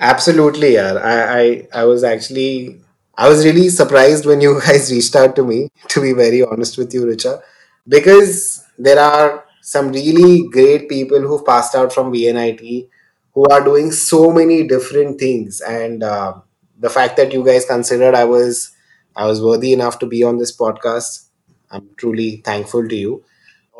absolutely 0.00 0.74
yeah 0.74 0.92
I, 0.94 1.40
I 1.40 1.68
i 1.82 1.84
was 1.84 2.04
actually 2.04 2.80
i 3.16 3.28
was 3.28 3.44
really 3.44 3.68
surprised 3.68 4.26
when 4.26 4.40
you 4.40 4.60
guys 4.66 4.90
reached 4.92 5.16
out 5.16 5.36
to 5.36 5.44
me 5.44 5.68
to 5.88 6.00
be 6.00 6.12
very 6.12 6.42
honest 6.42 6.78
with 6.78 6.92
you 6.94 7.02
richa 7.06 7.40
because 7.88 8.64
there 8.78 8.98
are 8.98 9.44
some 9.62 9.90
really 9.92 10.48
great 10.50 10.88
people 10.88 11.20
who've 11.20 11.44
passed 11.44 11.74
out 11.74 11.92
from 11.92 12.12
vnit 12.12 12.88
who 13.34 13.44
are 13.50 13.62
doing 13.64 13.90
so 13.92 14.30
many 14.32 14.66
different 14.66 15.18
things. 15.18 15.60
And 15.60 16.02
uh, 16.02 16.34
the 16.78 16.88
fact 16.90 17.16
that 17.16 17.32
you 17.32 17.44
guys 17.44 17.64
considered 17.64 18.14
i 18.14 18.24
was 18.24 18.72
i 19.14 19.26
was 19.26 19.40
worthy 19.42 19.72
enough 19.72 19.98
to 19.98 20.06
be 20.06 20.22
on 20.22 20.36
this 20.38 20.54
podcast 20.56 21.24
i'm 21.70 21.88
truly 21.96 22.36
thankful 22.44 22.86
to 22.88 22.94
you. 22.94 23.24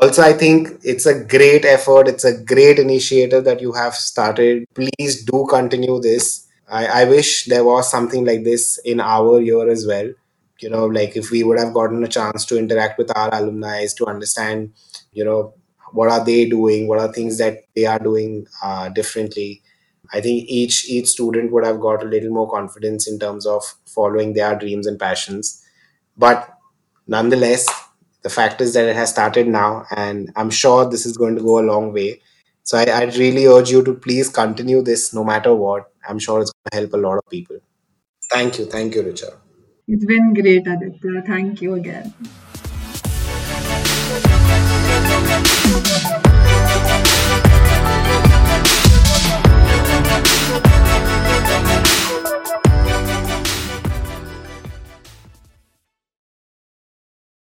Also 0.01 0.23
i 0.23 0.33
think 0.33 0.69
it's 0.83 1.07
a 1.07 1.25
great 1.25 1.65
effort 1.65 2.09
it's 2.09 2.25
a 2.25 2.37
great 2.45 2.79
initiative 2.79 3.45
that 3.45 3.61
you 3.61 3.73
have 3.73 3.95
started. 3.95 4.65
Please 4.75 5.25
do 5.25 5.47
continue 5.49 6.01
this. 6.01 6.49
I, 6.69 7.03
I 7.03 7.05
wish 7.05 7.45
there 7.47 7.65
was 7.65 7.91
something 7.91 8.25
like 8.25 8.45
this 8.45 8.79
in 8.85 9.01
our 9.01 9.41
year 9.41 9.69
as 9.71 9.87
well 9.87 10.11
you 10.61 10.71
know 10.71 10.87
like 10.87 11.17
if 11.17 11.31
we 11.31 11.43
would 11.43 11.59
have 11.59 11.75
gotten 11.75 12.03
a 12.05 12.09
chance 12.09 12.45
to 12.47 12.59
interact 12.59 12.99
with 12.99 13.15
our 13.17 13.35
alumni 13.35 13.87
to 13.97 14.07
understand 14.07 14.73
you 15.13 15.25
know 15.25 15.55
what 15.93 16.11
are 16.11 16.25
they 16.25 16.49
doing 16.49 16.89
what 16.89 16.99
are 16.99 17.13
things 17.13 17.39
that 17.39 17.59
they 17.75 17.87
are 17.87 17.99
doing 17.99 18.47
uh, 18.63 18.89
differently. 18.89 19.63
I 20.13 20.21
think 20.21 20.45
each 20.49 20.89
each 20.89 21.09
student 21.09 21.53
would 21.53 21.65
have 21.65 21.81
got 21.81 22.03
a 22.03 22.07
little 22.07 22.31
more 22.31 22.49
confidence 22.51 23.09
in 23.09 23.19
terms 23.19 23.45
of 23.45 23.63
following 23.87 24.35
their 24.35 24.55
dreams 24.57 24.87
and 24.87 24.99
passions. 24.99 25.65
But 26.17 26.49
nonetheless 27.07 27.67
the 28.23 28.31
fact 28.31 28.61
is 28.61 28.75
that 28.75 28.87
it 28.87 28.97
has 28.97 29.11
started 29.11 29.47
now 29.47 29.85
and 29.97 30.33
i'm 30.37 30.51
sure 30.51 30.89
this 30.91 31.07
is 31.07 31.17
going 31.17 31.37
to 31.37 31.43
go 31.43 31.59
a 31.61 31.69
long 31.73 31.93
way. 31.93 32.21
So 32.65 32.79
I, 32.79 32.85
i'd 32.99 33.17
really 33.17 33.47
urge 33.47 33.71
you 33.71 33.83
to 33.85 33.95
please 33.95 34.29
continue 34.29 34.83
this 34.83 35.13
no 35.15 35.25
matter 35.25 35.55
what. 35.55 35.91
I'm 36.09 36.19
sure 36.19 36.41
it's 36.41 36.53
going 36.53 36.71
to 36.73 36.79
help 36.79 36.93
a 36.95 37.07
lot 37.09 37.19
of 37.19 37.31
people. 37.31 37.59
Thank 38.33 38.59
you. 38.59 38.67
Thank 38.67 38.95
you 38.95 39.03
richa 39.03 39.46
It's 39.89 40.05
been 40.05 40.35
great, 40.35 40.67
Aditya. 40.67 41.23
Thank 41.23 41.63
you 41.63 41.75
again. 41.75 42.13